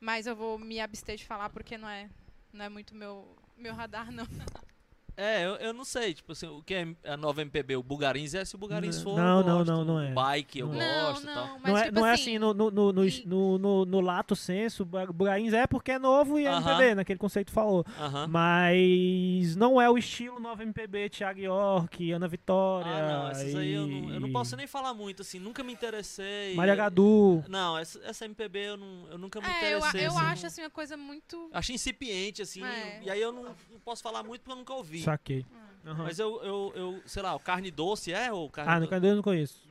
[0.00, 2.08] Mas eu vou me abster de falar porque não é,
[2.52, 4.26] não é muito meu, meu radar, não.
[5.20, 7.74] É, eu, eu não sei, tipo assim, o que é a nova MPB?
[7.76, 9.16] O Bugarins é se o Bugarins Não, for.
[9.16, 10.12] não, eu não, não, não é.
[10.12, 11.58] O Bike eu gosto e não, tal.
[11.58, 14.84] não, é, tipo não é assim, no, no, no, no, no, no, no lato senso,
[14.84, 16.52] o Bugarins é porque é novo e é.
[16.52, 17.84] MPB, naquele conceito que falou.
[18.28, 22.90] Mas não é o estilo nova MPB, Thiago York, Ana Vitória.
[22.90, 25.72] Ah, não, essas aí eu não, eu não posso nem falar muito, assim, nunca me
[25.72, 26.54] interessei.
[26.54, 27.42] Maria Gadu.
[27.48, 30.06] Não, essa, essa MPB eu, não, eu nunca me É, eu, interessei.
[30.06, 31.50] eu assim, acho não- assim uma coisa muito.
[31.52, 33.00] Achei incipiente, assim, É.
[33.04, 35.02] e aí eu não, não posso falar muito porque eu nunca ouvi.
[35.10, 35.46] Saquei.
[35.86, 36.04] Aham.
[36.04, 38.90] Mas eu, eu, eu, sei lá, o carne doce é ou carne Ah, no doce?
[38.90, 39.66] Cadê eu não conheço.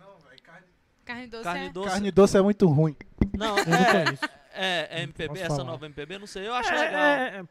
[1.06, 1.44] Carne doce.
[1.44, 1.90] Carne é- doce.
[1.90, 2.96] Carne doce é muito ruim.
[3.38, 4.26] Não, não é, conheço.
[4.54, 5.64] é, é MPB, Posso essa falar.
[5.72, 7.48] nova MPB, não sei, eu acho É, legal.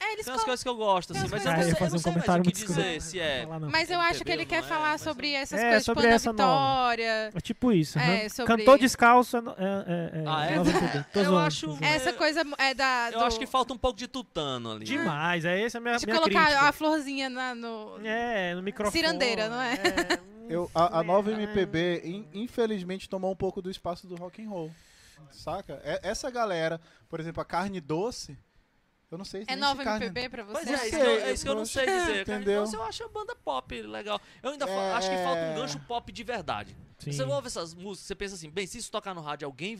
[0.00, 0.08] É, é.
[0.08, 1.64] É, eles Tem umas coisas que eu gosto, assim, mas eu não Ah, eu ia
[1.64, 3.46] sei, eu fazer não um sei mais o comentário que muito dizer, se é...
[3.70, 5.84] Mas eu acho que ele quer não é, falar mas sobre eu- essas É, coisas,
[5.84, 6.42] sobre tipo Ana essa nova.
[6.90, 7.30] Vitória.
[7.34, 7.98] É tipo isso.
[7.98, 8.28] É, aham.
[8.28, 10.56] sobre- Cantor descalço é, é, é, é Ah, é?
[10.56, 10.70] nova
[11.14, 11.78] Eu zoando, acho-.
[11.82, 13.10] Essa coisa é da.
[13.12, 14.84] Eu do- acho que falta um pouco de tutano ali.
[14.84, 16.68] Demais, é essa a minha, De minha colocar crítica.
[16.68, 17.98] a florzinha na- no.
[18.04, 18.92] É, no microfone.
[18.92, 19.74] Cirandeira, não é?
[19.74, 19.76] hum,
[20.48, 21.34] Eu, a, a nova é.
[21.34, 24.70] MPB, in- infelizmente, tomou um pouco do espaço do rock and roll.
[25.30, 25.80] Saca?
[25.84, 28.38] É- Essa galera, por exemplo, a carne doce,
[29.10, 30.06] eu não sei se É nova carne...
[30.06, 30.72] MPB pra Pois você?
[30.74, 32.20] é, Não isso sei, que eu, é isso que eu não sei dizer.
[32.22, 32.60] Entendeu?
[32.62, 34.20] Doce eu acho a banda pop legal.
[34.42, 35.54] Eu ainda É, acho que falta um é.
[35.54, 36.76] gancho pop de verdade.
[36.98, 37.12] Sim.
[37.12, 39.78] Você ouve essas músicas, você pensa assim, bem, se isso tocar no rádio, alguém.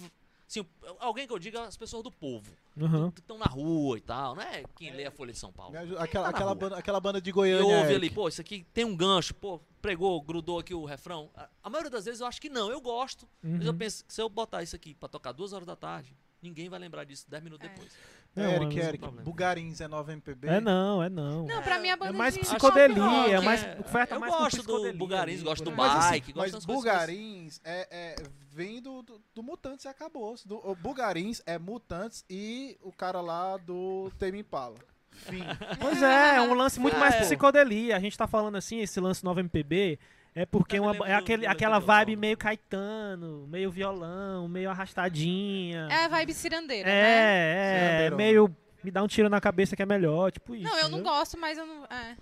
[0.49, 0.65] Assim,
[1.01, 3.11] alguém que eu diga as pessoas do povo, Aham.
[3.11, 5.77] que estão na rua e tal, não é quem lê a Folha de São Paulo.
[5.77, 7.65] Ajuda- Aquela, Tá aquela, banda, aquela banda de E Goiânia.
[7.65, 7.95] ouve Eric.
[7.97, 11.29] ali, pô, isso aqui tem um gancho, pô, pregou, grudou aqui o refrão.
[11.35, 13.27] A, a maioria das vezes eu acho que não, eu gosto.
[13.43, 13.79] Mas eu Uhum.
[13.79, 16.15] penso que se eu botar isso aqui pra tocar duas horas da tarde,
[16.47, 17.73] ninguém vai lembrar disso dez minutos É.
[17.73, 17.93] depois.
[18.35, 19.25] Não, Eric, é- Eric, problema.
[19.25, 20.47] Bugarins é nova MPB?
[20.49, 21.47] É não, é não.
[21.47, 23.65] Não, pra mim a É banda mais de psicodelia, é mais.
[23.65, 23.79] é.
[23.81, 25.77] Oferta Eu mais gosto do Bugarins, gosto do aí.
[25.77, 28.17] Mas, assim, Bike, gosto mas Bugarins é, é-
[28.51, 30.35] vem do, do, do Mutantes e acabou.
[30.45, 34.77] Do, o Bugarins é Mutantes e o cara lá do Tame Impala.
[35.13, 35.41] Fim.
[35.81, 37.21] Pois é, é um lance muito mais É.
[37.21, 37.97] psicodelia.
[37.97, 39.99] A gente tá falando assim, esse lance nova MPB,
[40.37, 45.89] é porque uma, é aquele, do aquela vibe meio Caetano, meio violão, meio arrastadinha.
[45.91, 46.95] É a vibe cirandeira, né?
[46.95, 50.69] É, é, meio me dá um tiro na cabeça que é melhor, tipo isso.
[50.69, 51.87] Não, eu não gosto, mas eu não.
[51.87, 52.17] É.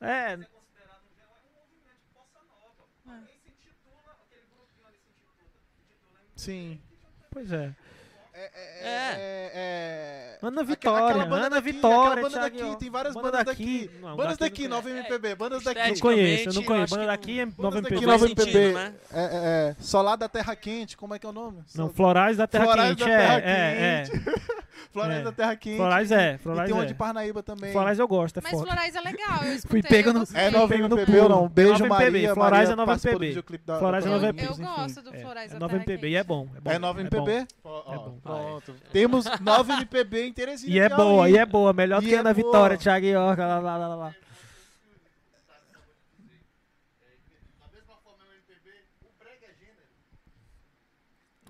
[0.00, 0.34] é.
[0.34, 0.38] É,
[6.34, 6.80] Sim.
[7.30, 7.72] pois é.
[8.32, 8.99] É, é, é, é-
[10.42, 13.44] Ana Vitória, aquela banda Ana daqui, Vitória, aquela banda Thiago daqui, tem várias Banda bandas
[13.46, 13.78] daqui.
[13.88, 14.00] daqui.
[14.00, 14.90] Não, bandas daqui daqui, não nova.
[14.90, 15.88] MPB, bandas daqui.
[15.88, 16.94] Não conheço, eu não conheço.
[16.94, 18.06] Banda daqui é Bandas nova daqui, MPB.
[18.06, 18.74] nova sentido, MPB.
[18.74, 18.94] né?
[19.12, 19.26] É, é,
[19.70, 21.62] é, Solar da Terra Quente, como é que é o nome?
[21.74, 24.50] Não, Florais da Terra Florais Quente, da é, Terra é, é.
[24.92, 25.22] Florais é.
[25.22, 25.76] da Terra Quente.
[25.76, 26.86] Florais é, E Florais tem uma é.
[26.86, 27.72] de Parnaíba também.
[27.72, 28.64] Florais eu gosto, é Mas foda.
[28.66, 29.82] Florais é legal, eu Fui escutei.
[29.82, 30.42] pego eu no- gostei.
[30.42, 31.48] É nova Pego no MPB ou não?
[31.48, 32.34] Beijo, Nova MPB, Maria.
[32.34, 33.42] Florais Maria é nova MPB.
[33.66, 34.46] da- Florais é da nova Eu, MPB.
[34.48, 34.62] eu enfim.
[34.64, 36.12] gosto do É, Florais é da nova Terra MPB Quente.
[36.12, 36.48] e é bom.
[36.56, 37.30] É, bom, É nova é MPB?
[37.32, 38.18] É bom.
[38.22, 38.74] Pronto.
[38.92, 40.72] Temos nova MPB em Teresina.
[40.74, 41.72] E é boa, e é boa.
[41.72, 42.44] Melhor do E que é Ana boa.
[42.46, 44.14] Vitória, Thiago York, lá, lá, lá, lá,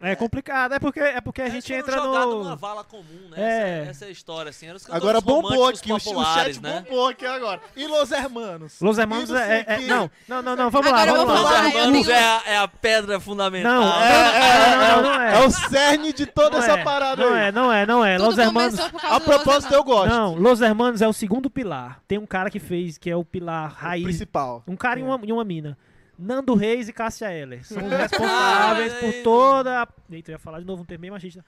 [0.03, 2.43] É complicado, é porque, é porque a Eles gente entra no.
[2.45, 3.37] numa vala comum, né?
[3.37, 3.81] É.
[3.83, 4.71] Essa, essa é a história, assim.
[4.73, 6.83] Os Agora bombou aqui, o, o chat né?
[6.89, 7.61] bombou aqui agora.
[7.77, 8.81] E Los Hermanos?
[8.81, 9.81] Los Hermanos não é, é-.
[9.81, 11.51] Não, não, não, não, vamos Agora lá, vamos lá.
[11.51, 13.81] Los Hermanos tenho- é, a, é a pedra fundamental.
[13.81, 15.35] Não, É, não, é, não, não, não é.
[15.43, 15.47] é.
[15.47, 17.41] o cerne de toda Não essa é, parada Não aí.
[17.43, 18.17] é, não é, não é.
[18.17, 18.81] Tudo Los Hermanos.
[18.81, 20.09] A propósito, eu gosto.
[20.15, 22.01] Não, Los Hermanos é o segundo pilar.
[22.09, 24.05] Tem um cara que fez, que é o pilar raiz.
[24.05, 24.63] Principal.
[24.67, 25.05] Um cara e É.
[25.05, 25.77] uma, e uma mina.
[26.21, 27.65] Nando Reis e Cássia Eller.
[27.65, 29.83] São os responsáveis por toda.
[29.83, 31.45] a- Eita, eu ia falar de novo um termo bem machista.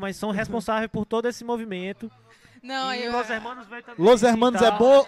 [0.00, 2.10] Mas são responsáveis por todo esse movimento.
[2.62, 3.12] Não, e eu...
[3.12, 4.04] Los Hermanos veio também.
[4.04, 5.06] Los Hermanos é bom.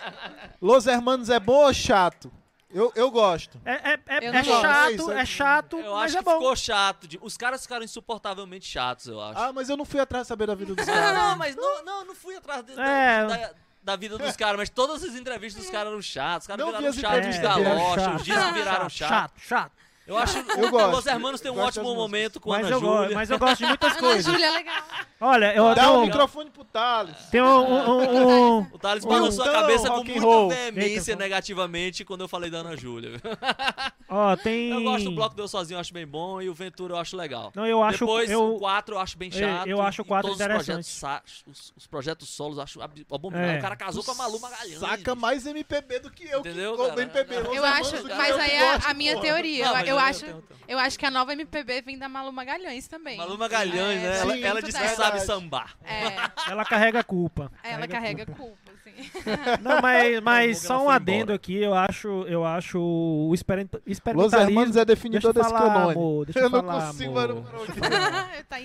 [0.60, 2.30] Los Hermanos é bom ou chato?
[2.70, 3.58] Eu, eu gosto.
[3.64, 4.50] É, é, é, Eu é não gosto.
[4.50, 6.32] É chato, isso, é é- chato, Eu mas acho é que bom.
[6.32, 7.08] ficou chato.
[7.08, 9.40] de- Os caras ficaram insuportavelmente chatos, eu acho.
[9.40, 11.18] Ah, mas eu não fui atrás de saber da vida dos Não, caras.
[11.18, 13.26] não, mas não, não, não fui atrás de- da, É.
[13.26, 13.50] da,
[13.82, 16.44] da vida dos caras, mas todas as entrevistas dos caras eram chatos.
[16.44, 19.08] Os caras viraram chatos de entrevistas, galocha, viraram os discos viraram chato.
[19.08, 19.72] chato, chato.
[20.08, 20.90] Eu acho Eu o gosto.
[20.96, 23.14] Los Hermanos tem um Gosto ótimo momento com a Ana eu, gosto, Júlia.
[23.14, 24.24] mas eu gosto de muitas Ana coisas.
[24.24, 24.82] Júlia é legal.
[25.20, 27.14] Olha, eu Dá o microfone pro Thales.
[27.30, 30.48] tem um, um- um- um- O Thales Um balançou a então, cabeça com muita roll.
[30.48, 33.20] veemência Eita, negativamente quando eu falei da Ana Júlia.
[34.08, 34.70] ó, tem.
[34.70, 37.16] Eu gosto do Bloco Deu Sozinho, eu acho bem bom, e o Ventura eu acho
[37.16, 37.52] legal.
[37.54, 39.66] Não, eu acho Depois eu, o 4 eu acho bem chato.
[39.68, 41.44] eu acho o e quatro todos os projetos, interessante.
[41.46, 43.54] os, os projetos solos eu acho ab- abominável.
[43.54, 43.58] É.
[43.58, 44.78] O cara casou com a Malu Magalhães.
[44.78, 46.40] Saca mais MPB do que eu.
[46.40, 47.00] Entendeu, que?
[47.02, 49.66] MPB, Eu acho, do que mas eu aí que é a minha teoria.
[49.66, 53.16] Eu- eu, acho, eu acho que a nova MPB vem da Malu Magalhães também.
[53.18, 54.18] Malu Magalhães, É, né?
[54.20, 55.76] Ela, sim, ela disse que sabe sambar.
[55.84, 57.50] É, ela carrega a culpa.
[57.62, 58.88] ela carrega culpa, assim.
[59.62, 61.34] Não, mas, mas Bom que só um adendo embora.
[61.36, 64.38] aqui, eu acho, eu acho o experim- Los experimentalismo.
[64.50, 67.34] Hermanos é definidor Deixa eu desse falar, amor, deixa eu eu não falar, consigo, amor.
[67.34, 67.48] mano.
[67.66, 68.44] Deixa eu falar.
[68.48, 68.56] tá.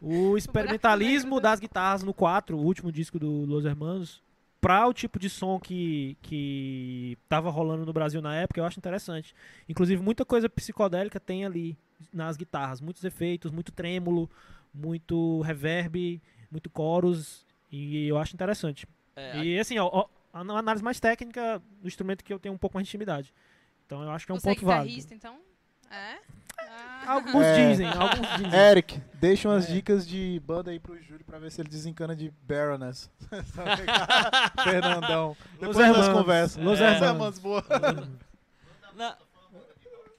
[0.00, 4.22] O experimentalismo das guitarras no 4, o último disco do Los Hermanos,
[4.60, 8.78] pra o tipo de som que, que tava rolando no Brasil na época, eu acho
[8.78, 9.34] interessante.
[9.68, 11.76] Inclusive, muita coisa psicodélica tem ali
[12.12, 12.80] nas guitarras.
[12.80, 14.30] Muitos efeitos, muito trêmulo,
[14.74, 16.20] muito reverb,
[16.50, 18.86] muito chorus, e eu acho interessante.
[19.16, 22.58] É, E assim, ó, ó, a análise mais técnica do instrumento que eu tenho um
[22.58, 23.32] pouco mais de intimidade.
[23.86, 24.84] Então eu acho que é um Você é ponto válido.
[24.86, 25.38] guitarrista, então?
[25.90, 26.18] É?
[27.08, 27.68] Alguns É.
[27.70, 28.60] dizem, alguns dizem.
[28.60, 29.72] Eric, deixa umas É.
[29.72, 33.10] dicas de banda aí pro Júlio pra ver se ele desencana de Baroness.
[34.62, 35.36] Fernandão.
[35.58, 36.08] Depois nós Hermanos.
[36.08, 36.66] conversamos.
[36.68, 37.08] Los Los Hermanos.
[37.08, 37.64] Hermanos, boa.
[38.96, 39.16] na-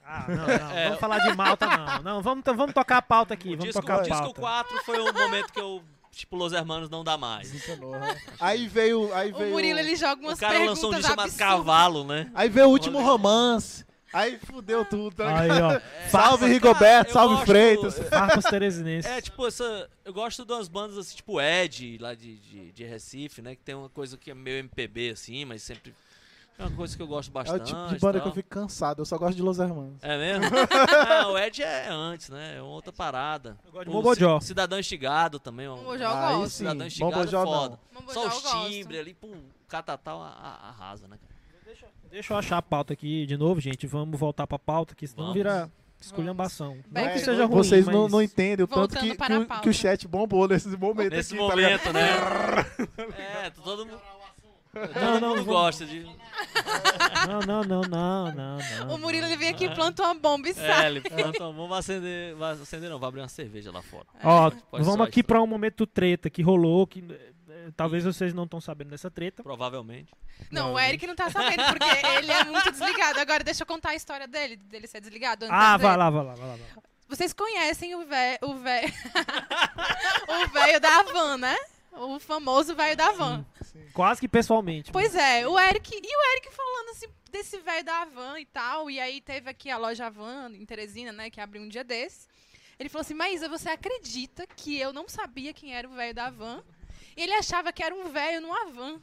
[0.04, 0.46] Ah, não, não.
[0.76, 0.84] É.
[0.86, 2.02] Vamos falar de Malta, não.
[2.02, 3.48] Não, vamos, vamos tocar a pauta aqui.
[3.48, 4.40] o vamos disco, tocar o a disco pauta.
[4.40, 7.50] 4 foi o momento que eu, tipo, Los Hermanos não dá mais.
[7.52, 8.20] Desencanou, né?
[8.40, 9.14] Aí veio.
[9.14, 9.52] Aí O veio.
[9.52, 11.36] Murilo, ele joga O umas cara perguntas lançou um disco chamado.
[11.36, 12.28] Cavalo, né?
[12.34, 13.84] Aí veio o último romance.
[14.12, 15.14] Aí fudeu tudo.
[15.16, 15.80] tá Aí, ó.
[16.08, 17.98] Salve Cara, Rigoberto, salve gosto- Freitas.
[18.08, 19.10] Farpas teresinenses.
[19.10, 19.88] É, tipo, essa.
[20.04, 23.54] Eu gosto de umas bandas assim, tipo Ed, lá de, de, de Recife, né?
[23.54, 25.94] Que tem uma coisa que é meio MPB, assim, mas sempre.
[26.58, 27.66] É uma coisa que eu gosto É o bastante.
[27.68, 28.28] tipo de banda que tal.
[28.28, 29.00] eu fico cansado.
[29.00, 29.96] Eu só gosto de Los Hermanos.
[30.02, 30.44] É mesmo?
[31.08, 32.58] Não, o Ed é antes, né?
[32.58, 33.56] É outra parada.
[33.64, 34.40] Eu gosto de.
[34.42, 35.66] Ci- Cidadão Instigado também.
[35.68, 35.76] ó.
[35.76, 36.50] Mobojó eu gosto.
[36.52, 37.80] Cidadão Mobojó é foda.
[37.94, 41.16] Mobojó Só os timbres ali, pum, catatal a- a- arrasa, né?
[41.16, 41.29] cara?
[42.10, 43.86] Deixa eu achar a pauta aqui de novo, gente.
[43.86, 45.34] Vamos voltar pra pauta, que senão Vamos.
[45.36, 45.70] vira
[46.00, 46.76] esculhambação.
[46.76, 49.44] Não Back que seja ruim, Vocês não, mas- não entendem o tanto que, que, para
[49.60, 52.08] que o chat bombou nesse momento Nesse aqui, tá momento, né?
[53.46, 54.00] É, todo mundo.
[54.72, 56.04] Não, não, vamos- gosta de.
[57.26, 58.94] Não, não, não, não, não, não.
[58.94, 60.86] O Murilo, ele vem aqui e planta uma bomba e É, sai.
[60.86, 62.34] ele planta, vamos acender.
[62.36, 64.06] Vai acender não, vai abrir uma cerveja lá fora.
[64.22, 67.02] Ó, Pode vamos aqui pra um momento treta que rolou, que
[67.76, 69.42] talvez vocês não estão sabendo dessa treta.
[69.42, 70.12] Provavelmente.
[70.50, 71.84] Não, o Eric não tá sabendo, porque
[72.18, 73.20] ele é muito desligado.
[73.20, 75.44] Agora, deixa eu contar a história dele, dele ser desligado.
[75.44, 76.56] antes Ah, vai lá, vai lá, vai lá.
[76.56, 76.82] vai lá.
[77.08, 78.38] Vocês conhecem o velho.
[78.42, 78.88] O velho.
[80.28, 81.56] o velho da van, né?
[81.92, 83.44] O famoso velho da van.
[83.92, 84.92] Quase que pessoalmente.
[84.92, 85.92] Pois é, o Eric.
[85.92, 88.90] E o Eric falando assim desse velho da van e tal.
[88.90, 91.30] E aí teve aqui a loja Van em Teresina, né?
[91.30, 92.28] Que abriu um dia desse.
[92.78, 96.30] Ele falou assim: Maísa, você acredita que eu não sabia quem era o velho da
[96.30, 96.62] van?
[97.16, 99.00] Ele achava que era um velho numa van.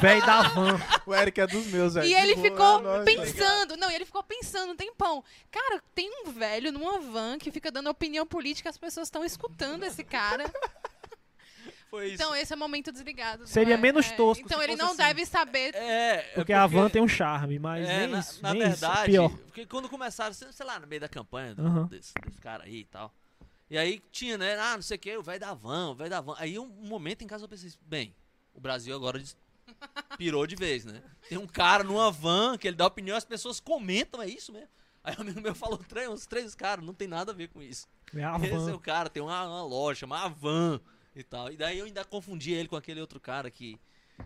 [0.00, 0.78] Velho da van.
[1.04, 2.06] O Eric é dos meus, velho.
[2.06, 5.22] E ele ficou é nóis, pensando, não, e ele ficou pensando um tempão.
[5.50, 9.82] Cara, tem um velho numa van que fica dando opinião política, as pessoas estão escutando
[9.84, 10.44] esse cara.
[11.90, 12.14] Foi isso.
[12.14, 13.46] Então esse é o momento desligado.
[13.46, 13.76] Seria é?
[13.76, 14.96] menos É, tosco Então se ele fosse não assim.
[14.96, 15.74] deve saber.
[15.74, 18.62] É, é Porque a van tem um charme, mas É, nem na, isso, na nem
[18.62, 18.70] isso.
[18.80, 19.28] verdade, Pior.
[19.28, 21.86] porque quando começaram, sei lá, no meio da campanha do- Aham.
[21.88, 23.12] desse, desse cara aí e tal.
[23.72, 24.54] E aí tinha, né?
[24.58, 26.34] Ah, não sei o que, o velho da van, o velho da van.
[26.36, 28.14] Aí um, momento em casa eu pensei, bem,
[28.52, 29.18] o Brasil agora
[30.18, 31.02] pirou de vez, né?
[31.26, 34.68] Tem um cara numa van que ele dá opinião, as pessoas comentam, é isso mesmo.
[35.02, 37.62] Aí um amigo meu falou, três, uns três caras, não tem nada a ver com
[37.62, 37.88] isso.
[38.14, 38.74] É a Esse é van.
[38.74, 40.78] o cara, tem uma, uma loja, uma van
[41.16, 41.50] e tal.
[41.50, 43.80] E daí eu ainda confundi ele com aquele outro cara que,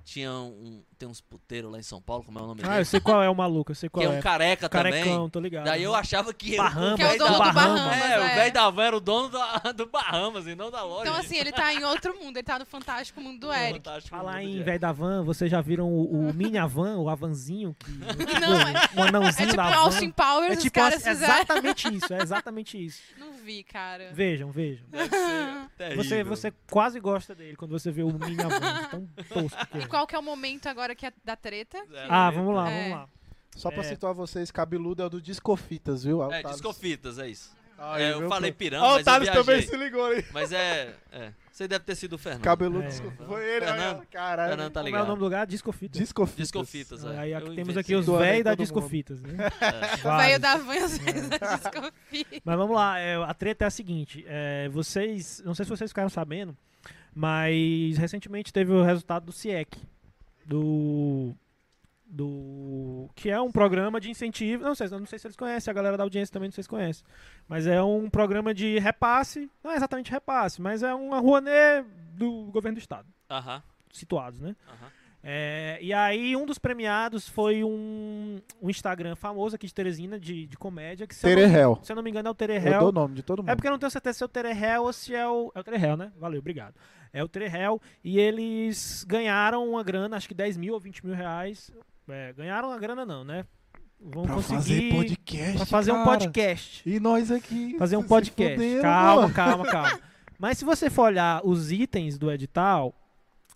[0.05, 0.83] tinha um.
[0.99, 2.85] Tem uns puteiros lá em São Paulo, como é o nome Ah, eu dele?
[2.87, 4.19] sei qual é o maluco, eu sei qual Que é é.
[4.19, 4.93] um careca também.
[4.93, 5.65] Carecão, tô ligado.
[5.65, 6.97] Daí eu achava que Bahamas.
[6.97, 7.97] Que é o dono do Bahamas.
[8.03, 8.35] É, o é.
[8.35, 11.03] velho da van era o dono da- do Bahamas e não da loja.
[11.11, 13.75] Então, assim, ele tá em outro mundo, ele tá no fantástico mundo do Eric.
[13.85, 17.11] Fantástico Falar mundo em velho da van, vocês já viram o, o mini Avan, o
[17.11, 17.77] Avanzinho?
[17.79, 17.93] Que,
[18.25, 19.77] tipo, Não, é- um anãozinho É tipo da van.
[19.77, 21.35] Austin Powers, É os tipo caras é fizeram.
[21.35, 23.03] exatamente isso, é exatamente isso.
[23.19, 24.11] Não vi, cara.
[24.13, 24.85] Vejam, vejam.
[24.89, 26.05] Deve ser terrível.
[26.05, 29.79] Você, você quase gosta dele quando você vê o mini Avan, de tão tosco que
[29.79, 29.87] E é.
[29.87, 31.79] qual que é o momento agora que é da treta?
[31.79, 32.83] É, Ah, vamos lá, É.
[32.83, 33.09] vamos lá.
[33.55, 33.85] Só pra É.
[33.85, 36.31] situar vocês, cabeludo é o do Discofitas, viu?
[36.31, 37.57] É, discofitas, é isso.
[37.79, 39.69] Aí, É, eu viu, falei pirâmide, Ó, o mas eu Thales também viajei.
[39.69, 40.25] se ligou aí.
[40.33, 40.95] Mas é.
[41.13, 41.33] é.
[41.57, 42.43] Você deve ter sido o Fernando.
[42.43, 42.89] Cabeludo É.
[42.89, 43.27] Discofitas.
[43.27, 44.49] Foi ele, Fernando- olha, caralho.
[44.51, 45.07] Fernando tá Como é o ligado.
[45.09, 45.47] nome do lugar?
[45.47, 45.99] Discofita.
[45.99, 46.37] Discofitas.
[46.43, 47.19] Discofitas, é.
[47.19, 48.55] Aí aqui temos aqui os velhos da.
[48.55, 49.31] Discofitas, né?
[50.05, 50.07] É.
[50.07, 52.43] O velho da van, às vezes, desconfia.
[52.45, 55.91] Mas vamos lá, é, a treta é a seguinte: é, vocês, não sei se vocês
[55.91, 56.55] ficaram sabendo,
[57.15, 59.79] mas recentemente teve o resultado do CIEC,
[60.45, 61.35] do,
[62.07, 64.63] do que é um programa de incentivo.
[64.65, 66.69] Não sei, não sei se eles conhecem, a galera da audiência também não sei se
[66.69, 67.03] conhece,
[67.49, 72.45] mas é um programa de repasse, não é exatamente repasse, mas é uma Rouanet do
[72.53, 73.63] governo do estado, Aham,
[73.93, 74.55] situados, né?
[74.69, 74.91] aham.
[75.29, 80.47] É, e aí, um dos premiados foi um, um Instagram famoso aqui de Teresina, de,
[80.47, 82.79] de comédia, que se eu, não, se eu não me engano é o Eu Terehel.
[82.79, 83.49] dou o nome de todo mundo.
[83.51, 85.51] É porque eu não tenho certeza se é o Terehel ou se é o.
[85.53, 86.13] É o Terehel, né?
[86.17, 86.77] Valeu, obrigado.
[87.13, 87.81] É o Terehel.
[88.05, 91.73] E eles ganharam uma grana, acho que 10 mil ou 20 mil reais.
[92.09, 93.45] É, ganharam uma grana, não, né?
[94.01, 94.57] Vão Pra conseguir.
[94.59, 96.11] fazer podcast, pra fazer um cara.
[96.11, 96.89] podcast.
[96.89, 97.77] E nós aqui.
[97.79, 98.55] Fazer um podcast.
[98.55, 99.35] fuderam, calma, mano.
[99.35, 100.01] calma, calma.
[100.39, 102.95] Mas se você for olhar os itens do edital,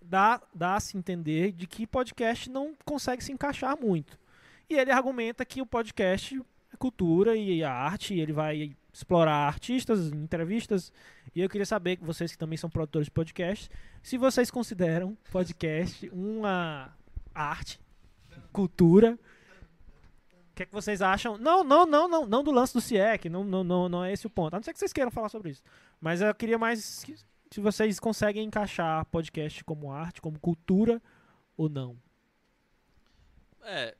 [0.03, 4.17] dá, dá a se entender de que podcast não consegue se encaixar muito.
[4.67, 6.41] E ele argumenta que o podcast
[6.73, 10.91] é cultura e a arte, e ele vai explorar artistas, entrevistas.
[11.35, 13.69] E eu queria saber, vocês que também são produtores de podcast,
[14.01, 16.89] se vocês consideram podcast uma
[17.35, 17.79] arte,
[18.51, 19.17] cultura.
[20.33, 21.37] O que é que vocês acham?
[21.37, 24.27] Não, não, não, não, não do lance do CIEC, não, não, não, não é esse
[24.27, 24.53] o ponto.
[24.53, 25.61] A não ser que vocês queiram falar sobre isso.
[25.99, 27.15] Mas eu queria mais que-
[27.51, 31.01] se vocês conseguem encaixar podcast como arte, como cultura
[31.57, 31.97] ou não.
[33.63, 33.95] É,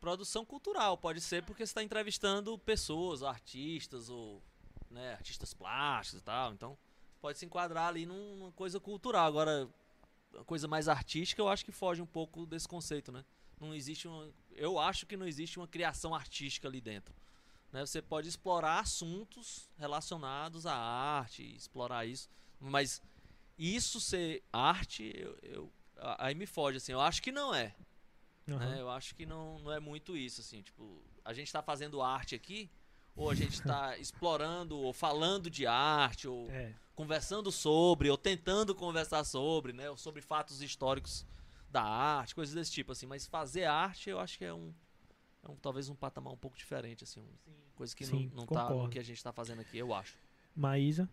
[0.00, 4.42] produção cultural, pode ser porque você está entrevistando pessoas, artistas ou
[4.90, 6.52] né, artistas plásticos e tal.
[6.52, 6.76] Então,
[7.20, 9.26] pode se enquadrar ali num- numa coisa cultural.
[9.26, 9.68] Agora,
[10.38, 13.24] a coisa mais artística, eu acho que foge um pouco desse conceito, né?
[13.64, 17.14] Não existe uma, eu acho que não existe uma criação artística ali dentro.
[17.72, 17.84] Né?
[17.84, 22.28] Você pode explorar assuntos relacionados à arte, explorar isso,
[22.60, 23.02] mas
[23.58, 25.72] isso ser arte, eu, eu-
[26.18, 26.92] aí me foge assim.
[26.92, 27.74] Eu acho que não é
[28.58, 28.80] né?
[28.80, 32.34] Eu acho que não, não é muito isso, assim, tipo, a gente tá fazendo arte
[32.34, 32.70] aqui,
[33.16, 36.74] ou a gente tá explorando, ou falando de arte, ou É.
[36.94, 39.88] conversando sobre, ou tentando conversar sobre, né?
[39.90, 41.24] Ou sobre fatos históricos
[41.74, 43.04] da arte, coisas desse tipo, assim.
[43.06, 44.72] Mas fazer arte, eu acho que é um,
[45.42, 48.46] é um talvez um patamar um pouco diferente, assim, um- coisa que Sim, não, não
[48.46, 50.16] tá no que a gente tá fazendo aqui, eu acho.
[50.54, 51.08] Maísa.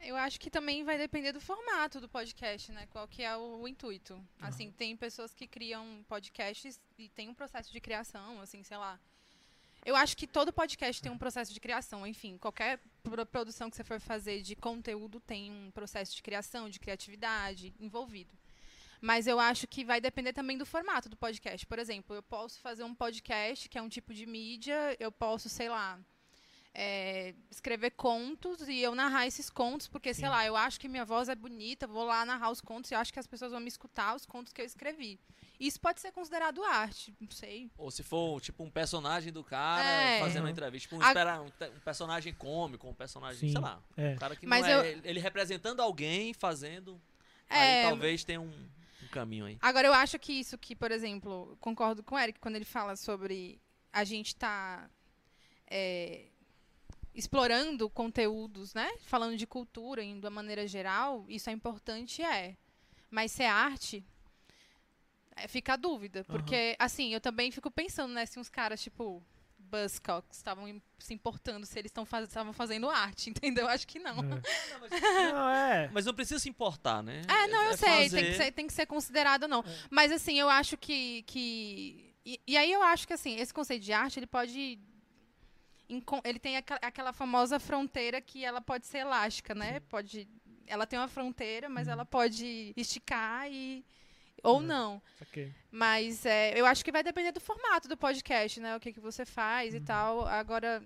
[0.00, 2.88] Eu acho que também vai depender do formato do podcast, né?
[2.90, 4.18] Qual que é o, intuito.
[4.40, 8.98] Assim, tem pessoas que criam podcasts e tem um processo de criação, assim, sei lá.
[9.84, 13.76] Eu acho que todo podcast tem um processo de criação, enfim, qualquer pro- produção que
[13.76, 18.32] você for fazer de conteúdo tem um processo de criação, de criatividade envolvido.
[19.04, 21.66] Mas eu acho que vai depender também do formato do podcast.
[21.66, 25.48] Por exemplo, eu posso fazer um podcast que é um tipo de mídia, eu posso,
[25.48, 25.98] sei lá,
[26.72, 30.30] é, escrever contos e eu narrar esses contos, porque, sei Sim.
[30.30, 32.98] lá, eu acho que minha voz é bonita, vou lá narrar os contos e eu
[33.00, 35.18] acho que as pessoas vão me escutar os contos que eu escrevi.
[35.58, 37.70] Isso pode ser considerado arte, não sei.
[37.76, 40.20] Ou se for, tipo, um personagem do cara É.
[40.20, 43.52] fazendo uma entrevista, tipo, um, A- espera- um, um personagem cômico, um personagem, Sim.
[43.52, 43.82] sei lá.
[43.96, 44.12] É.
[44.14, 47.00] Um cara que Mas não é eu- ele- ele representando alguém, fazendo.
[47.50, 48.68] É, Aí talvez tenha um
[49.12, 49.58] caminho aí.
[49.60, 52.96] Agora, eu acho que isso que, por exemplo, concordo com o Eric quando ele fala
[52.96, 53.60] sobre
[53.92, 54.88] a gente tá
[55.70, 56.26] é,
[57.14, 58.90] explorando conteúdos, né?
[59.02, 62.56] Falando de cultura em- de uma maneira geral, isso é importante, é.
[63.10, 64.04] Mas ser arte,
[65.36, 66.24] é, fica a dúvida.
[66.24, 68.24] Porque, assim, eu também fico pensando, né?
[68.26, 69.22] Se uns caras, tipo,
[69.72, 73.66] Buzzcocks estavam se importando se eles estavam faz, fazendo arte, entendeu?
[73.66, 74.18] Acho que não.
[74.18, 75.32] É.
[75.32, 75.90] Não, é.
[75.92, 77.22] Mas não precisa se importar, né?
[77.26, 79.64] É, não, eu sei, tem fazer- que, ser, tem que ser considerado não.
[79.90, 81.22] Mas assim, eu acho que.
[81.22, 84.78] que e, e aí eu acho que assim, esse conceito de arte, ele pode.
[86.24, 89.80] Ele tem aquela famosa fronteira que ela pode ser elástica, né?
[89.80, 90.28] Pode.
[90.66, 93.84] Ela tem uma fronteira, mas ela pode esticar e.
[94.42, 94.64] Ou É.
[94.64, 95.02] não.
[95.18, 95.52] Saquei.
[95.70, 98.76] Mas é, eu acho que vai depender do formato do podcast, né?
[98.76, 100.26] O que, que você faz e tal.
[100.26, 100.82] Agora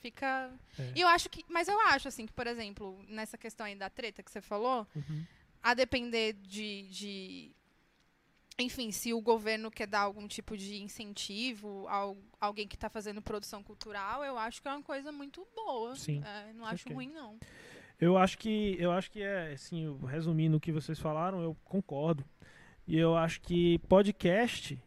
[0.00, 0.50] fica.
[0.78, 0.92] É.
[0.94, 1.44] E eu acho que.
[1.48, 4.86] Mas eu acho, assim, que, por exemplo, nessa questão aí da treta que você falou,
[4.96, 5.24] Uhum.
[5.62, 7.52] a depender de, de
[8.58, 12.88] enfim, se o governo quer dar algum tipo de incentivo a al- alguém que está
[12.88, 15.94] fazendo produção cultural, eu acho que é uma coisa muito boa.
[15.94, 16.22] Sim.
[16.24, 16.94] É, não acho Ok.
[16.94, 17.38] ruim, não.
[18.00, 22.24] Eu acho que eu acho que é assim, resumindo o que vocês falaram, eu concordo.
[22.86, 24.80] E eu acho que podcast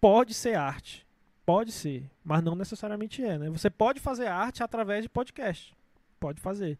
[0.00, 1.06] pode ser arte.
[1.44, 3.50] Pode ser, mas não necessariamente é, né?
[3.50, 5.74] Você pode fazer arte através de podcast.
[6.20, 6.78] Pode fazer.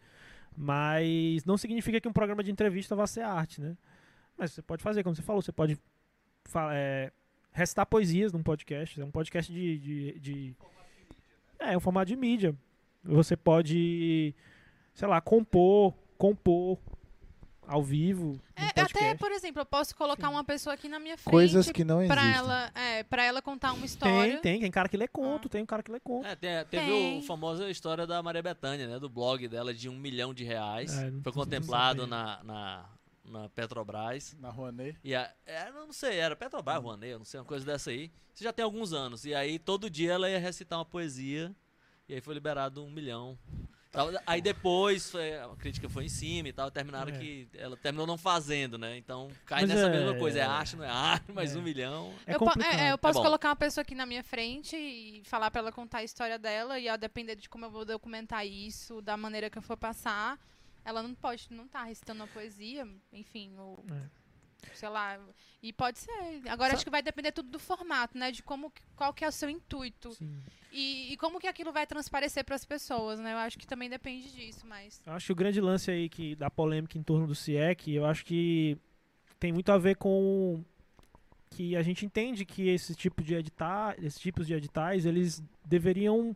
[0.56, 3.76] Mas não significa que um programa de entrevista vá ser arte, né?
[4.38, 5.78] Mas você pode fazer, como você falou, você pode
[6.72, 7.10] é,
[7.52, 9.00] recitar poesias num podcast.
[9.00, 10.56] É um podcast de, de, de-
[11.58, 12.54] É, é um formato de mídia.
[13.02, 14.32] Você pode,
[14.94, 16.78] sei lá, compor, compor
[17.72, 18.40] ao vivo.
[18.54, 20.34] É, até, por exemplo, eu posso colocar Sim.
[20.34, 22.38] uma pessoa aqui na minha frente Coisas que não pra existem.
[22.38, 24.32] ela, é, pra ela contar uma história.
[24.34, 25.50] Tem, tem, tem cara que lê conto, Ah.
[25.50, 26.26] tem um cara que lê conto.
[26.26, 27.18] É, tem- teve Tem.
[27.18, 28.98] o famosa história da Maria Bethânia, né?
[28.98, 30.96] Do blog dela de um milhão de reais.
[30.96, 32.84] É, Foi contemplado na, na,
[33.24, 34.36] na Petrobras.
[34.38, 34.98] Na Rouanet.
[35.02, 37.90] E a, é, eu não sei, era Petrobras, Rouanet, eu não sei, uma coisa dessa
[37.90, 38.10] aí.
[38.34, 39.24] Isso já tem alguns anos.
[39.24, 41.54] E aí todo dia ela ia recitar uma poesia.
[42.08, 43.38] E aí foi liberado um milhão.
[44.26, 46.70] Aí depois a crítica foi em cima e tal.
[46.70, 47.18] Terminaram É.
[47.18, 48.96] que ela terminou não fazendo, né?
[48.96, 50.38] Então cai Mas nessa é- mesma coisa.
[50.38, 51.58] É arte, não é arte, mas É.
[51.58, 52.14] um milhão.
[52.26, 53.24] É eu, é, eu posso bom.
[53.24, 56.78] colocar uma pessoa aqui na minha frente e falar pra ela contar a história dela
[56.78, 60.38] e a depender de como eu vou documentar isso, da maneira que eu for passar,
[60.84, 63.84] ela não pode, não tá recitando uma poesia, enfim, ou
[64.74, 65.18] sei lá,
[65.62, 66.42] e pode ser.
[66.48, 69.28] Agora Sa- acho que vai depender tudo do formato, né, de como qual que é
[69.28, 70.16] o seu intuito
[70.70, 73.32] e, e como que aquilo vai transparecer para as pessoas, né?
[73.32, 76.34] Eu acho que também depende disso, mas Eu acho que o grande lance aí que,
[76.34, 78.76] da polêmica em torno do CIEC, eu acho que
[79.38, 80.64] tem muito a ver com
[81.50, 86.34] que a gente entende que esse tipo de editar, esses tipos de editais, eles deveriam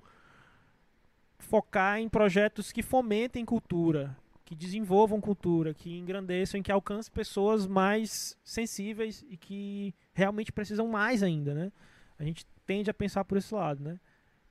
[1.39, 4.17] focar em projetos que fomentem cultura,
[4.47, 11.23] que desenvolvam cultura, que engrandeçam, que alcancem pessoas mais sensíveis e que realmente precisam mais
[11.23, 11.71] ainda, né?
[12.19, 14.01] A gente tende a pensar por esse lado, né?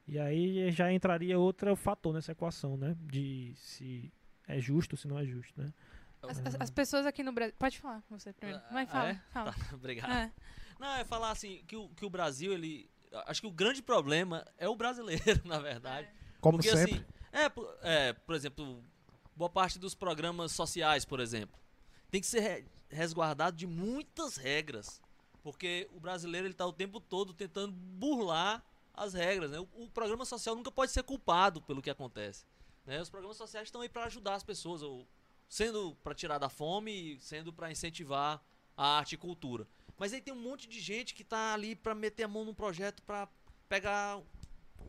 [0.07, 2.95] E aí já entraria outro fator nessa equação, né?
[3.01, 4.13] De se
[4.47, 5.73] é justo ou se não é justo, né?
[6.21, 7.55] as, as- as pessoas aqui no Brasil.
[7.57, 8.61] Pode falar você primeiro.
[8.71, 9.09] Vai, Ah, fala.
[9.09, 9.21] é?
[9.31, 9.53] fala.
[9.53, 10.11] Tá, obrigado.
[10.11, 10.31] É.
[10.79, 12.89] Não, é falar assim, que o, que o Brasil, ele.
[13.27, 16.09] Acho que o grande problema é o brasileiro, na verdade.
[16.41, 16.95] Como Porque sempre.
[16.95, 18.83] assim, é, por- é, por exemplo,
[19.35, 21.59] boa parte dos programas sociais, por exemplo,
[22.09, 25.01] tem que ser re- resguardado de muitas regras.
[25.43, 29.51] Porque o brasileiro ele tá o tempo todo tentando burlar as regras.
[29.51, 29.59] Né?
[29.59, 32.45] O, o programa social nunca pode ser culpado pelo que acontece.
[32.85, 32.99] né?
[32.99, 35.07] Os programas sociais estão aí para ajudar as pessoas, ou
[35.47, 38.43] sendo para tirar da fome, sendo para incentivar
[38.75, 39.67] a arte e cultura.
[39.97, 42.53] Mas aí tem um monte de gente que tá ali para meter a mão num
[42.53, 43.27] projeto para
[43.69, 44.19] pegar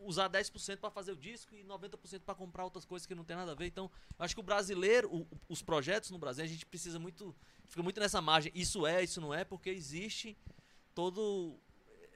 [0.01, 3.35] usar 10% para fazer o disco e 90% para comprar outras coisas que não tem
[3.35, 3.65] nada a ver.
[3.67, 7.35] Então, eu acho que o brasileiro, o- os projetos no Brasil, a gente precisa muito,
[7.67, 8.51] fica muito nessa margem.
[8.55, 10.37] Isso é, isso não é, porque existe
[10.93, 11.59] todo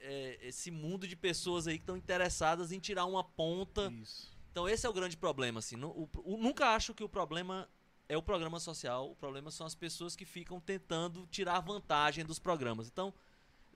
[0.04, 3.88] é, esse mundo de pessoas aí que estão interessadas em tirar uma ponta.
[4.02, 4.32] Isso.
[4.50, 5.60] Então, esse é o grande problema.
[5.60, 7.68] Assim, Nu- o- o- nunca acho que o problema
[8.08, 9.10] é o programa social.
[9.12, 12.88] O problema são as pessoas que ficam tentando tirar vantagem dos programas.
[12.88, 13.14] Então,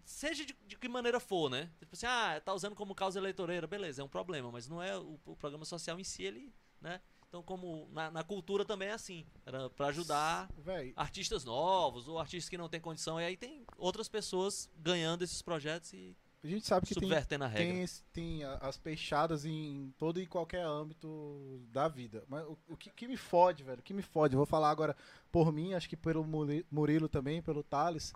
[0.07, 1.71] seja de, de que maneira for, né?
[1.79, 4.97] Tipo assim, ah, tá usando como causa eleitoreira, beleza, é um problema, mas não é
[4.97, 7.01] o, o programa social em si, ele, né?
[7.29, 12.19] Então, como na, na cultura também é assim, era pra ajudar Véi, artistas novos ou
[12.19, 16.49] artistas que não têm condição, e aí tem outras pessoas ganhando esses projetos e a
[16.49, 17.75] gente sabe que tem, subvertendo a regra.
[17.75, 22.25] tem, tem as peixadas em todo e qualquer âmbito da vida.
[22.29, 24.71] Mas o, o que, que me fode, velho, o que me fode, eu vou falar
[24.71, 24.97] agora
[25.33, 28.13] por mim, acho que pelo Muri- Murilo também, pelo Thales,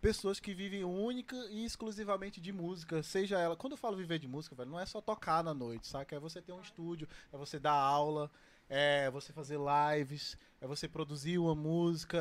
[0.00, 3.56] pessoas que vivem única e exclusivamente de música, seja ela.
[3.56, 6.16] Quando eu falo viver de música, velho, não é só tocar na noite, saca?
[6.16, 8.30] É você ter um estúdio, é você dar aula,
[8.68, 12.18] é você fazer lives, é você produzir uma música,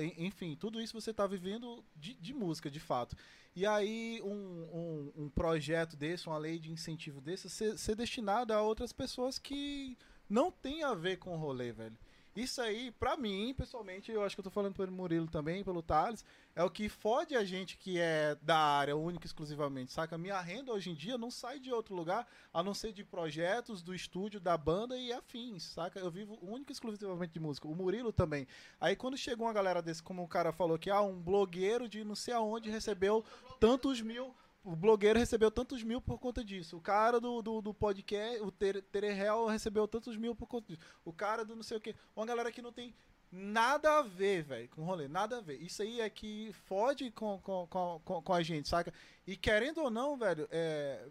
[0.00, 3.16] en- enfim, tudo isso você tá vivendo de, de música, de fato.
[3.54, 8.52] E aí, um, um, um projeto desse, uma lei de incentivo desse, ser, ser destinado
[8.52, 9.98] a outras pessoas que
[10.28, 11.96] não tem a ver com o rolê, velho.
[12.38, 15.82] Isso aí, pra mim, pessoalmente, eu acho que eu tô falando pelo Murilo também, pelo
[15.82, 16.24] Thales,
[16.54, 20.16] é o que fode a gente que é da área única exclusivamente, saca?
[20.16, 23.82] Minha renda hoje em dia não sai de outro lugar, a não ser de projetos
[23.82, 25.98] do estúdio, da banda e afins, saca?
[25.98, 27.66] Eu vivo única exclusivamente de música.
[27.66, 28.46] O Murilo também.
[28.80, 32.04] Aí quando chegou uma galera desse, como o cara falou que, ah, um blogueiro de
[32.04, 33.24] não sei aonde recebeu
[33.58, 34.32] tantos mil
[34.64, 36.76] o blogueiro recebeu tantos mil por conta disso.
[36.76, 40.82] O cara do, do, do podcast, o Tere- Tererel, recebeu tantos mil por conta disso.
[41.04, 41.94] O cara do não sei o quê.
[42.14, 42.94] Uma galera que não tem
[43.30, 45.08] nada a ver, velho, com rolê.
[45.08, 45.60] Nada a ver.
[45.62, 48.92] Isso aí é que fode com, com, com, com, a gente, saca?
[49.26, 51.06] E querendo ou não, velho, é,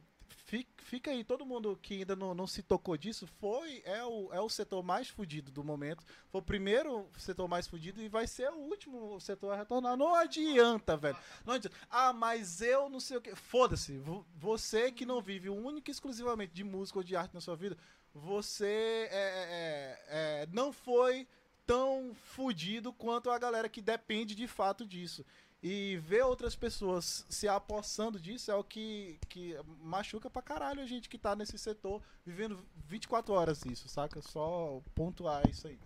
[0.77, 4.39] fica aí, todo mundo que ainda não, não se tocou disso, foi, é o, é
[4.39, 6.03] o setor mais fudido do momento.
[6.29, 9.97] Foi o primeiro setor mais fudido e vai ser o último setor a retornar.
[9.97, 11.17] Não adianta, velho.
[11.45, 11.75] Não adianta.
[11.89, 13.35] Ah, mas eu não sei o que.
[13.35, 13.97] Foda-se.
[13.97, 17.55] Vo- Você que não vive única e exclusivamente de música ou de arte na sua
[17.55, 17.77] vida,
[18.13, 19.99] você é, é,
[20.43, 21.27] é, não foi
[21.65, 25.25] tão fudido quanto a galera que depende de fato disso.
[25.61, 30.85] E ver outras pessoas se apossando disso é o que, que machuca pra caralho a
[30.85, 34.21] gente que tá nesse setor vivendo 24 horas isso, saca?
[34.21, 35.79] Só pontuar isso aí.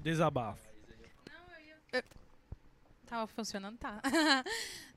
[0.00, 0.66] Desabafo.
[1.30, 1.76] Não, eu ia.
[1.92, 2.04] eu-
[3.06, 4.00] Tava funcionando, tá.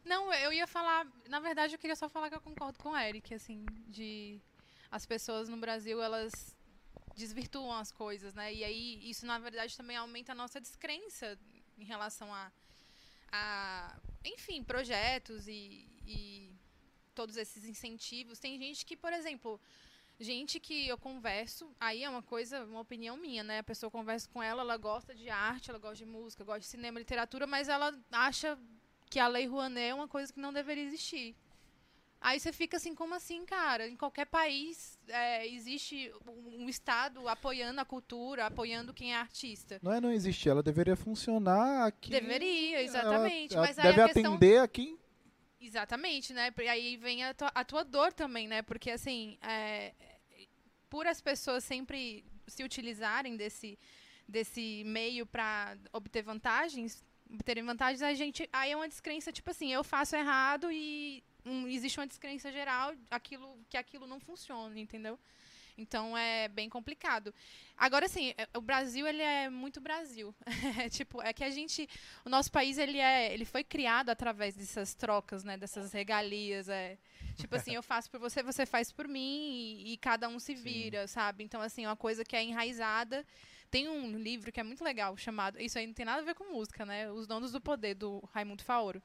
[0.04, 1.06] Não, eu ia falar.
[1.30, 4.40] Na verdade, eu queria só falar que eu concordo com o Eric, assim, de.
[4.90, 6.56] As pessoas no Brasil, elas
[7.16, 8.54] desvirtuam as coisas, né?
[8.54, 11.38] E aí, isso, na verdade, também aumenta a nossa descrença
[11.78, 12.52] em relação a.
[13.32, 16.52] a enfim, projetos e, e
[17.16, 18.40] todos esses incentivos.
[18.40, 19.60] Tem gente que, por exemplo,
[20.20, 23.60] gente que eu converso, aí é uma coisa, uma opinião minha, né?
[23.60, 26.68] A pessoa conversa com ela, ela gosta de arte, ela gosta de música, gosta de
[26.68, 28.58] cinema, literatura, mas ela acha
[29.10, 31.36] que a Lei Rouanet é uma coisa que não deveria existir.
[32.22, 33.88] Aí você fica assim, como assim, cara?
[33.88, 39.80] Em qualquer país é, existe um Estado apoiando a cultura, apoiando quem é artista.
[39.82, 42.12] Não é não existir, ela deveria funcionar aqui.
[42.12, 43.56] Deveria, exatamente.
[43.56, 44.36] Ela, mas ela aí deve a questão...
[44.36, 45.00] atender aqui.
[45.60, 46.54] Exatamente, né?
[46.60, 48.62] E aí vem a tua, a tua dor também, né?
[48.62, 49.92] Porque, assim, é,
[50.92, 53.80] por as pessoas sempre se utilizarem desse,
[54.28, 57.04] desse meio para obter vantagens,
[57.34, 58.48] obterem vantagens, a gente.
[58.54, 62.94] Aí é uma descrença, tipo assim, eu faço errado e hum, existe uma descrença geral
[63.10, 65.20] aquilo, que aquilo não funciona, entendeu?
[65.78, 67.34] Então é bem complicado.
[67.78, 70.34] Agora, assim, é- o Brasil ele é muito Brasil.
[70.80, 71.90] É, tipo, é que a gente,
[72.26, 76.70] o nosso país ele é, ele foi criado através dessas trocas, né, dessas regalias.
[76.70, 76.98] É,
[77.38, 80.54] tipo assim, eu faço por você, você faz por mim e, e cada um se
[80.54, 81.44] vira, sabe?
[81.44, 83.26] Então assim, é uma coisa que é enraizada.
[83.70, 86.36] Tem um livro que é muito legal chamado, isso aí não tem nada a ver
[86.36, 87.10] com música, né?
[87.10, 89.02] Os Donos do Poder do Raimundo Faoro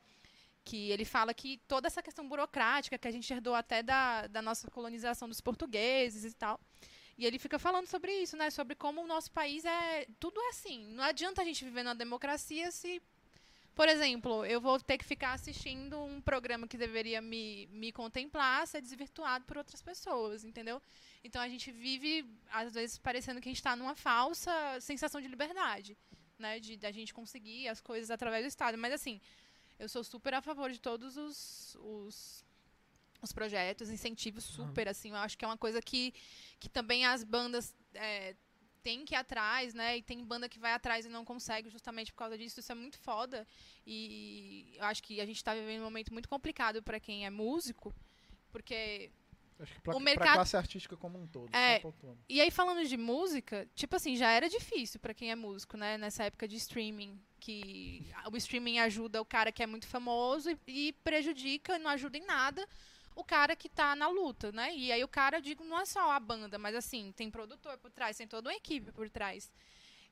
[0.67, 4.43] que ele fala que toda essa questão burocrática que a gente herdou até da, da
[4.43, 6.61] nossa colonização dos portugueses e tal.
[7.17, 8.51] E ele fica falando sobre isso, né?
[8.51, 10.07] Sobre como o nosso país é.
[10.19, 10.85] Tudo é assim.
[10.89, 13.01] Não adianta a gente viver numa democracia se.
[13.77, 18.67] Por exemplo, eu vou ter que ficar assistindo um programa que deveria me, me contemplar
[18.67, 20.81] ser desvirtuado por outras pessoas, entendeu?
[21.23, 25.29] Então a gente vive, às vezes, parecendo que a gente está numa falsa sensação de
[25.29, 25.97] liberdade,
[26.39, 26.59] né?
[26.59, 28.77] De da gente conseguir as coisas através do Estado.
[28.77, 29.21] Mas assim,
[29.79, 32.45] eu sou super a favor de todos os, os,
[33.23, 35.11] os projetos, incentivos super, assim.
[35.11, 36.15] Eu acho que é uma coisa que,
[36.59, 38.35] que também as bandas é,
[38.83, 39.99] têm que ir atrás, né?
[39.99, 42.61] E tem banda que vai atrás e não consegue justamente por causa disso.
[42.61, 43.47] Isso é muito foda.
[43.87, 47.31] E eu acho que a gente está vivendo um momento muito complicado para quem é
[47.31, 47.95] músico,
[48.51, 49.11] porque
[49.59, 51.49] Acho que pra, O pra mercado- classe artística como um todo.
[51.55, 51.81] É.
[52.29, 55.97] E aí, falando de música, tipo assim, já era difícil pra quem é músico, né?
[55.97, 57.19] Nessa época de streaming.
[57.41, 62.17] Que o streaming ajuda o cara que é muito famoso e, e prejudica, não ajuda
[62.19, 62.67] em nada,
[63.15, 64.75] o cara que tá na luta, né?
[64.75, 67.79] E aí o cara, eu digo, não é só a banda, mas assim, tem produtor
[67.79, 69.51] por trás, tem toda uma equipe por trás.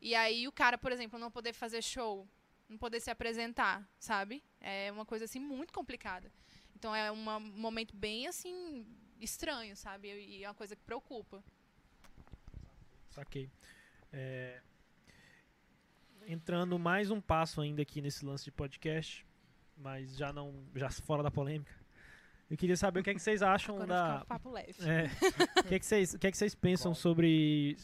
[0.01, 2.27] E aí o cara, por exemplo, não poder fazer show,
[2.69, 4.43] não poder se apresentar, sabe?
[4.61, 6.31] É uma coisa assim muito complicada.
[6.77, 8.87] Então é uma- um momento bem assim
[9.21, 10.09] estranho, sabe?
[10.09, 11.43] E é uma coisa que preocupa.
[13.11, 13.51] Saquei.
[14.13, 14.61] É,
[16.27, 19.27] Entrando mais um passo ainda aqui nesse lance de podcast,
[19.77, 20.65] mas já não.
[20.75, 21.73] já fora da polêmica.
[22.49, 24.23] Eu queria saber o que é que vocês acham Quando da.
[24.23, 24.75] um papo leve.
[24.83, 25.11] É,
[25.61, 27.77] o que é que vocês, o que é que vocês pensam sobre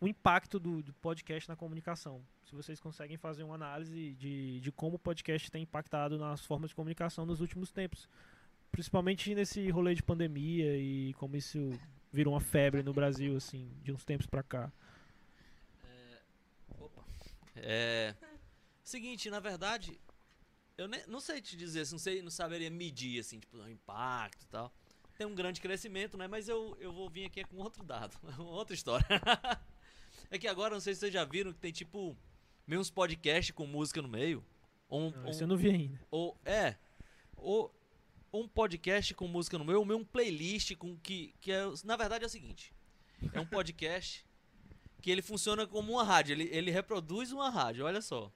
[0.00, 2.24] o impacto do, do podcast na comunicação?
[2.44, 6.70] Se vocês conseguem fazer uma análise de, de como o podcast tem impactado nas formas
[6.70, 8.08] de comunicação nos últimos tempos.
[8.74, 11.70] Principalmente nesse rolê de pandemia e como isso
[12.12, 14.72] virou uma febre no Brasil, assim, de uns tempos pra cá.
[16.80, 17.04] Opa.
[17.54, 18.14] É.
[18.82, 19.98] Seguinte, na verdade,
[20.76, 24.42] eu ne- não sei te dizer, não sei, não saberia medir assim, tipo, o impacto
[24.42, 24.72] e tal.
[25.16, 26.26] Tem um grande crescimento, né?
[26.26, 29.06] Mas eu, eu vou vir aqui com outro dado, outra história.
[30.32, 32.16] é que agora, não sei se vocês já viram que tem tipo
[32.66, 34.44] meio uns podcasts com música no meio.
[34.88, 36.00] Ou um, Não, isso eu não vi ainda.
[36.10, 36.74] ou é,
[37.36, 37.72] ou
[38.40, 41.96] um podcast com música no meio, ou meio um playlist com que que é, na
[41.96, 42.72] verdade é o seguinte.
[43.32, 44.24] É um podcast
[45.00, 48.30] que ele funciona como uma rádio, ele, ele reproduz uma rádio, olha só.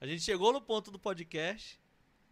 [0.00, 1.78] A gente chegou no ponto do podcast,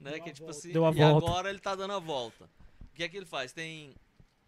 [0.00, 0.58] né, Deu que é tipo volta.
[0.58, 1.26] assim, Deu e volta.
[1.26, 2.48] agora ele tá dando a volta.
[2.82, 3.52] O que é que ele faz?
[3.52, 3.94] Tem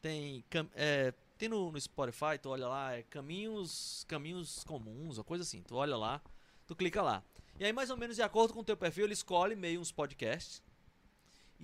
[0.01, 5.25] tem cam- é, tem no, no Spotify, tu olha lá, é caminhos caminhos comuns, uma
[5.25, 5.63] coisa assim.
[5.63, 6.21] Tu olha lá,
[6.67, 7.23] tu clica lá.
[7.61, 9.93] E aí mais ou menos de acordo com o teu perfil, ele escolhe meio uns
[9.93, 10.63] podcasts.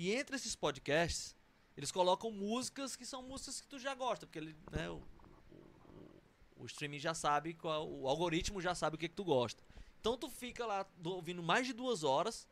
[0.01, 1.35] E entre esses podcasts,
[1.77, 5.03] eles colocam músicas que são músicas que tu já gosta, porque ele, né, o,
[5.51, 9.61] o, o streaming já sabe, qual, o algoritmo já sabe o que, que tu gosta.
[10.01, 12.47] Então tu fica lá do- ouvindo mais de duas horas,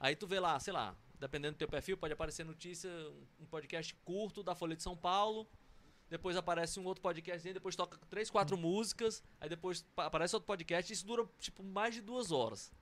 [0.00, 2.90] aí tu vê lá, sei lá, dependendo do teu perfil, pode aparecer notícia,
[3.38, 5.46] um- podcast curto da Folha de São Paulo,
[6.10, 10.48] depois aparece um outro podcast, depois toca três, quatro músicas, aí depois pa- aparece outro
[10.48, 12.72] podcast, e isso dura, tipo, mais de duas horas.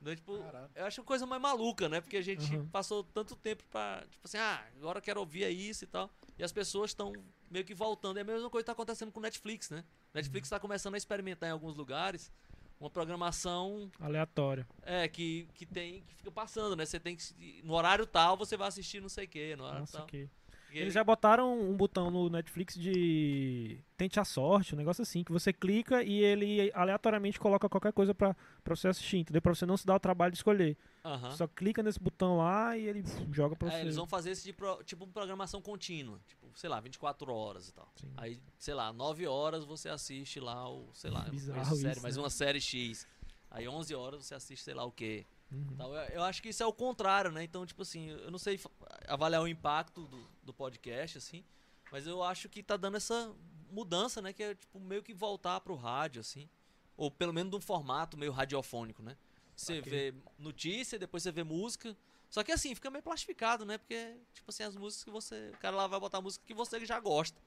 [0.00, 0.70] Então, tipo, Caralho.
[0.76, 2.00] eu acho coisa mais maluca, né?
[2.00, 2.68] Porque a gente Uhum.
[2.68, 6.08] passou tanto tempo pra, tipo assim, ah, agora eu quero ouvir é isso e tal.
[6.38, 7.12] E as pessoas estão
[7.50, 8.16] meio que voltando.
[8.18, 9.84] É a mesma coisa que tá acontecendo com o Netflix, né?
[10.14, 12.30] Netflix tá começando a experimentar em alguns lugares
[12.80, 14.64] uma programação Aleatório.
[14.82, 16.86] é, que, que tem que fica passando, né?
[16.86, 17.60] Você tem que.
[17.64, 20.06] No horário tal, você vai assistir não sei o quê, no horário Nossa, tal.
[20.06, 20.28] que...
[20.70, 25.32] Eles já botaram um botão no Netflix de tente a sorte, um negócio assim, que
[25.32, 29.40] você clica e ele aleatoriamente coloca qualquer coisa pra, pra você assistir, entendeu?
[29.42, 30.76] Pra você não se dar o trabalho de escolher.
[31.04, 31.30] Aham.
[31.32, 33.80] Só clica nesse botão lá e ele pff, joga pra É, você.
[33.80, 37.72] eles vão fazer esse de pro- tipo programação contínua, tipo, sei lá, 24 horas e
[37.72, 37.90] tal.
[37.96, 38.12] Sim.
[38.16, 41.92] Aí, sei lá, 9 horas você assiste lá o, sei lá, não Bizarro conheço série,
[41.92, 42.22] isso, mas né?
[42.22, 43.06] uma série X.
[43.50, 45.24] Aí 11 horas você assiste sei lá o quê.
[45.50, 45.76] Uhum.
[45.76, 45.94] Tal.
[45.94, 47.42] Eu, eu acho que isso é o contrário, né?
[47.42, 48.60] Então, tipo assim, eu não sei
[49.06, 51.44] avaliar o impacto do, do podcast, assim,
[51.90, 53.34] mas eu acho que tá dando essa
[53.70, 54.32] mudança, né?
[54.32, 56.48] Que é, tipo, meio que voltar pro rádio, assim.
[56.96, 59.16] Ou pelo menos de um formato meio radiofônico, né?
[59.54, 61.96] Você vê notícia, depois você vê música.
[62.30, 63.78] Só que assim, fica meio plastificado, né?
[63.78, 65.50] Porque, tipo assim, as músicas que você.
[65.54, 67.40] O cara lá vai botar música que você já gosta.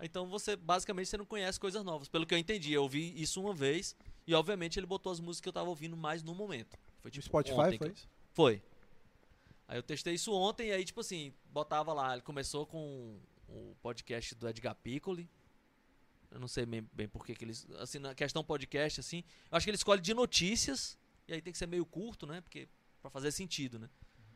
[0.00, 2.08] Então você, basicamente, você não conhece coisas novas.
[2.08, 3.94] Pelo que eu entendi, eu ouvi isso uma vez.
[4.26, 6.78] E obviamente ele botou as músicas que eu tava ouvindo mais no momento.
[7.02, 8.08] Foi No tipo Spotify ontem que foi isso?
[8.32, 8.62] foi.
[9.68, 13.18] Aí eu testei isso ontem e aí, tipo assim, botava lá, ele começou com
[13.48, 15.28] o podcast do Edgar Piccoli.
[16.30, 17.66] Eu não sei bem, bem por que que eles.
[17.78, 19.22] Assim, na questão podcast, assim.
[19.50, 20.98] Eu acho que ele escolhe de notícias.
[21.28, 22.40] E aí tem que ser meio curto, né?
[22.40, 22.68] Porque.
[23.02, 23.90] Pra fazer sentido, né?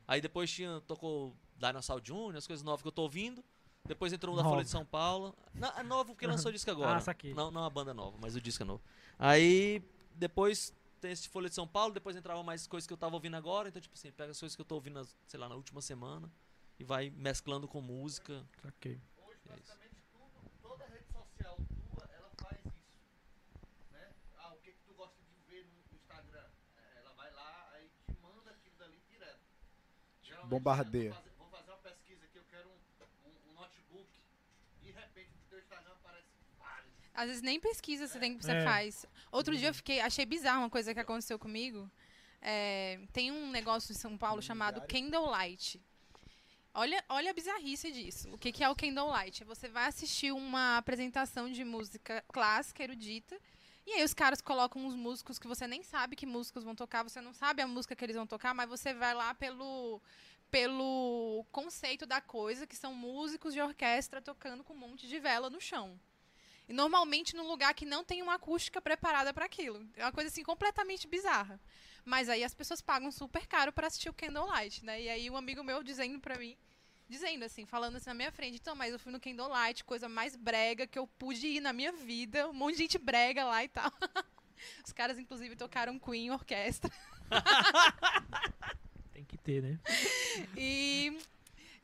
[0.07, 0.81] Aí depois tinha.
[0.83, 3.43] Tocou Dinosaur Jr., as coisas novas que eu tô ouvindo.
[3.87, 4.45] Depois entrou um da.
[4.45, 5.35] Folha de São Paulo.
[5.55, 6.97] Não, é novo porque lançou o disco agora.
[6.97, 7.33] Ah, saquei.
[7.33, 8.83] Não, não a banda nova, mas o disco é novo.
[9.19, 9.83] Aí
[10.15, 10.75] depois
[11.07, 13.69] tem esse Folha de São Paulo, depois entrava mais coisas que eu tava ouvindo agora.
[13.69, 15.81] Então, tipo assim, pega as coisas que eu tô ouvindo, nas- sei lá, na última
[15.81, 16.29] semana
[16.81, 18.45] e vai mesclando com música.
[18.61, 19.01] Saquei.
[19.19, 21.57] Hoje, É basicamente, tudo, toda rede social
[21.95, 22.75] tua, ela faz isso.
[23.93, 24.13] Né?
[24.37, 26.45] Ah, o que, que tu gosta de ver no Instagram?
[26.77, 29.41] É, Ela vai lá, aí te manda aquilo dali direto.
[30.23, 31.11] Geralmente, Bombardeia.
[31.13, 34.11] Vou fazer, vou fazer uma pesquisa aqui, eu quero um, um- um notebook.
[34.83, 36.27] De repente, no teu Instagram aparece
[36.59, 36.93] vários.
[37.17, 38.65] Às vezes nem pesquisa você, tem, você É.
[38.65, 39.07] faz.
[39.33, 41.91] Outro dia eu fiquei, achei bizarro uma coisa que aconteceu comigo.
[42.43, 45.81] É, tem um negócio em São Paulo chamado Candlelight.
[46.75, 48.29] Olha, olha a bizarrice disso.
[48.35, 49.43] O que, que é o Candlelight?
[49.45, 53.41] Você vai assistir uma apresentação de música clássica, erudita,
[53.87, 57.03] e aí os caras colocam uns músicos que você nem sabe que músicos vão tocar,
[57.03, 60.03] você não sabe a música que eles vão tocar, mas você vai lá pelo,
[60.51, 65.49] pelo conceito da coisa, que são músicos de orquestra tocando com um monte de vela
[65.49, 65.99] no chão.
[66.69, 69.87] E normalmente num lugar que não tem uma acústica preparada para aquilo.
[69.95, 71.61] É uma coisa assim completamente bizarra.
[72.05, 75.01] Mas aí as pessoas pagam super caro para assistir o Candlelight, né?
[75.01, 76.57] E aí um amigo meu dizendo para mim,
[77.09, 80.35] dizendo assim, falando assim na minha frente, então, mas eu fui no Candlelight, coisa mais
[80.37, 83.69] brega que eu pude ir na minha vida, um monte de gente brega lá e
[83.69, 83.91] tal.
[84.85, 86.91] Os caras inclusive tocaram Queen orquestra.
[89.13, 89.79] Tem que ter, né?
[90.57, 91.19] E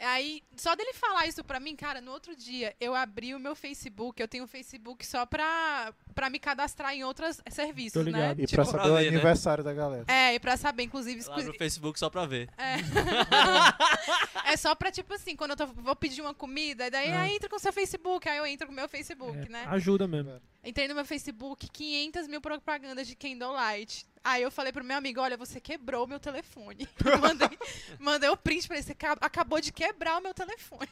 [0.05, 3.55] aí, só dele falar isso pra mim, cara, no outro dia eu abri o meu
[3.55, 8.05] Facebook, eu tenho o Facebook só pra, pra me cadastrar em outros serviços, Tô né?
[8.07, 8.41] ligado.
[8.41, 9.09] E Tipo, pra pra saber o ver, né?
[9.09, 10.05] aniversário da galera.
[10.09, 12.49] É, e pra saber, inclusive, Lá no Facebook só pra ver.
[14.45, 17.23] é só pra, tipo assim, quando eu tô- vou pedir uma comida, daí Ah.
[17.23, 19.65] ah, entra com o seu Facebook, aí eu entro com o meu Facebook, É, né?
[19.69, 20.41] Ajuda mesmo.
[20.65, 24.07] Entrei no meu Facebook, 500 mil propagandas de Candlelight.
[24.25, 26.89] Aí eu falei pro meu amigo, olha, você quebrou o meu telefone.
[27.21, 27.59] mandei,
[27.99, 30.89] mandei o print pra ele, você ca- acabou de quebrar o meu telefone.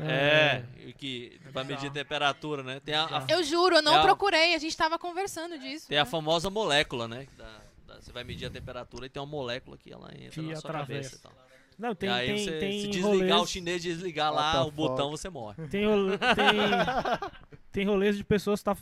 [0.00, 0.62] É,
[0.96, 2.80] que pra medir a temperatura, né?
[2.84, 5.88] Tem a, a- Eu juro, eu não É a- procurei, a gente tava conversando disso.
[5.88, 6.10] tem a né?
[6.10, 7.26] famosa molécula, né?
[7.36, 10.40] dá- dá- você vai medir a temperatura e tem uma molécula que ela entra Que
[10.42, 11.10] na sua atravessa.
[11.10, 11.48] cabeça e tal.
[11.76, 13.08] Não, tem, e aí tem, você, tem se desligar
[13.38, 15.66] rolês, o chinês desligar lá o botão, você morre.
[15.68, 18.76] tem, role- tem, tem rolês de pessoas, tá,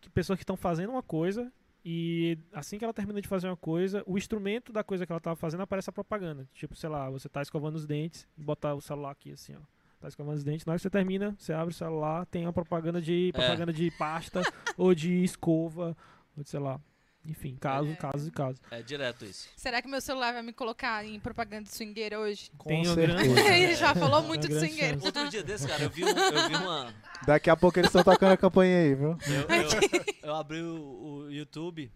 [0.00, 1.52] que pessoas que estão fazendo uma coisa
[1.84, 5.20] e assim que ela termina de fazer uma coisa, o instrumento da coisa que ela
[5.20, 6.48] tava fazendo aparece a propaganda.
[6.52, 9.60] Tipo, sei lá, você tá escovando os dentes e botar o celular aqui assim, ó.
[10.00, 12.52] Tá escovando os dentes, na hora que você termina, você abre o celular, tem uma
[12.52, 14.42] propaganda de propaganda de pasta
[14.76, 15.96] ou de escova,
[16.36, 16.80] ou de sei lá.
[17.24, 17.96] Enfim, casos, É.
[17.96, 18.60] casos e casos.
[18.70, 19.46] É direto isso.
[19.54, 22.50] Será que meu celular vai me colocar em propaganda de swingueira hoje?
[22.56, 23.22] Com Tem o certeza.
[23.34, 24.94] grande- Ele já falou muito de swingueira.
[24.94, 25.06] chance.
[25.06, 26.94] Outro dia desse, cara, eu vi, um- eu vi uma.
[27.26, 29.10] Daqui a pouco eles estão tocando a campanha aí, viu?
[29.10, 31.92] Eu, eu- eu abri o, o YouTube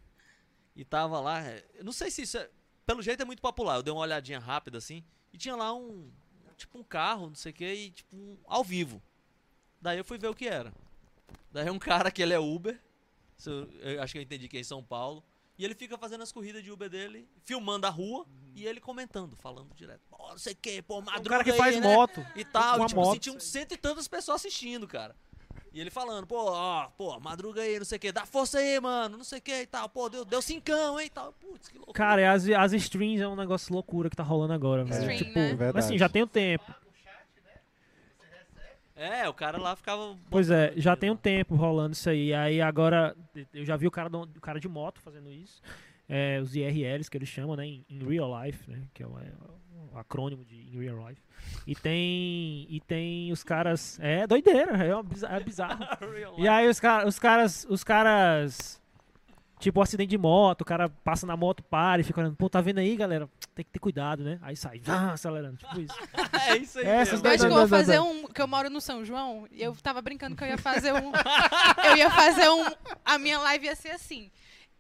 [0.77, 1.43] e tava lá.
[1.75, 2.49] Eu não sei se isso é.
[2.87, 3.77] Pelo jeito é muito popular.
[3.77, 5.03] Eu dei uma olhadinha rápida assim.
[5.33, 6.11] E tinha lá um,
[6.55, 9.03] tipo um carro, não sei o que, e tipo um- ao vivo.
[9.81, 10.71] Daí eu fui ver o que era.
[11.51, 12.79] Daí um cara que ele é Uber,
[13.47, 15.23] eu, eu acho que eu entendi que é em São Paulo,
[15.57, 19.37] e ele fica fazendo as corridas de Uber dele, filmando a rua e ele comentando,
[19.37, 20.01] falando direto.
[20.11, 21.95] Pô, não sei o que, pô, É madruga um cara que aí, faz né?
[21.95, 22.27] moto.
[22.35, 23.11] E tal, e, tipo, moto.
[23.11, 25.15] assim, tinha uns cento e tantas pessoas assistindo, cara.
[25.73, 28.79] E ele falando, pô, ó, pô, madruga aí, não sei o que, dá força aí,
[28.81, 31.33] mano, não sei o que e tal, pô, deu, deu cincão, hein, e tal.
[31.33, 31.93] Putz, que louco.
[31.93, 35.01] Cara, as, as streams é um negócio loucura que tá rolando agora, velho.
[35.13, 35.73] Stream, Tipo, né?
[35.73, 36.65] mas assim, já tem um tempo.
[38.97, 40.17] É, o cara lá ficava.
[40.31, 42.33] Pois é, já tem um tempo rolando isso aí.
[42.33, 43.17] Aí agora,
[43.53, 45.61] eu já vi o cara, do- o cara de moto fazendo isso.
[46.09, 47.67] É, os IRLs que eles chamam, né?
[47.67, 48.83] Em, em real life, né?
[48.93, 49.33] Que é o, é
[49.99, 51.21] acrônimo de in real life.
[51.67, 52.67] E tem.
[52.69, 53.99] E tem os caras.
[54.01, 55.85] É doideira, é, uma é bizarro.
[56.39, 57.67] E aí os, cara, os caras.
[57.69, 58.81] Os caras.
[59.59, 62.51] Tipo, um acidente de moto, o cara passa na moto, para e fica olhando, pô,
[62.51, 63.29] tá vendo aí, galera?
[63.55, 64.39] Tem que ter cuidado, né?
[64.43, 65.95] Aí sai, ah, acelerando, tipo isso.
[66.51, 66.87] é isso aí.
[66.87, 67.29] Essas mesmo.
[67.29, 68.27] Eu acho que eu vou fazer um.
[68.27, 71.13] Que eu moro no São João e eu tava brincando que eu ia fazer um.
[71.89, 72.67] eu ia fazer um.
[73.05, 74.31] A minha live ia ser assim.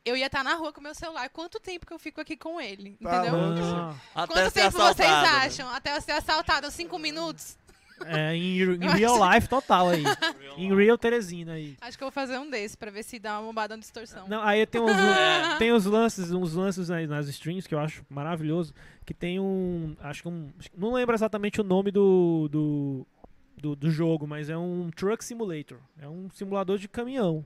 [0.05, 1.31] Eu ia estar na rua com meu celular.
[1.31, 2.99] Quanto tempo que eu fico aqui com ele?
[3.03, 3.41] Tá Entendeu?
[4.15, 5.47] Ah, Quanto tempo vocês assaltado, né?
[5.47, 5.69] acham?
[5.71, 6.71] Até eu ser assaltado?
[6.71, 7.57] Cinco minutos?
[8.07, 10.03] É, em, em real life total aí.
[10.57, 11.77] Em real Teresina aí.
[11.81, 14.27] Acho que eu vou fazer um desse pra ver se dá uma bombada de distorção.
[14.29, 15.57] Não, aí tem uns, É.
[15.59, 18.75] tem os lances, uns lances nas, nas streams que eu acho maravilhoso.
[19.05, 19.97] Que tem um.
[20.01, 20.51] Acho que um.
[20.77, 23.07] Não lembro exatamente o nome do, do,
[23.57, 25.79] do, do jogo, mas é um Truck Simulator.
[26.01, 27.45] É um simulador de caminhão.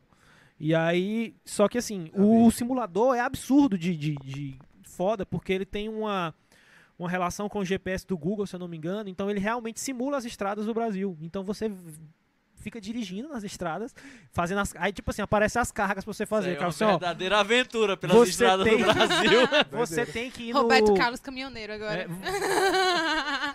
[0.59, 1.35] E aí.
[1.45, 5.89] Só que assim, Já o simulador é absurdo de, de, de foda, porque ele tem
[5.89, 6.35] uma.
[6.99, 9.09] Uma relação com o GPS do Google, se eu não me engano.
[9.09, 11.17] Então ele realmente simula as estradas do Brasil.
[11.23, 11.71] Então você
[12.57, 13.95] fica dirigindo nas estradas,
[14.33, 14.75] fazendo as.
[14.77, 16.55] Aí, tipo assim, aparecem as cargas pra você fazer.
[16.55, 19.41] Isso é uma assim, ó, verdadeira aventura pelas Você estradas tem- do Brasil.
[19.71, 20.63] Você tem que ir no...
[20.63, 22.03] Roberto Carlos Caminhoneiro agora.
[22.03, 22.09] É,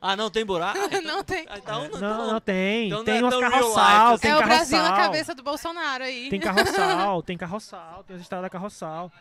[0.00, 0.78] ah, não tem buraco?
[0.78, 1.46] Ah, então- não tem.
[1.54, 2.86] então, não, não, não tem.
[2.86, 4.56] então não tem é umas tão real carroçal, life, tem é o carroçal.
[4.58, 6.30] Brasil na cabeça do Bolsonaro aí.
[6.30, 9.12] Tem carroçal, tem carroçal, tem as estradas carroçal.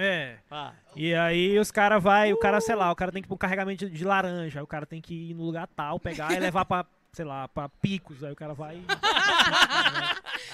[0.00, 0.38] É.
[0.50, 3.34] Ah, E aí os caras vai, o cara, sei lá, o cara tem que ir
[3.34, 6.38] um carregamento de, laranja, aí o cara tem que ir no lugar tal, pegar e
[6.38, 8.80] levar pra, sei lá, pra picos, aí o cara vai...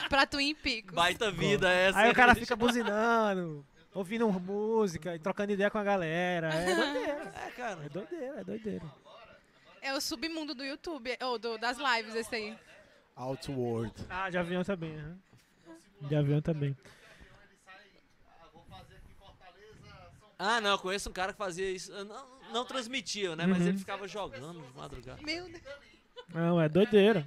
[0.08, 0.94] pra Twin Peaks.
[0.94, 1.98] baita vida essa.
[1.98, 3.64] Aí o cara fica buzinando,
[3.94, 6.48] ouvindo música e trocando ideia com a galera.
[6.52, 7.14] É doideira.
[7.46, 7.78] É, cara.
[7.84, 8.84] É doideira, é doideira.
[9.82, 12.56] É o submundo do YouTube, ou do- das lives esse aí.
[13.14, 13.92] Outward.
[14.08, 15.14] Ah, de avião também, né?
[16.02, 16.76] De avião também.
[20.46, 21.90] Ah, não, eu conheço um cara que fazia isso.
[21.92, 23.46] Eu Não, não transmitia, né?
[23.46, 23.68] Mas Uhum.
[23.68, 25.20] ele ficava jogando de madrugada.
[25.22, 25.62] Meu Deus.
[26.34, 27.26] Não, é doideira.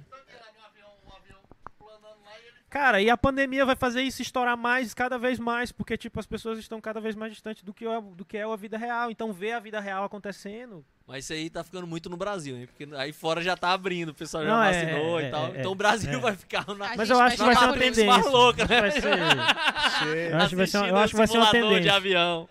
[2.70, 6.26] Cara, e a pandemia vai fazer isso estourar mais, cada vez mais, porque, tipo, as
[6.26, 9.10] pessoas estão cada vez mais distantes do que, é, do que é a vida real.
[9.10, 10.84] Então, ver a vida real acontecendo.
[11.06, 12.66] Mas isso aí tá ficando muito no Brasil, hein?
[12.66, 15.46] Porque aí fora já tá abrindo, o pessoal já Não, é, vacinou é, e tal.
[15.46, 16.16] é, então o Brasil é.
[16.18, 16.92] vai ficar na.
[16.92, 17.94] A Mas gente eu acho que vai vai ser ficar uma por isso.
[17.94, 18.06] tendência.
[18.20, 18.80] mais louca, né?
[18.82, 21.70] Vai ser, eu acho que vai ser, uma- eu acho que vai ser uma simulador
[21.70, 21.96] de tendência.
[21.96, 22.48] avião.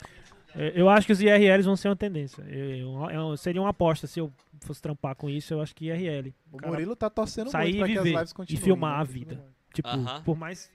[0.56, 2.42] Eu- Eu acho que os IRLs vão ser uma tendência.
[2.44, 5.86] Eu- eu- eu- seria uma aposta se eu fosse trampar com isso, eu acho que
[5.86, 6.34] IRL.
[6.52, 8.64] O cara Murilo tá torcendo sair muito pra e que as viver lives e continuem.
[8.64, 9.02] filmar né?
[9.02, 9.46] a vida.
[9.74, 10.24] Tipo, Aham.
[10.24, 10.72] por mais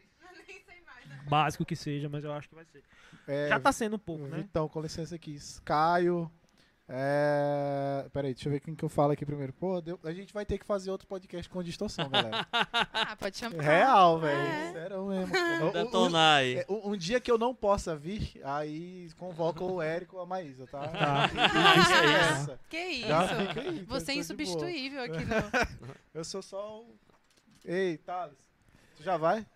[1.28, 2.82] básico que seja, mas eu acho que vai ser.
[3.26, 4.38] É, Já tá sendo um pouco, né?
[4.38, 5.36] Vitão, com licença aqui.
[5.64, 6.30] Caio.
[6.94, 8.06] É...
[8.12, 9.52] Peraí, deixa eu ver quem que eu falo aqui primeiro.
[9.55, 12.47] Pô, deu- a gente vai ter que fazer outro podcast com distorção, galera.
[12.93, 13.62] Ah, pode chamar.
[13.62, 14.39] Real, velho.
[14.40, 14.73] É.
[14.73, 15.32] Sério mesmo.
[15.73, 16.56] Detonar aí.
[16.59, 20.27] é, Um, um dia que eu não possa vir, aí convoca o Érico ou a
[20.27, 20.89] Maísa, tá?
[20.89, 21.28] Tá.
[22.69, 23.09] Que isso?
[23.09, 23.78] Já fica aí.
[23.81, 25.28] tá- Você é insubstituível aqui no.
[25.40, 25.66] boa.
[26.14, 26.94] Eu sou só o...
[27.64, 28.39] Ei, Thales.
[28.97, 29.47] Tu já vai?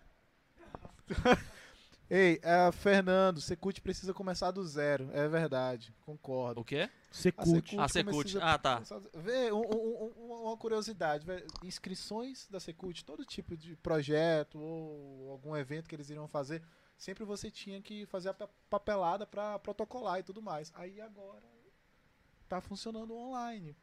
[2.09, 5.09] Ei, é, Fernando, Secult precisa começar do zero.
[5.11, 6.61] É verdade, concordo.
[6.61, 6.89] O quê?
[7.11, 7.75] Secult.
[7.77, 8.17] Ah, Secult.
[8.23, 8.81] precisa Ah, tá.
[9.13, 11.25] Vê, um- um- um- uma curiosidade.
[11.25, 16.63] vê, inscrições da Secult, todo tipo de projeto ou algum evento que eles iriam fazer,
[16.97, 20.71] sempre você tinha que fazer a pa- papelada pra protocolar e tudo mais.
[20.75, 21.43] Aí agora
[22.47, 23.75] tá funcionando online.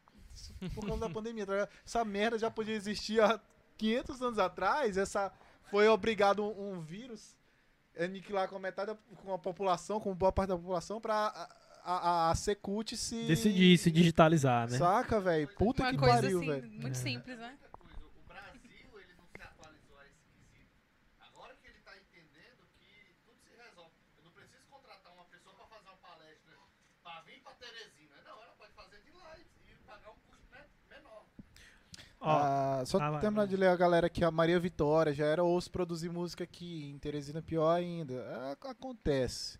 [0.73, 1.45] Por causa da pandemia.
[1.45, 1.69] tá?
[1.85, 3.39] Essa merda já podia existir há
[3.77, 4.97] 500 anos atrás.
[4.97, 5.31] Essa
[5.69, 7.34] foi obrigado um, um vírus
[7.99, 11.15] aniquilar com a metade da, com a população, com boa parte da população, pra
[11.83, 13.25] a, a, a Secult se.
[13.27, 14.77] Decidir se digitalizar, né?
[14.77, 15.47] Saca, velho?
[15.55, 16.71] Puta Uma que coisa pariu, assim, velho.
[16.71, 17.57] muito simples, né?
[17.73, 20.19] O Brasil, ele não se atualizou a esse
[20.51, 20.71] quesito.
[21.21, 23.91] Agora que ele tá entendendo que tudo se resolve.
[24.17, 26.53] Eu não preciso contratar uma pessoa pra fazer uma palestra
[27.03, 28.15] pra vir pra Teresina.
[28.25, 31.25] Não, ela pode fazer de lá e e pagar um custo me- menor.
[32.25, 35.43] Ó, Ah, só vai, terminar de ler a galera aqui, a Maria Vitória já era
[35.43, 38.13] ouço produzir música aqui, em Teresina pior ainda.
[38.13, 39.59] É, acontece.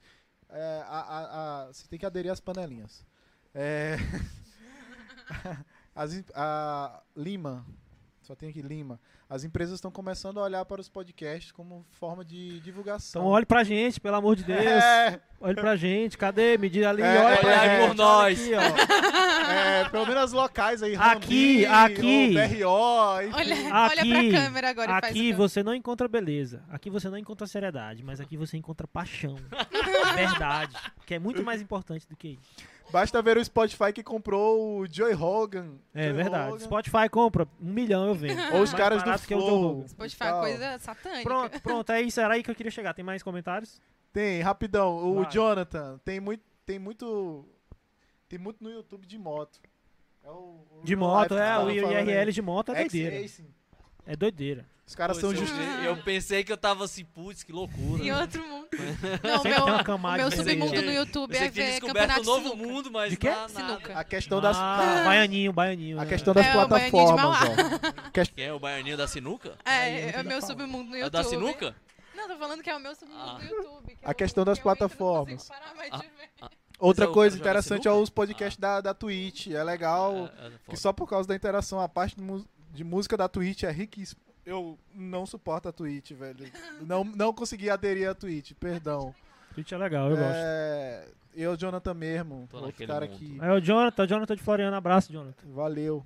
[0.49, 3.05] É, a- a- a- você tem que aderir às panelinhas.
[3.53, 3.95] É...
[5.95, 7.65] As a Lima,
[8.25, 8.99] só tem aqui Lima.
[9.29, 13.21] As empresas estão começando a olhar para os podcasts como forma de divulgação.
[13.21, 14.59] Então olhe pra gente, pelo amor de Deus.
[14.61, 16.17] É, Olhe pra gente.
[16.17, 16.57] Cadê?
[16.57, 17.01] Me diz ali.
[17.01, 17.87] É, olha pra gente.
[17.87, 18.39] por nós.
[18.41, 19.51] Aqui, ó.
[19.51, 20.95] é, pelo menos locais aí.
[20.95, 22.29] Aqui, aqui.
[22.29, 23.33] o BRO, enfim.
[23.35, 26.63] Olha, Aqui- olha pra câmera agora e faz Aqui você não encontra beleza.
[26.69, 28.03] Aqui você não encontra seriedade.
[28.03, 29.35] Mas aqui você encontra paixão.
[30.15, 30.75] Verdade.
[31.05, 32.74] Que é muito mais importante do que isso.
[32.91, 35.73] Basta ver o Spotify que comprou o Joey Hogan.
[35.93, 36.51] É Joey verdade.
[36.53, 36.59] Hogan.
[36.59, 38.39] Spotify compra um milhão, eu vendo.
[38.53, 39.73] Ou os Mais caras do barato que o Joe Flow.
[39.73, 39.87] Rogan.
[39.87, 41.23] Spotify é coisa satânica.
[41.23, 41.91] Pronto, pronto.
[41.91, 42.19] É isso.
[42.21, 42.93] Era aí que eu queria chegar.
[42.93, 43.81] Tem mais comentários?
[44.13, 44.95] Tem, rapidão.
[44.97, 45.31] O Vai.
[45.31, 47.45] Jonathan, tem muito, tem muito,
[48.29, 49.59] tem muito no YouTube de moto.
[50.23, 51.57] É o, o De moto, é.
[51.57, 52.07] O falando aí.
[52.07, 53.25] IRL de moto é doideira.
[54.05, 54.65] É doideira.
[54.87, 55.49] Os caras são Pois,
[55.83, 58.03] eu, pensei que eu tava assim, putz, que loucura.
[58.03, 58.21] Em né?
[58.21, 58.67] outro mundo.
[59.23, 62.27] Não, Sempre meu, tem uma meu submundo no YouTube é que ver campeonato um de
[62.27, 62.67] novo sinuca.
[62.71, 63.29] mundo, mas De quê?
[63.31, 63.49] nada.
[63.49, 63.97] Sinuca.
[63.99, 65.99] A questão das Ah, baianinho, baianinho.
[65.99, 66.09] a né?
[66.09, 67.39] questão das É, plataformas, Mauá.
[67.39, 68.09] ó.
[68.13, 69.57] Quest- Quem é o baianinho da sinuca?
[69.65, 71.11] É, é o meu submundo no É YouTube.
[71.13, 71.75] da sinuca?
[72.15, 73.39] Não, tô falando que é o meu submundo Ah.
[73.39, 73.95] no YouTube.
[73.95, 75.47] que A questão das que plataformas.
[75.47, 76.29] parar mais de ver.
[76.77, 79.47] Outra é coisa interessante é os podcasts da, da Twitch.
[79.47, 82.15] É legal É, é que só por causa da interação, a parte
[82.71, 84.21] de música da Twitch é riquíssima.
[84.45, 86.45] Eu não suporto a Twitch, velho.
[86.81, 89.13] Não, não consegui aderir à Twitch, perdão.
[89.53, 90.33] Twitch é legal, eu gosto.
[90.35, 93.15] É, eu, Jonathan mesmo, Tô outro cara mundo.
[93.15, 93.37] aqui.
[93.41, 94.75] É o Jonathan, o Jonathan de Floriano.
[94.75, 95.47] Abraço, Jonathan.
[95.51, 96.05] Valeu.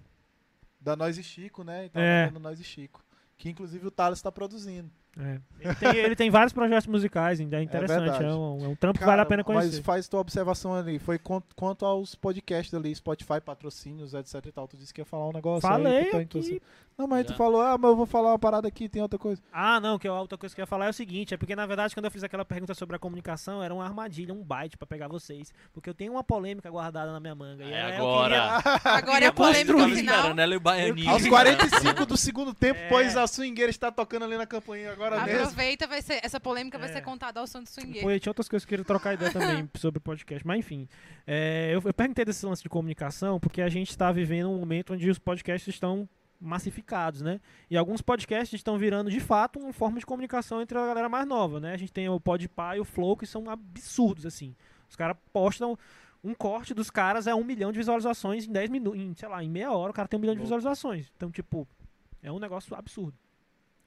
[0.80, 1.86] Da Nós e Chico, né?
[1.86, 2.28] Então, É.
[2.28, 3.04] fazendo Nós e Chico.
[3.38, 4.90] Que inclusive o Thales tá produzindo.
[5.20, 5.40] É.
[5.60, 8.00] Ele, tem, ele tem vários projetos musicais, ainda é interessante.
[8.04, 8.24] verdade.
[8.24, 9.82] É, um, é um trampo que Cara, vale a pena Mas conhecer.
[9.84, 10.98] faz tua observação ali.
[10.98, 14.68] Foi quanto, quanto aos podcasts ali, Spotify, patrocínios, etc e tal.
[14.68, 15.74] Tu disse que ia falar um negócio aí.
[15.84, 16.24] Falei tu tá aqui.
[16.26, 16.62] inclusive-
[16.98, 17.36] Não, mas tu Já.
[17.38, 19.42] falou, ah, mas eu vou falar uma parada aqui, tem outra coisa.
[19.54, 21.56] Ah, não, que a outra coisa que eu ia falar é o seguinte, é porque
[21.56, 24.78] na verdade quando eu fiz aquela pergunta sobre a comunicação, era uma armadilha, um bite
[24.78, 27.64] pra pegar vocês, porque eu tenho uma polêmica guardada na minha manga.
[27.64, 28.40] É era- eu agora.
[28.84, 30.38] Agora é a queria polêmica final.
[30.40, 31.10] ela e o baianinho.
[31.10, 32.88] Aos 45 do segundo tempo, É.
[32.90, 35.42] pois a swingueira está tocando ali na campainha agora mesmo.
[35.42, 36.94] Aproveita, vai ser, essa polêmica vai É.
[36.94, 38.02] ser contada ao som do swingueiro.
[38.02, 40.88] Foi, tinha outras coisas que eu queria trocar ideia também sobre o podcast, mas enfim.
[41.26, 44.94] É, eu, eu perguntei desse lance de comunicação porque a gente está vivendo um momento
[44.94, 46.08] onde os podcasts estão
[46.42, 47.40] massificados, né?
[47.70, 51.28] E alguns podcasts estão virando de fato uma forma de comunicação entre a galera mais
[51.28, 51.74] nova, né?
[51.74, 54.56] A gente tem o Podpah e o Flow que são absurdos assim.
[54.90, 55.78] Os caras postam
[56.24, 59.44] um corte dos caras é um milhão de visualizações em 10 minutos, em, sei lá,
[59.44, 61.12] em meia hora o cara tem um milhão de visualizações.
[61.16, 61.68] Então, tipo,
[62.22, 63.18] é um negócio absurdo.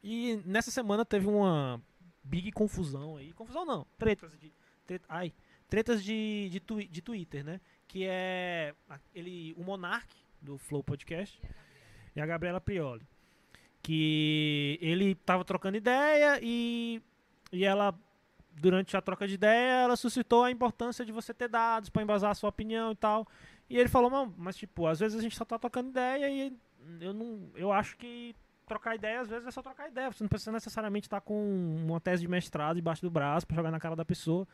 [0.02, 1.80] E nessa semana teve uma
[2.24, 3.32] big confusão aí.
[3.32, 4.52] Confusão não, tretas de.
[4.86, 5.32] Treta, ai,
[5.68, 7.60] tretas de, de, twi- de Twitter, né?
[7.86, 8.74] Que é
[9.14, 11.40] ele, o Monark, do Flow Podcast,
[12.16, 13.06] e a Gabriela Prioli.
[13.82, 17.02] Que ele tava trocando ideia e,
[17.52, 17.92] e ela,
[18.52, 22.30] durante a troca de ideia, ela suscitou a importância de você ter dados para embasar
[22.30, 23.26] a sua opinião e tal.
[23.68, 26.56] E ele falou, "Não, mas tipo, às vezes a gente só tá trocando ideia e
[27.00, 27.50] eu não.
[27.54, 28.34] Eu acho que
[28.72, 30.10] trocar ideia, às vezes, é só trocar ideia.
[30.10, 33.70] Você não precisa necessariamente estar com uma tese de mestrado debaixo do braço para jogar
[33.70, 34.46] na cara da pessoa.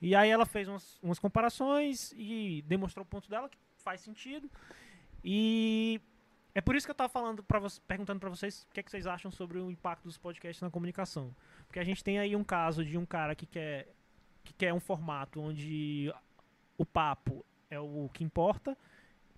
[0.00, 4.50] E aí ela fez umas, umas comparações e demonstrou o ponto dela, que faz sentido.
[5.22, 6.00] E
[6.54, 8.90] é por isso que eu tava falando para perguntando para vocês o que, é que
[8.90, 11.34] vocês acham sobre o impacto dos podcasts na comunicação.
[11.66, 13.88] Porque a gente tem aí um caso de um cara que quer,
[14.42, 16.12] que quer um formato onde
[16.78, 18.76] o papo é o que importa,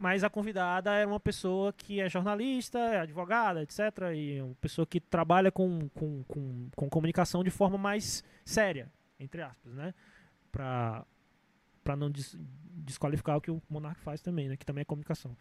[0.03, 3.79] mas a convidada é uma pessoa que é jornalista, é advogada, etc.
[4.12, 9.43] E uma pessoa que trabalha com, com, com, com comunicação de forma mais séria, entre
[9.43, 9.95] aspas, né?
[10.51, 11.07] Pra,
[11.85, 12.37] pra não des-
[12.85, 14.57] desqualificar o que o Monark faz também, né?
[14.57, 15.37] Que também é comunicação.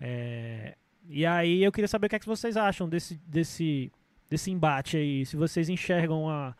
[0.00, 0.78] É,
[1.10, 3.92] e aí eu queria saber o que, é que vocês acham desse, desse,
[4.30, 5.26] desse embate aí.
[5.26, 6.56] Se vocês enxergam a,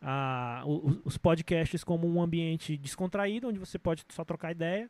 [0.00, 0.62] a,
[1.04, 4.88] os podcasts como um ambiente descontraído, onde você pode só trocar ideia,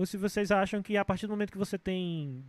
[0.00, 2.42] ou se vocês acham que a partir do momento que você tem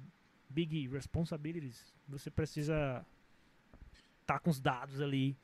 [0.49, 3.05] big responsibilities, você precisa
[4.25, 5.37] tá com os dados ali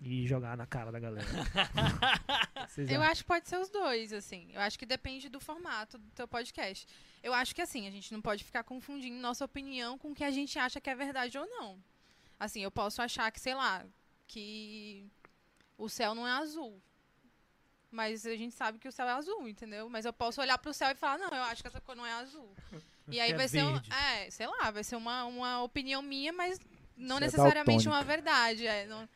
[0.00, 1.26] e jogar na cara da galera.
[2.66, 4.48] Vocês Eu acho que pode ser os dois, assim.
[4.52, 6.88] Eu acho que depende do formato do teu podcast.
[7.22, 10.24] Eu acho que, assim, a gente não pode ficar confundindo nossa opinião com o que
[10.24, 11.78] a gente acha que é verdade ou não.
[12.40, 13.86] Assim, eu posso achar que, sei lá,
[14.26, 15.06] que
[15.78, 16.82] o céu não é azul.
[17.96, 19.88] Mas a gente sabe que o céu é azul, entendeu?
[19.88, 22.04] Mas eu posso olhar pro céu e falar, não, eu acho que essa cor não
[22.04, 22.48] é azul.
[23.08, 23.90] E aí É vai ser, um, verde.
[23.92, 26.58] é, sei lá, vai ser uma, uma opinião minha, mas
[26.96, 27.90] não Você é necessariamente daltônica.
[27.90, 28.66] uma verdade.
[28.66, 29.08] É, não-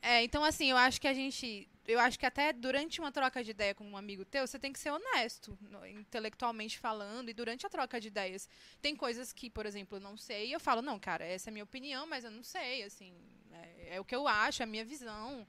[0.00, 1.68] é, então, assim, eu acho que a gente.
[1.86, 4.72] Eu acho que até durante uma troca de ideia com um amigo teu, você tem
[4.72, 8.48] que ser honesto, no- intelectualmente falando, e durante a troca de ideias.
[8.80, 11.50] Tem coisas que, por exemplo, eu não sei, e eu falo, não, cara, essa é
[11.50, 13.12] a minha opinião, mas eu não sei, assim,
[13.52, 15.46] é, é o que eu acho, é a minha visão.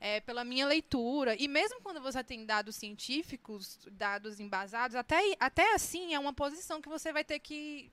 [0.00, 1.34] É, pela minha leitura.
[1.40, 6.80] E mesmo quando você tem dados científicos, dados embasados, até, até assim é uma posição
[6.80, 7.90] que você vai ter que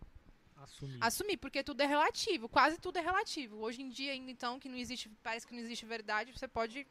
[0.57, 0.97] Assumir.
[1.01, 3.57] assumir, porque tudo é relativo, quase tudo é relativo.
[3.57, 6.87] Hoje em dia, ainda então, que não existe, parece que não existe verdade, você pode.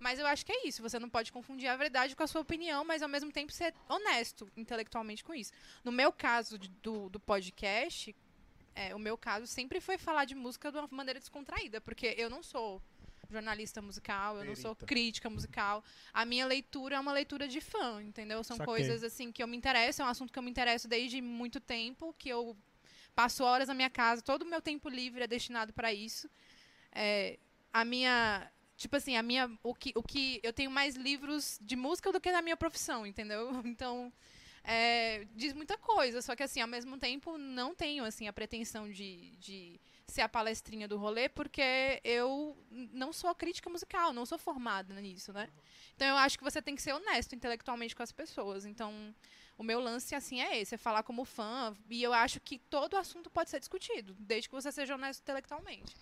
[0.00, 2.40] Mas eu acho que é isso, você não pode confundir a verdade com a sua
[2.40, 5.50] opinião, mas ao mesmo tempo ser honesto intelectualmente com isso.
[5.82, 8.14] No meu caso de- do, do podcast,
[8.76, 12.30] é, o meu caso sempre foi falar de música de uma maneira descontraída, porque eu
[12.30, 12.80] não sou
[13.30, 15.84] jornalista musical, eu não sou crítica musical.
[16.12, 18.42] A minha leitura é uma leitura de fã, entendeu?
[18.42, 18.74] São Saquei.
[18.74, 21.60] coisas assim que eu me interesso, é um assunto que eu me interesso desde muito
[21.60, 22.56] tempo, que eu
[23.14, 26.30] passo horas na minha casa, todo o meu tempo livre é destinado para isso.
[26.92, 27.38] É,
[27.72, 31.76] a minha, tipo assim, a minha, o que, o que eu tenho mais livros de
[31.76, 33.50] música do que na minha profissão, entendeu?
[33.66, 34.12] Então
[34.64, 38.90] é, diz muita coisa, só que assim, ao mesmo tempo não tenho assim a pretensão
[38.90, 44.38] de, de ser a palestrinha do rolê, porque eu não sou crítica musical, não sou
[44.38, 45.48] formada nisso, né?
[45.94, 48.64] Então eu acho que você tem que ser honesto intelectualmente com as pessoas.
[48.64, 49.14] Então
[49.56, 52.96] o meu lance assim é esse, é falar como fã, e eu acho que todo
[52.96, 55.94] assunto pode ser discutido, desde que você seja honesto intelectualmente.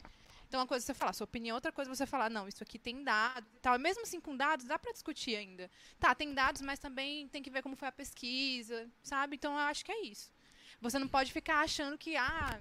[0.49, 2.63] Então, uma coisa é você falar sua opinião, outra coisa é você falar, não, isso
[2.63, 3.77] aqui tem dados e tal.
[3.79, 5.69] Mesmo assim, com dados, dá pra discutir ainda.
[5.99, 9.35] Tá, tem dados, mas também tem que ver como foi a pesquisa, sabe?
[9.35, 10.31] Então, eu acho que é isso.
[10.81, 12.61] Você não pode ficar achando que, ah,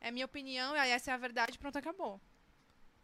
[0.00, 2.20] é minha opinião, e essa é a verdade, pronto, acabou.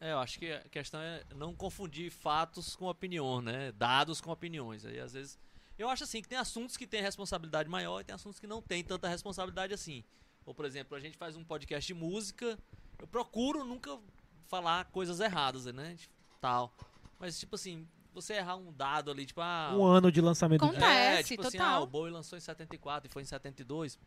[0.01, 3.73] É, eu acho que a questão é não confundir fatos com opinião, né?
[3.73, 4.85] Dados com opiniões.
[4.85, 5.39] Aí às vezes.
[5.79, 8.63] Eu acho assim que tem assuntos que têm responsabilidade maior e tem assuntos que não
[8.63, 10.05] têm tanta responsabilidade assim.
[10.45, 12.59] Ou, por exemplo, a gente faz um podcast de música,
[12.99, 13.99] eu procuro nunca
[14.47, 15.97] falar coisas erradas, né?
[15.99, 16.73] Tipo, Tal.
[17.19, 19.75] Mas, tipo assim, você errar um dado ali, tipo, ah.
[19.75, 20.61] Um ano de lançamento.
[20.61, 20.85] Conta- de...
[20.85, 21.75] É, Acontece, tipo assim, total.
[21.75, 23.99] ah, o Bowie lançou em 74 e foi em 72.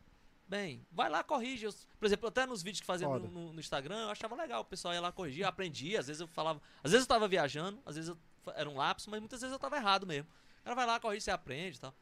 [0.49, 1.65] Bem, vai lá, corrige.
[1.67, 4.61] Eu- por exemplo, até nos vídeos que fazia no, no- no Instagram, eu achava legal.
[4.61, 5.99] O pessoal ia lá corrigir, aprendia.
[5.99, 6.59] Às vezes eu falava.
[6.83, 8.17] Às vezes eu tava viajando, às vezes eu,
[8.55, 10.27] era um lapso, mas muitas vezes eu tava errado mesmo.
[10.61, 11.93] O cara vai lá, corrige, você aprende e tal.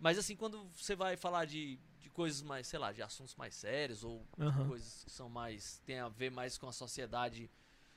[0.00, 3.54] Mas assim, quando você vai falar de, de coisas mais, sei lá, de assuntos mais
[3.54, 4.66] sérios ou Aham.
[4.66, 5.82] coisas que são mais.
[5.84, 7.50] tem a ver mais com a sociedade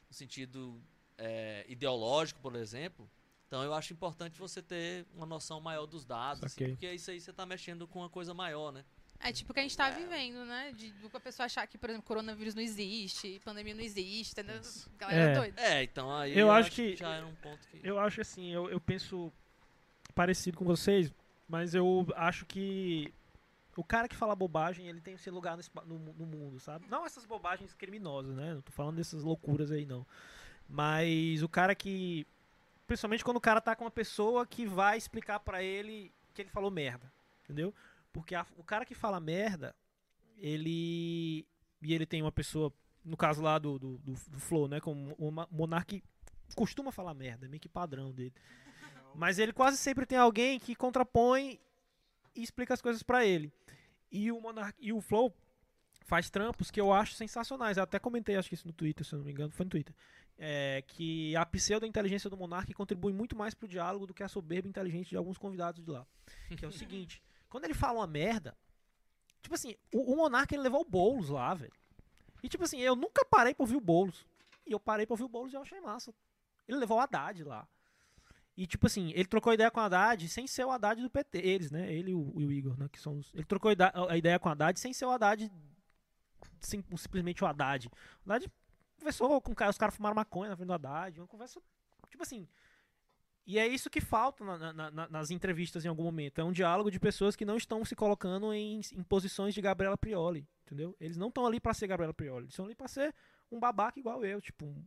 [0.10, 0.82] no sentido
[1.18, 3.10] é, ideológico, por exemplo.
[3.48, 7.22] Então eu acho importante você ter uma noção maior dos dados, assim, porque isso aí
[7.22, 8.84] você tá mexendo com uma coisa maior, né?
[9.20, 10.72] É tipo o que a gente tá vivendo, né?
[10.74, 14.62] De, que a pessoa achar que, por exemplo, coronavírus não existe, pandemia não existe, entendeu?
[14.98, 15.34] Galera É.
[15.36, 15.62] doida.
[15.62, 17.80] É, então aí Eu acho que- já era um ponto que.
[17.84, 19.32] Eu acho assim, eu, eu penso
[20.14, 21.12] parecido com vocês,
[21.50, 23.12] mas eu acho que
[23.76, 26.86] o cara que fala bobagem, ele tem o seu lugar no, no, no mundo, sabe?
[26.90, 28.54] Não essas bobagens criminosas, né?
[28.54, 30.06] Não tô falando dessas loucuras aí, não.
[30.70, 32.26] Mas o cara que.
[32.86, 36.50] Principalmente quando o cara tá com uma pessoa que vai explicar pra ele que ele
[36.50, 37.12] falou merda.
[37.44, 37.74] Entendeu?
[38.20, 39.76] Porque a- o cara que fala merda,
[40.38, 41.46] ele.
[41.82, 42.74] E ele tem uma pessoa.
[43.04, 44.82] No caso lá do, do, do, do Flow, né?
[44.82, 46.04] Como o Monark
[46.56, 48.34] costuma falar merda, meio que padrão dele.
[49.16, 51.60] Mas ele quase sempre tem alguém que contrapõe
[52.36, 53.52] e explica as coisas pra ele.
[54.12, 55.34] E o Monark, e o Flow
[56.06, 57.78] faz trampos que eu acho sensacionais.
[57.78, 59.70] Eu até comentei, acho que isso no Twitter, se eu não me engano, foi no
[59.70, 59.96] Twitter.
[60.38, 64.68] É, que a pseudo-inteligência do Monark contribui muito mais pro diálogo do que a soberba
[64.68, 66.06] inteligente de alguns convidados de lá.
[66.58, 68.58] Que é o seguinte, quando ele fala uma merda,
[69.42, 71.74] tipo assim, o, o Monark ele levou o Boulos lá, velho.
[72.44, 74.26] E tipo assim, eu nunca parei pra ouvir o Boulos.
[74.66, 76.14] E eu parei pra ouvir o Boulos e eu achei massa.
[76.68, 77.68] Ele levou o Haddad lá.
[78.56, 81.38] E tipo assim, ele trocou ideia com o Haddad sem ser o Haddad do PT.
[81.38, 81.94] Eles, né?
[81.94, 82.90] Ele e o, o Igor, né?
[82.92, 83.34] Que são os...
[83.34, 83.72] Ele trocou
[84.10, 85.52] a ideia com o Haddad sem ser o Haddad.
[86.60, 87.88] Sim, simplesmente o Haddad.
[87.88, 87.92] O
[88.26, 88.52] Haddad
[88.98, 91.20] conversou com o cara, os caras fumaram maconha na frente do Haddad.
[91.20, 91.62] Uma conversa.
[92.10, 92.48] Tipo assim.
[93.48, 96.40] E é isso que falta na- na- na- nas entrevistas em algum momento.
[96.40, 99.98] É um diálogo de pessoas que não estão se colocando em, em posições de Gabriela
[99.98, 100.46] Prioli.
[100.66, 100.94] Entendeu?
[101.00, 102.44] Eles não estão ali pra ser Gabriela Prioli.
[102.44, 103.16] Eles estão ali pra ser
[103.50, 104.42] um babaca igual eu.
[104.42, 104.86] Tipo, um,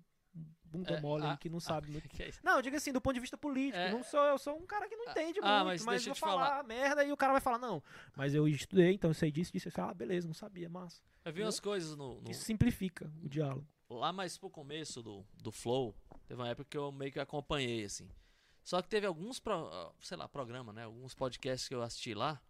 [0.62, 2.06] bunda É, mole ah, que não sabe muito.
[2.14, 2.30] Que é?
[2.44, 3.78] Não, eu digo assim, do ponto de vista político.
[3.78, 3.90] É.
[3.90, 6.20] Não sou, eu sou um cara que não entende ah, muito, mas mas, eu vou
[6.20, 6.62] falar, falar.
[6.64, 7.82] merda e o cara vai falar, não,
[8.14, 9.70] mas eu estudei, então eu sei disso, disso.
[9.80, 11.00] Ah, beleza, não sabia, massa.
[11.24, 13.66] Eu vi umas coisas no, no- Isso simplifica o diálogo.
[13.88, 15.94] lá mais pro começo do, do Flow,
[16.28, 18.08] teve uma época que eu meio que acompanhei, assim.
[18.64, 19.70] Só que teve alguns, pro,
[20.00, 20.84] sei lá, programas, né?
[20.84, 22.40] Alguns podcasts que eu assisti lá.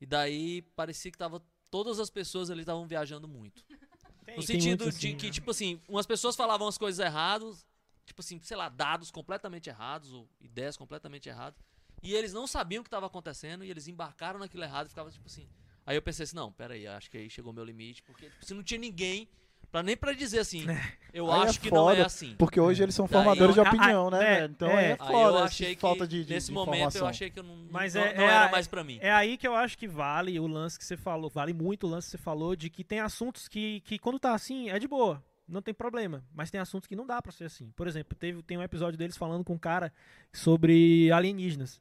[0.00, 1.42] E daí parecia que tava.
[1.70, 3.64] Todas as pessoas ali estavam viajando muito.
[4.24, 5.32] Tem, No sentido muito de assim, que, né?
[5.32, 7.66] tipo assim, umas pessoas falavam as coisas erradas,
[8.04, 11.58] tipo assim, sei lá, dados completamente errados, ou ideias completamente erradas.
[12.02, 15.10] E eles não sabiam o que estava acontecendo, e eles embarcaram naquilo errado e ficavam
[15.10, 15.48] tipo assim.
[15.84, 18.30] Aí eu pensei assim, não, pera aí, acho que aí chegou o meu limite, porque
[18.30, 19.28] tipo, se não tinha ninguém,
[19.72, 20.64] pra, nem pra dizer assim,
[21.12, 22.36] eu Aí é acho que não é foda, assim.
[22.38, 24.44] Porque hoje eles são Daí- formadores de a- opinião, a- né, é?
[24.44, 24.90] Então é.
[24.90, 27.08] é Aí foda eu que, falta de, de, nesse de momento, eu informação.
[27.08, 28.98] achei que eu não, Mas não, é- não é era mais pra mim.
[29.00, 31.90] É aí que eu acho que vale o lance que você falou, vale muito o
[31.90, 34.86] lance que você falou de que tem assuntos que, que quando tá assim, é de
[34.86, 35.20] boa.
[35.48, 36.24] não tem problema.
[36.32, 37.70] Mas tem assuntos que não dá pra ser assim.
[37.76, 39.92] Por exemplo, teve, tem um episódio deles falando com um cara
[40.32, 41.80] sobre alienígenas.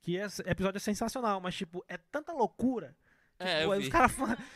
[0.00, 2.96] Que esse episódio é sensacional, mas, tipo, é tanta loucura.
[3.38, 3.90] É, Tipo, eu os vi.
[3.90, 4.12] caras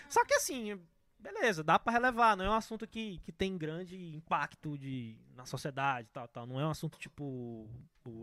[0.08, 0.80] Só que assim,
[1.24, 2.36] beleza, dá pra relevar.
[2.36, 6.46] Não é um assunto que, que tem grande impacto de, na sociedade e tal, tal.
[6.46, 7.68] Não é um assunto tipo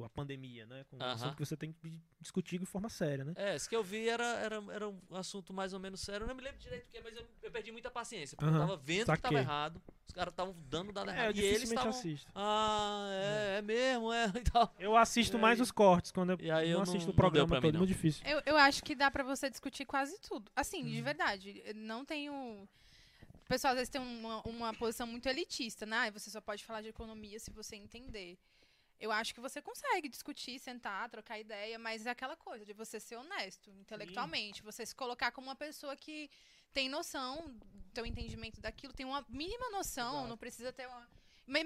[0.06, 0.86] a pandemia, né?
[0.90, 1.14] Com um Aham.
[1.14, 3.34] assunto que você tem que discutir de forma séria, né?
[3.36, 6.24] É, esse que eu vi era, era, era um assunto mais ou menos sério.
[6.24, 8.38] Eu não me lembro direito o que é, mas eu, eu perdi muita paciência.
[8.38, 9.22] Porque eu Aham, tava vendo que saquei.
[9.22, 9.82] tava errado.
[10.08, 11.36] Os caras estavam dando dado É, errado.
[11.36, 11.90] eu e eles estavam.
[11.90, 12.32] assisto.
[12.36, 14.26] Ah, é, é mesmo, é.
[14.38, 14.72] E tal.
[14.78, 17.14] Eu assisto E mais aí- os cortes, quando eu, e aí eu não assisto não
[17.14, 17.80] o programa mim, todo, não.
[17.80, 18.24] muito difícil.
[18.28, 20.52] Eu, eu acho que dá pra você discutir quase tudo.
[20.56, 20.90] Assim, Uhum.
[20.92, 21.64] de verdade.
[21.76, 22.68] Não tenho.
[23.52, 25.98] Pessoal às vezes tem uma, uma posição muito elitista, né?
[25.98, 28.40] Ah, Você só pode falar de economia se você entender.
[28.98, 32.98] Eu acho que você consegue discutir, sentar, trocar ideia, mas é aquela coisa de você
[32.98, 36.30] ser honesto intelectualmente, você se colocar como uma pessoa que
[36.72, 40.30] tem noção do teu entendimento daquilo, tem uma mínima noção, Exato.
[40.30, 41.10] não precisa ter uma.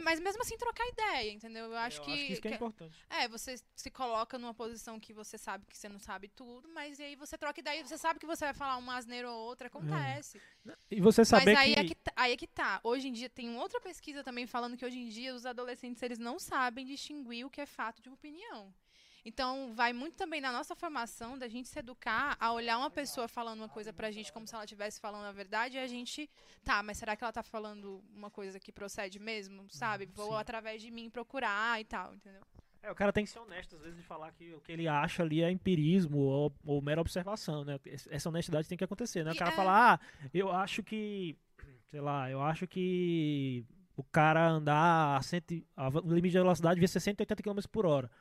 [0.03, 1.65] Mas mesmo assim trocar ideia, entendeu?
[1.65, 2.11] Eu acho eu que.
[2.11, 3.05] acho que isso que é que- importante.
[3.09, 6.99] é, você se coloca numa posição que você sabe que você não sabe tudo, mas
[6.99, 10.41] aí você troca ideia, você sabe que você vai falar uma asneira ou outra, acontece.
[10.89, 11.79] E você saber mas aí, que...
[11.79, 12.79] É que tá, aí é que tá.
[12.83, 16.17] Hoje em dia, tem outra pesquisa também falando que hoje em dia os adolescentes eles
[16.17, 18.73] não sabem distinguir o que é fato de opinião.
[19.26, 23.27] Então, vai muito também na nossa formação da gente se educar a olhar uma pessoa
[23.27, 26.30] falando uma coisa pra gente como se ela estivesse falando a verdade e a gente,
[26.64, 30.06] tá, mas será que ela tá falando uma coisa que procede mesmo, sabe?
[30.06, 30.35] Vou sim.
[30.35, 32.41] através de mim procurar e tal, entendeu?
[32.84, 34.88] É, o cara tem que ser honesto, às vezes, de falar que o que ele
[34.88, 37.80] acha ali é empirismo ou, ou mera observação, né?
[38.11, 39.31] Essa honestidade tem que acontecer, né?
[39.31, 41.35] O cara é- falar, ah, eu acho que,
[41.89, 43.65] sei lá, eu acho que
[43.97, 48.11] o cara andar a, cento, a limite de velocidade devia ser 180 km por hora.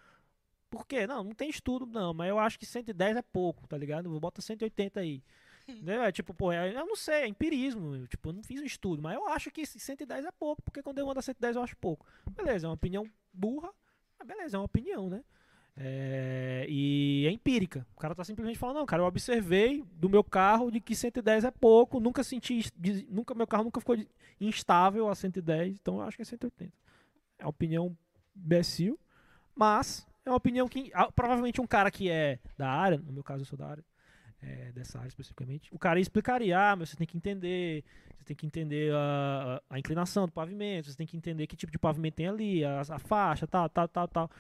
[0.74, 1.06] Por quê?
[1.06, 4.10] Não, não tem estudo, não, mas eu acho que 110 é pouco, tá ligado?
[4.10, 5.22] Vou botar 180 aí.
[5.86, 7.94] É tipo, pô, é- eu não sei, é empirismo.
[7.94, 10.82] eu, tipo, eu não fiz um estudo, mas eu acho que 110 é pouco, porque
[10.82, 12.04] quando eu ando a 110 eu acho pouco.
[12.32, 13.70] Beleza, é uma opinião burra,
[14.18, 15.24] mas beleza, é uma opinião, né?
[15.76, 17.86] É, e é empírica.
[17.96, 21.44] O cara tá simplesmente falando, não, cara, eu observei do meu carro de que 110
[21.44, 22.70] é pouco, nunca senti,
[23.08, 23.96] nunca meu carro nunca ficou
[24.40, 26.72] instável a 110, então eu acho que é 180.
[27.38, 27.96] É uma opinião
[28.36, 28.98] imbecil,
[29.54, 33.22] mas é uma opinião que ah, provavelmente um cara que é da área, no meu
[33.24, 33.84] caso eu sou da área,
[34.42, 37.82] é, dessa área especificamente, o cara explicaria, ah, mas você tem que entender,
[38.18, 41.56] você tem que entender a, a- a inclinação do pavimento, você tem que entender que
[41.56, 44.30] tipo de pavimento tem ali, a, a faixa, tal, tal, tal, tal,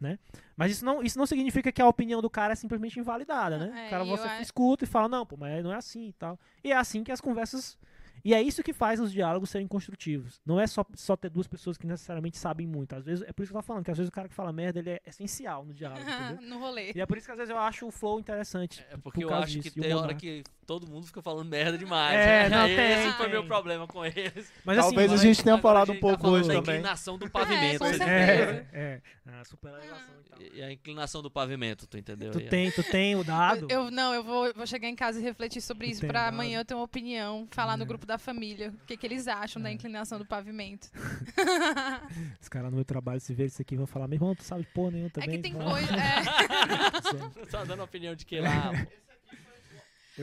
[0.00, 0.18] né?
[0.56, 3.82] Mas isso não, isso não significa que a opinião do cara é simplesmente invalidada, né?
[3.84, 6.08] É, o cara você eu a- escuta e fala, não, pô, mas não é assim
[6.08, 6.38] e tal.
[6.62, 7.76] E é assim que as conversas
[8.24, 10.40] e é isso que faz os diálogos serem construtivos.
[10.46, 12.94] Não é só, só ter duas pessoas que necessariamente sabem muito.
[12.94, 14.34] Às vezes, é por isso que eu tô falando, que às vezes o cara que
[14.34, 16.48] fala merda, ele é essencial no diálogo, entendeu?
[16.48, 16.92] no rolê.
[16.94, 18.84] E é por isso que às vezes eu acho o flow interessante.
[18.90, 20.20] É porque por eu acho disso, que e tem hora monarca.
[20.20, 22.14] que todo mundo fica falando merda demais.
[22.18, 22.48] É, né?
[22.56, 23.34] não, Aí tem, Esse foi tem.
[23.34, 24.50] meu problema com eles.
[24.64, 26.76] Mas Talvez assim, a gente tenha falado a um gente pouco tá hoje da também.
[26.76, 27.78] inclinação do pavimento.
[27.84, 28.42] você certeza.
[28.52, 28.64] entendeu?
[28.72, 30.38] É, é, a superalegação e tal.
[30.54, 32.30] E a inclinação do pavimento, tu entendeu?
[32.32, 33.66] Tu tem, tu tem o dado?
[33.70, 36.60] Eu, não, eu vou, vou chegar em casa e refletir sobre isso Entendo, pra amanhã
[36.60, 37.86] eu ter uma opinião, falar no É.
[37.86, 40.88] grupo da família, o que, que eles acham da inclinação do pavimento.
[42.40, 44.64] Os caras no meu trabalho, se ver isso aqui, vão falar, meu irmão, tu sabe
[44.74, 45.30] porra nenhuma É também.
[45.30, 45.92] que tem coisa.
[45.94, 47.46] é.
[47.50, 48.72] Tá dando opinião de que lá?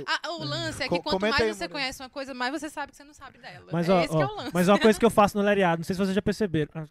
[0.07, 1.73] Ah, o lance é que quanto comenta mais aí, você Murilo.
[1.73, 3.67] conhece uma coisa, mais você sabe que você não sabe dela.
[3.73, 4.51] Mas, é ó, esse que é ó, o lance.
[4.53, 6.85] mas uma coisa que eu faço no Lariado, não sei se vocês já perceberam, ah,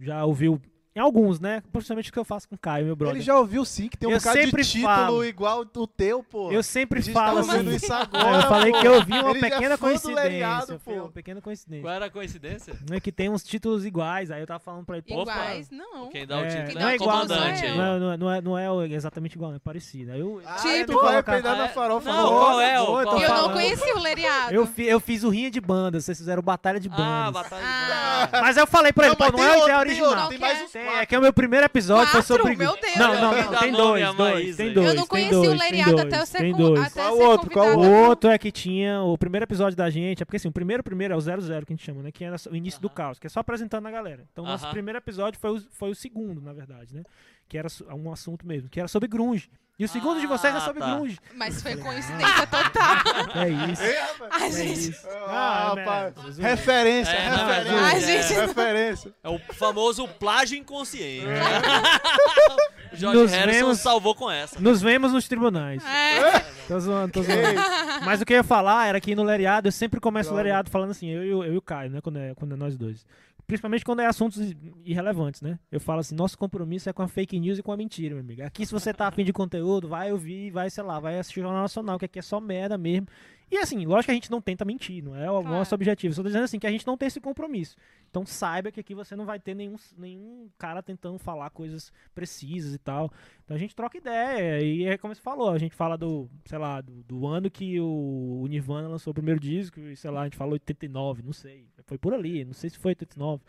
[0.00, 0.58] já ouviu
[1.00, 1.62] em alguns, né?
[1.72, 3.16] Principalmente o que eu faço com o Caio, meu brother.
[3.16, 5.24] Ele já ouviu sim que tem um Eu bocado de título falo.
[5.24, 6.50] igual o teu, pô.
[6.52, 7.68] Eu sempre falo tá assim.
[7.74, 8.80] isso Ah, agora, eu falei pô.
[8.80, 10.80] que eu vi uma Ele é pequena coincidência.
[10.84, 10.92] Pô.
[10.92, 11.82] uma pequena coincidência.
[11.82, 12.74] Qual era a coincidência?
[12.88, 15.70] Não é que tem uns títulos iguais, aí eu tava falando pra ele, pô, Iguais,
[15.70, 16.08] não.
[16.10, 17.76] Quem dá o É, título não é é o igual, comandante não aí.
[17.76, 17.94] Não ó.
[17.94, 20.12] é, não, é, não, é, não é o- exatamente igual, é parecido.
[20.12, 22.12] Aí eu, Ah, Tipo, tu vai peidar na Ah, farofa.
[22.12, 24.54] não, qual é o- qual Eu é o- não conheci o Leriado.
[24.54, 27.32] eu, fi- eu fiz o rinha de banda, vocês fizeram batalha de Ah, bandas.
[27.42, 28.26] batalha de Ah.
[28.30, 28.40] banda.
[28.42, 30.28] Mas eu falei pra ele, pô, não é ideia tem original.
[30.28, 30.70] Tem mais uns.
[30.98, 32.36] É que é o meu primeiro episódio foi Quatro?
[32.36, 32.56] sobre.
[32.56, 32.96] Meu Deus.
[32.96, 34.88] Não, não, não, tem dois, dois, tem dois.
[34.88, 36.80] Eu não tem conheci dois, o dois, até eu ser tem dois.
[36.80, 37.50] até Qual ser outro?
[37.50, 39.00] Qual O outro é que tinha.
[39.02, 41.72] O primeiro episódio da gente, é porque assim, o primeiro primeiro é o 00 que
[41.72, 42.10] a gente chama, né?
[42.12, 42.94] Que era o início do Aham.
[42.94, 44.24] caos, que é só apresentando a galera.
[44.32, 44.72] Então, nosso Aham.
[44.72, 47.02] primeiro episódio foi o, foi o segundo, na verdade, né?
[47.50, 49.50] Que era um assunto mesmo, que era sobre grunge.
[49.76, 50.94] E o segundo de vocês é Ah, sobre tá.
[50.94, 51.18] grunge.
[51.34, 52.96] Mas foi coincidência total.
[53.34, 53.82] É isso.
[54.30, 54.90] A É gente.
[54.90, 55.08] isso.
[55.26, 56.14] Ah, é rapaz.
[56.34, 56.50] zoeira.
[56.50, 57.70] Referência, É, não, referência.
[57.72, 58.32] é Ai, gente.
[58.34, 59.14] Referência.
[59.24, 61.26] É o famoso plágio inconsciente.
[61.26, 61.40] É.
[62.94, 64.60] o George Nos Harrison vemos- salvou com essa.
[64.60, 65.82] Nos vemos nos tribunais.
[65.84, 66.40] É.
[66.68, 67.60] Tô zoando, tô zoando.
[68.04, 70.42] Mas o que eu ia falar era que no Leriado, eu sempre começo o Droga.
[70.42, 72.00] Leriado falando assim, eu, e o- eu e o Caio, né?
[72.02, 73.04] Quando é, quando é nós dois.
[73.50, 74.54] Principalmente quando é assuntos
[74.84, 75.58] irrelevantes, né?
[75.72, 78.22] Eu falo assim, nosso compromisso é com a fake news e com a mentira, meu
[78.22, 78.44] amigo.
[78.44, 81.42] Aqui, se você tá afim de conteúdo, vai ouvir, vai, sei lá, vai assistir o
[81.42, 83.08] Jornal Nacional, que aqui é só merda mesmo.
[83.50, 85.56] E assim, lógico que a gente não tenta mentir, não é o Claro.
[85.56, 86.14] nosso objetivo.
[86.14, 87.74] Só tô dizendo assim que a gente não tem esse compromisso.
[88.08, 92.72] Então saiba que aqui você não vai ter nenhum, nenhum cara tentando falar coisas precisas
[92.74, 93.12] e tal.
[93.44, 94.62] Então a gente troca ideia.
[94.62, 97.80] E é como você falou, a gente fala do, sei lá, do, do ano que
[97.80, 101.32] o, o Nirvana lançou o primeiro disco, e sei lá, a gente falou 89, não
[101.32, 101.66] sei.
[101.86, 103.42] Foi por ali, não sei se foi 89.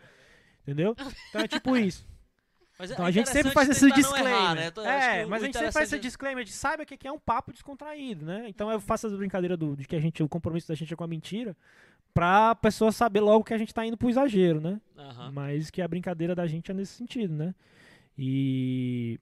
[0.62, 0.96] Entendeu?
[1.28, 2.06] Então é tipo isso.
[2.82, 4.32] Mas é Então a gente sempre faz esse disclaimer.
[4.32, 4.66] errar, né?
[4.66, 7.12] Então, é, mas a gente sempre faz esse interessante disclaimer de saiba que aqui é
[7.12, 8.46] um papo descontraído, né?
[8.48, 10.96] Então eu faço essa brincadeira do, de que a gente, o compromisso da gente é
[10.96, 11.56] com a mentira,
[12.12, 14.80] pra pessoa saber logo que a gente tá indo pro exagero, né?
[14.98, 15.30] é-.
[15.30, 17.54] Mas que a brincadeira da gente é nesse sentido, né?
[18.18, 19.20] E.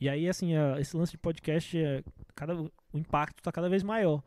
[0.00, 2.02] E aí, assim, a- esse lance de podcast, é,
[2.34, 4.22] cada, o impacto tá cada vez maior.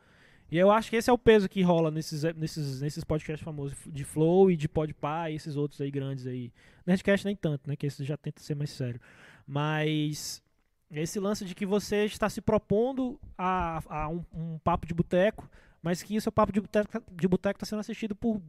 [0.52, 3.78] E eu acho que esse é o peso que rola nesses, nesses, nesses podcasts famosos
[3.88, 6.52] de Flow e de Podpah e esses outros aí grandes aí.
[6.86, 7.76] Nerdcast nem tanto, né?
[7.78, 9.00] Que esse já tenta ser mais sério.
[9.48, 10.44] Mas
[10.92, 15.50] esse lance de que você está se propondo a, a um, um papo de boteco,
[15.82, 18.42] mas que o seu papo de boteco de boteco está sendo assistido por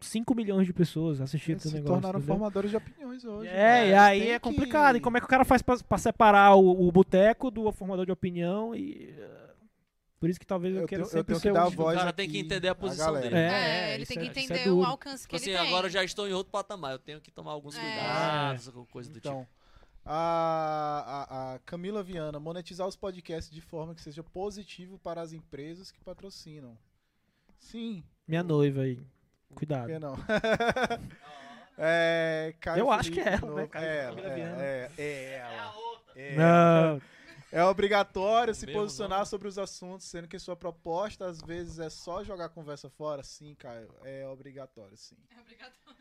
[0.00, 1.94] 5 milhões de pessoas assistindo esse se negócio.
[1.94, 2.34] tornaram entendeu?
[2.34, 3.48] formadores de opiniões hoje.
[3.48, 3.88] É, né?
[3.90, 4.96] e aí Tem é que- complicado.
[4.96, 8.12] E como é que o cara faz pra separar o, o boteco do formador de
[8.12, 8.74] opinião?
[8.74, 9.14] E
[10.26, 11.96] por isso que talvez eu, Eu queira tenho- eu tenho que dar o a voz
[11.96, 13.22] O cara tem que entender a posição galera.
[13.30, 13.36] dele.
[13.36, 14.88] É, ele isso tem que é- isso é entender o duro.
[14.88, 15.72] alcance que Tipo ele assim, tem.
[15.72, 16.92] agora eu já estou em outro patamar.
[16.92, 17.80] Eu tenho que tomar alguns É.
[17.80, 19.28] cuidados, alguma coisa do tipo.
[19.28, 19.46] Então,
[20.04, 25.32] a, a, a Camila Viana, monetizar os podcasts de forma que seja positivo para as
[25.32, 26.76] empresas que patrocinam.
[27.58, 28.96] Sim, Minha noiva aí.
[29.48, 29.86] por Cuidado.
[29.86, 30.14] que não?
[31.78, 33.66] é, Caio Eu acho que Felipe é ela, né?
[33.66, 34.62] Caio- É ela, Camila é, Viana.
[34.62, 35.74] é, é ela.
[36.14, 37.02] É, Não.
[37.52, 39.30] É obrigatório se Mesmo posicionar nome.
[39.30, 43.22] sobre os assuntos, sendo que sua proposta às vezes é só jogar a conversa fora?
[43.22, 45.16] Sim, Caio, é obrigatório, sim.
[45.36, 45.96] É obrigatório.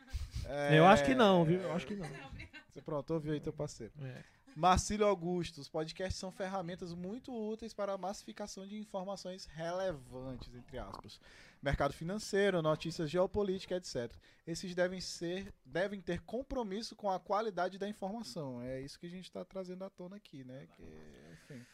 [0.47, 1.59] É, Eu acho que não, viu?
[1.61, 2.07] Eu acho que não.
[2.71, 3.93] Você pronto, ouviu aí teu parceiro.
[4.01, 4.23] É.
[4.55, 10.77] Marcílio Augusto, os podcasts são ferramentas muito úteis para a massificação de informações relevantes, entre
[10.77, 11.19] aspas.
[11.61, 14.15] Mercado financeiro, notícias geopolíticas, etc.
[14.45, 18.61] Esses devem ser, devem ter compromisso com a qualidade da informação.
[18.61, 20.67] É isso que a gente está trazendo à tona aqui, né?
[20.75, 20.83] Que,
[21.33, 21.65] enfim.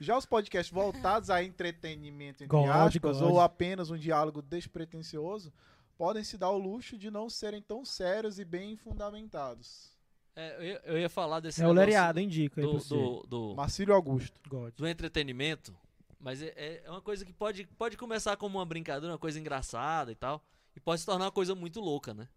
[0.00, 3.30] Já os podcasts voltados a entretenimento, entre God, aspas, God.
[3.30, 5.52] ou apenas um diálogo despretensioso,
[5.98, 9.90] podem se dar o luxo de não serem tão sérios e bem fundamentados.
[10.34, 12.94] É, eu, ia, eu ia falar desse É o negócio Leriado, indica do, você.
[12.94, 14.40] do, do, Marcílio Augusto.
[14.48, 14.72] God.
[14.74, 15.76] do entretenimento,
[16.20, 19.40] mas é- é, é uma coisa que pode, pode começar como uma brincadeira, uma coisa
[19.40, 20.44] engraçada e tal,
[20.76, 22.28] e pode se tornar uma coisa muito louca, né?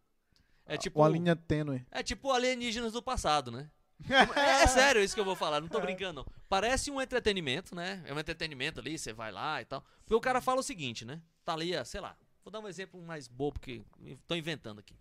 [0.65, 1.85] É tipo, Uma linha tênue.
[1.91, 3.69] é tipo alienígenas do passado, né?
[4.35, 6.33] É, é sério isso que eu vou falar, não tô brincando não.
[6.49, 8.01] Parece um entretenimento, né?
[8.05, 9.83] É um entretenimento ali, você vai lá e tal.
[10.01, 11.21] Porque o cara fala o seguinte, né?
[11.45, 13.83] Tá ali, ah, sei lá, vou dar um exemplo mais bobo que
[14.27, 14.95] tô inventando aqui.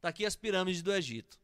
[0.00, 1.38] Tá aqui as pirâmides do Egito.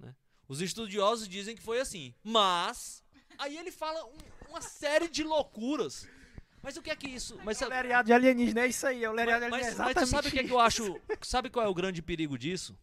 [0.00, 0.14] né?
[0.48, 3.01] Os estudiosos dizem que foi assim, mas
[3.38, 6.08] aí ele fala um- uma série de loucuras.
[6.62, 7.38] Mas o que é que isso?
[7.44, 9.02] Mas, O sabe- Leriado de alienígena, é isso aí.
[9.02, 9.84] É o Leriado de mas, alienígena.
[9.84, 11.00] mas tu sabe o que, é que eu acho?
[11.22, 12.78] Sabe qual é o grande perigo disso?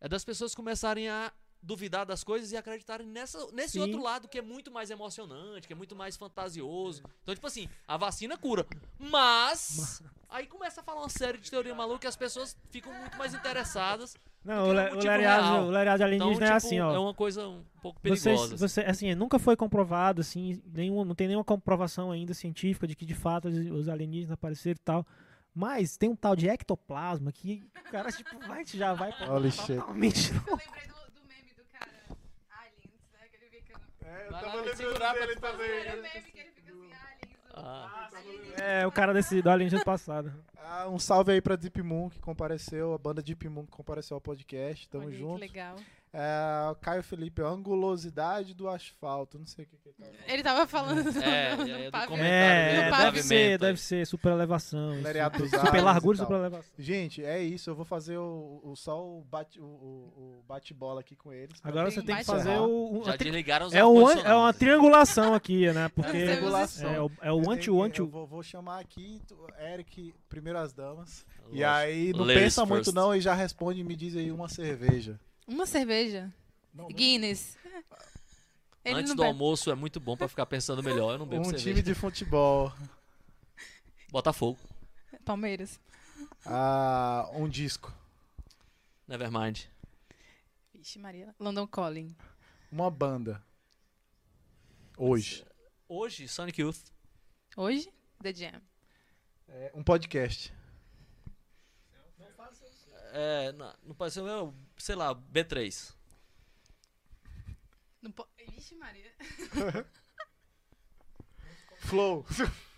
[0.00, 3.80] É das pessoas começarem a duvidar das coisas e acreditarem nessa, nesse Sim.
[3.80, 7.02] outro lado que é muito mais emocionante, que é muito mais fantasioso.
[7.22, 8.66] Então, tipo assim, a vacina cura.
[8.98, 10.02] Mas.
[10.28, 13.32] Aí começa a falar uma série de teoria maluca e as pessoas ficam muito mais
[13.32, 14.14] interessadas.
[14.44, 15.64] Não, o, é um Le- o motivo Leriado, real.
[15.64, 16.94] o Leriado de Então, alienígena tipo, é assim, ó.
[16.94, 18.56] é uma coisa um pouco Você, perigosa.
[18.56, 23.06] você, assim, nunca foi comprovado, assim, nenhum, não tem nenhuma comprovação ainda científica de que
[23.06, 25.06] de fato os, alienígenas apareceram e tal.
[25.54, 29.50] Mas tem um tal de ectoplasma que o cara, tipo, vai, já vai pra Holy
[29.52, 29.76] shit.
[29.78, 30.30] totalmente.
[30.32, 31.88] Eu lembrei do, do meme do cara
[32.50, 33.20] Aliens, né?
[33.30, 33.78] Que ele fica.
[33.78, 37.38] no- É, eu tava lembrando dele Era o meme que ele fica assim, Aliens.
[37.38, 38.08] o- Ah.
[38.60, 40.32] É, o cara desse do alienígena passado.
[40.56, 44.16] Ah, um salve aí pra Deep Moon que compareceu, a banda Deep Moon que compareceu
[44.16, 44.88] ao podcast.
[44.88, 45.34] Tamo Olha junto.
[45.34, 45.76] Que legal.
[46.16, 49.36] É, o Caio Felipe, angulosidade do asfalto.
[49.36, 50.28] Não sei o que, que ele tá falando.
[50.30, 53.58] Ele tava falando É, do, e é do comentário É, do deve pavimento ser, aí.
[53.58, 54.90] deve ser, super elevação.
[55.02, 56.26] Leriado dos super largura e e tal.
[56.26, 56.72] super elevação.
[56.78, 57.68] Gente, é isso.
[57.68, 61.58] Eu vou fazer o, o- só o bate- o- o- o bate-bola aqui com eles.
[61.64, 63.00] Agora você tem que Bate- fazer o.
[63.00, 65.88] o- Já a desligaram os é, um, an- é uma triangulação aqui, né?
[65.88, 66.16] Porque.
[66.16, 66.90] Usa- Triangulação.
[66.90, 68.06] É, o- é o one Eu to.
[68.06, 71.26] vou, vou chamar aqui, tu- Eric, primeiro as damas.
[71.50, 71.66] E Lógico.
[71.66, 75.18] aí, não pensa muito não e já responde e me diz aí uma cerveja.
[75.46, 76.32] Uma cerveja.
[76.72, 76.90] Não, não.
[76.90, 77.56] Guinness.
[78.84, 79.32] Ele Antes não do bebe.
[79.32, 81.12] almoço é muito bom pra ficar pensando melhor.
[81.12, 81.64] Eu não bebo Um cerveja.
[81.70, 82.72] time de futebol.
[84.10, 84.58] Botafogo.
[85.24, 85.80] Palmeiras.
[86.44, 87.92] Ah, um disco.
[89.08, 89.62] Nevermind.
[90.72, 91.34] Vixe, Maria.
[91.40, 92.14] London Calling.
[92.70, 93.42] Uma banda.
[94.98, 95.44] Hoje.
[95.88, 96.78] Hoje, Sonic Youth.
[97.56, 97.90] Hoje,
[98.22, 98.60] The Jam.
[99.48, 100.52] É, um podcast.
[103.12, 104.54] É, não, não pode ser o meu,
[104.84, 105.94] sei lá, B3.
[108.02, 108.28] Não po...
[108.50, 109.10] Vixe, Maria.
[111.80, 112.26] Flow.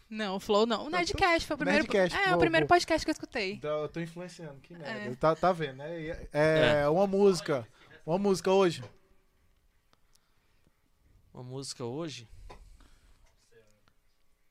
[0.09, 0.87] Não, o Flow não.
[0.87, 3.55] O Nerdcast foi o primeiro, Nerdcast, é, o primeiro podcast que eu escutei.
[3.55, 5.11] Então, eu tô influenciando, que merda.
[5.11, 5.15] É.
[5.17, 6.01] Tá, tá vendo, né?
[6.01, 7.67] E É, é uma música.
[8.07, 8.85] Uma música hoje.
[11.35, 12.29] Uma música hoje.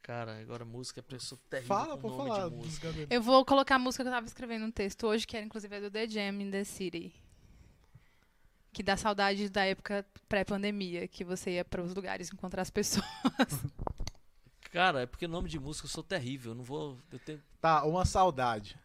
[0.01, 2.49] Cara, agora música é pessoa terrível Fala, pode nome falar.
[2.49, 2.93] de música.
[3.09, 5.73] Eu vou colocar a música que eu tava escrevendo um texto hoje, que era inclusive
[5.73, 7.24] é do The Jam in the City.
[8.75, 13.05] Que dá saudade da época pré-pandemia, que você ia para os lugares encontrar as pessoas.
[14.69, 16.51] Cara, é porque nome de música eu sou terrível.
[16.51, 16.97] Eu não vou.
[17.09, 18.77] Eu tenho Tá, uma saudade.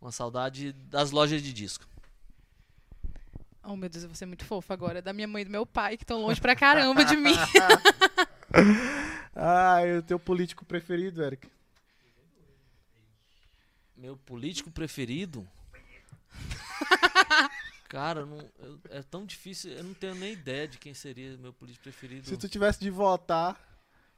[0.00, 1.84] uma saudade das lojas de disco.
[3.62, 5.02] Oh, meu Deus, eu vou ser muito fofa agora.
[5.02, 7.34] Da minha mãe e do meu pai, que estão longe pra caramba de mim.
[9.32, 11.48] Ah, e o teu político preferido, Eric?
[13.96, 15.46] Meu político preferido.
[17.90, 19.72] Cara, não, eu- é tão difícil.
[19.72, 22.24] Eu não tenho nem ideia de quem seria meu político preferido.
[22.28, 23.60] Se tu tivesse de votar.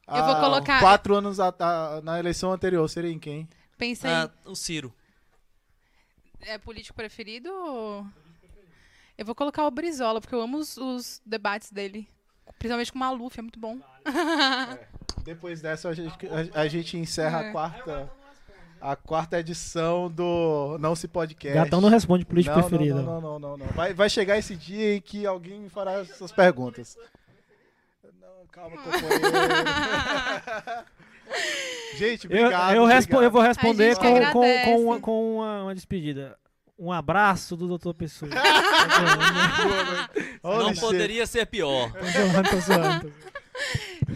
[0.07, 3.49] Eu vou há colocar- Quatro anos a- a- na eleição anterior, seria em quem?
[3.79, 4.15] Pensa aí.
[4.15, 4.93] Ah, o Ciro.
[6.43, 8.07] É político preferido ou...
[9.17, 12.07] Eu vou colocar o Brizola, porque eu amo os, os debates dele.
[12.59, 13.81] Principalmente com o Maluf, é muito bom.
[15.25, 16.15] Depois dessa, a gente,
[16.55, 17.49] a, a gente encerra É.
[17.49, 18.13] a quarta.
[18.83, 21.57] A quarta edição do Não Se Podcast.
[21.57, 23.01] Gatão não responde político não, preferido.
[23.01, 23.67] Não, não, não, não, não.
[23.69, 26.97] Vai, vai chegar esse dia em que alguém me fará essas perguntas.
[28.21, 29.15] Não, calma, companheiro.
[31.97, 32.75] gente, Eu, obrigado.
[32.75, 33.23] eu, respo- obrigado.
[33.23, 36.37] eu vou responder com, com, com, uma, com uma, uma despedida.
[36.77, 37.93] Um abraço do Dr.
[37.95, 38.33] Pessoa.
[40.43, 41.93] não poderia ser pior.
[41.93, 43.13] tô zoando, tô zoando.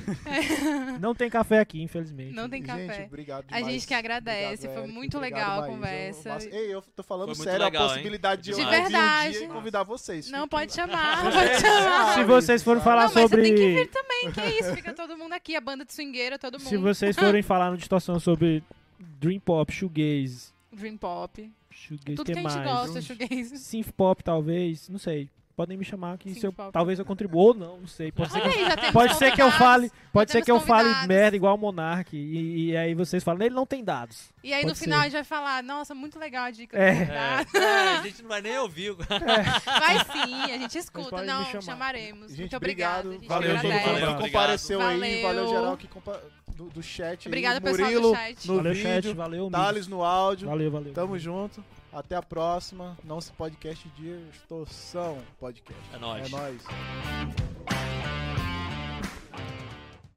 [1.01, 2.32] Não tem café aqui, infelizmente.
[2.35, 2.94] Não tem café.
[2.94, 3.66] Gente, obrigado A demais.
[3.74, 4.93] gente que agradece, foi Eric.
[4.93, 6.39] muito Obrigado, legal a conversa.
[6.51, 7.90] Ei, eu tô falando Foi muito sério legal, a hein?
[7.94, 9.32] possibilidade de eu De um verdade.
[9.32, 10.31] dia e convidar vocês.
[10.31, 12.14] Não, pode chamar, pode chamar.
[12.14, 13.43] Se vocês forem falar Não, mas sobre.
[13.43, 14.74] você tem que vir também, que é isso?
[14.74, 16.68] Fica todo mundo aqui, a banda de swingueira, todo mundo.
[16.68, 18.62] Se vocês forem falar no distorção sobre
[18.98, 21.51] Dream Pop, Shoegaze, Dream Pop.
[21.70, 22.64] Shoegaze, Tudo que que a gente mais?
[22.70, 23.59] gosta, shoegaze.
[23.59, 25.28] Synth Pop, talvez, não sei.
[25.56, 26.70] Podem me chamar que se eu- pop.
[26.70, 28.12] talvez eu contribua ou não, não sei.
[28.12, 31.06] Pode ser que, aí, temos pode ser que eu fale, pode ser que eu fale
[31.06, 34.28] merda igual o Monark e, e aí vocês falam, ele não tem dados.
[34.44, 35.00] E aí no Pode final ser.
[35.00, 36.92] a gente vai falar, nossa, muito legal a dica É.
[36.92, 37.56] do convidado.
[37.56, 38.94] É, a gente não vai nem ouvir.
[39.64, 41.22] Vai sim, a gente escuta.
[41.22, 41.62] Não, chamar.
[41.62, 42.28] chamaremos.
[42.30, 43.06] Gente, muito obrigado.
[43.06, 43.20] obrigado.
[43.20, 43.84] Gente Valeu todo agradece.
[43.88, 44.96] mundo que Valeu, compareceu aí.
[44.96, 45.22] obrigado.
[45.22, 45.58] Valeu Valeu.
[45.60, 46.22] geral que compa
[46.54, 47.26] do, do chat.
[47.26, 47.30] aí.
[47.30, 48.46] Obrigada, pessoal do Murilo chat.
[48.48, 48.88] no valeu, vídeo.
[49.02, 50.48] chat, valeu, Thales no áudio.
[50.48, 50.92] Valeu, valeu.
[50.92, 51.64] Tamo junto.
[51.97, 52.94] Até a próxima.
[53.02, 55.82] Não se podcast de Distorção Podcast.
[55.94, 56.27] É nóis.
[56.27, 56.62] É nóis.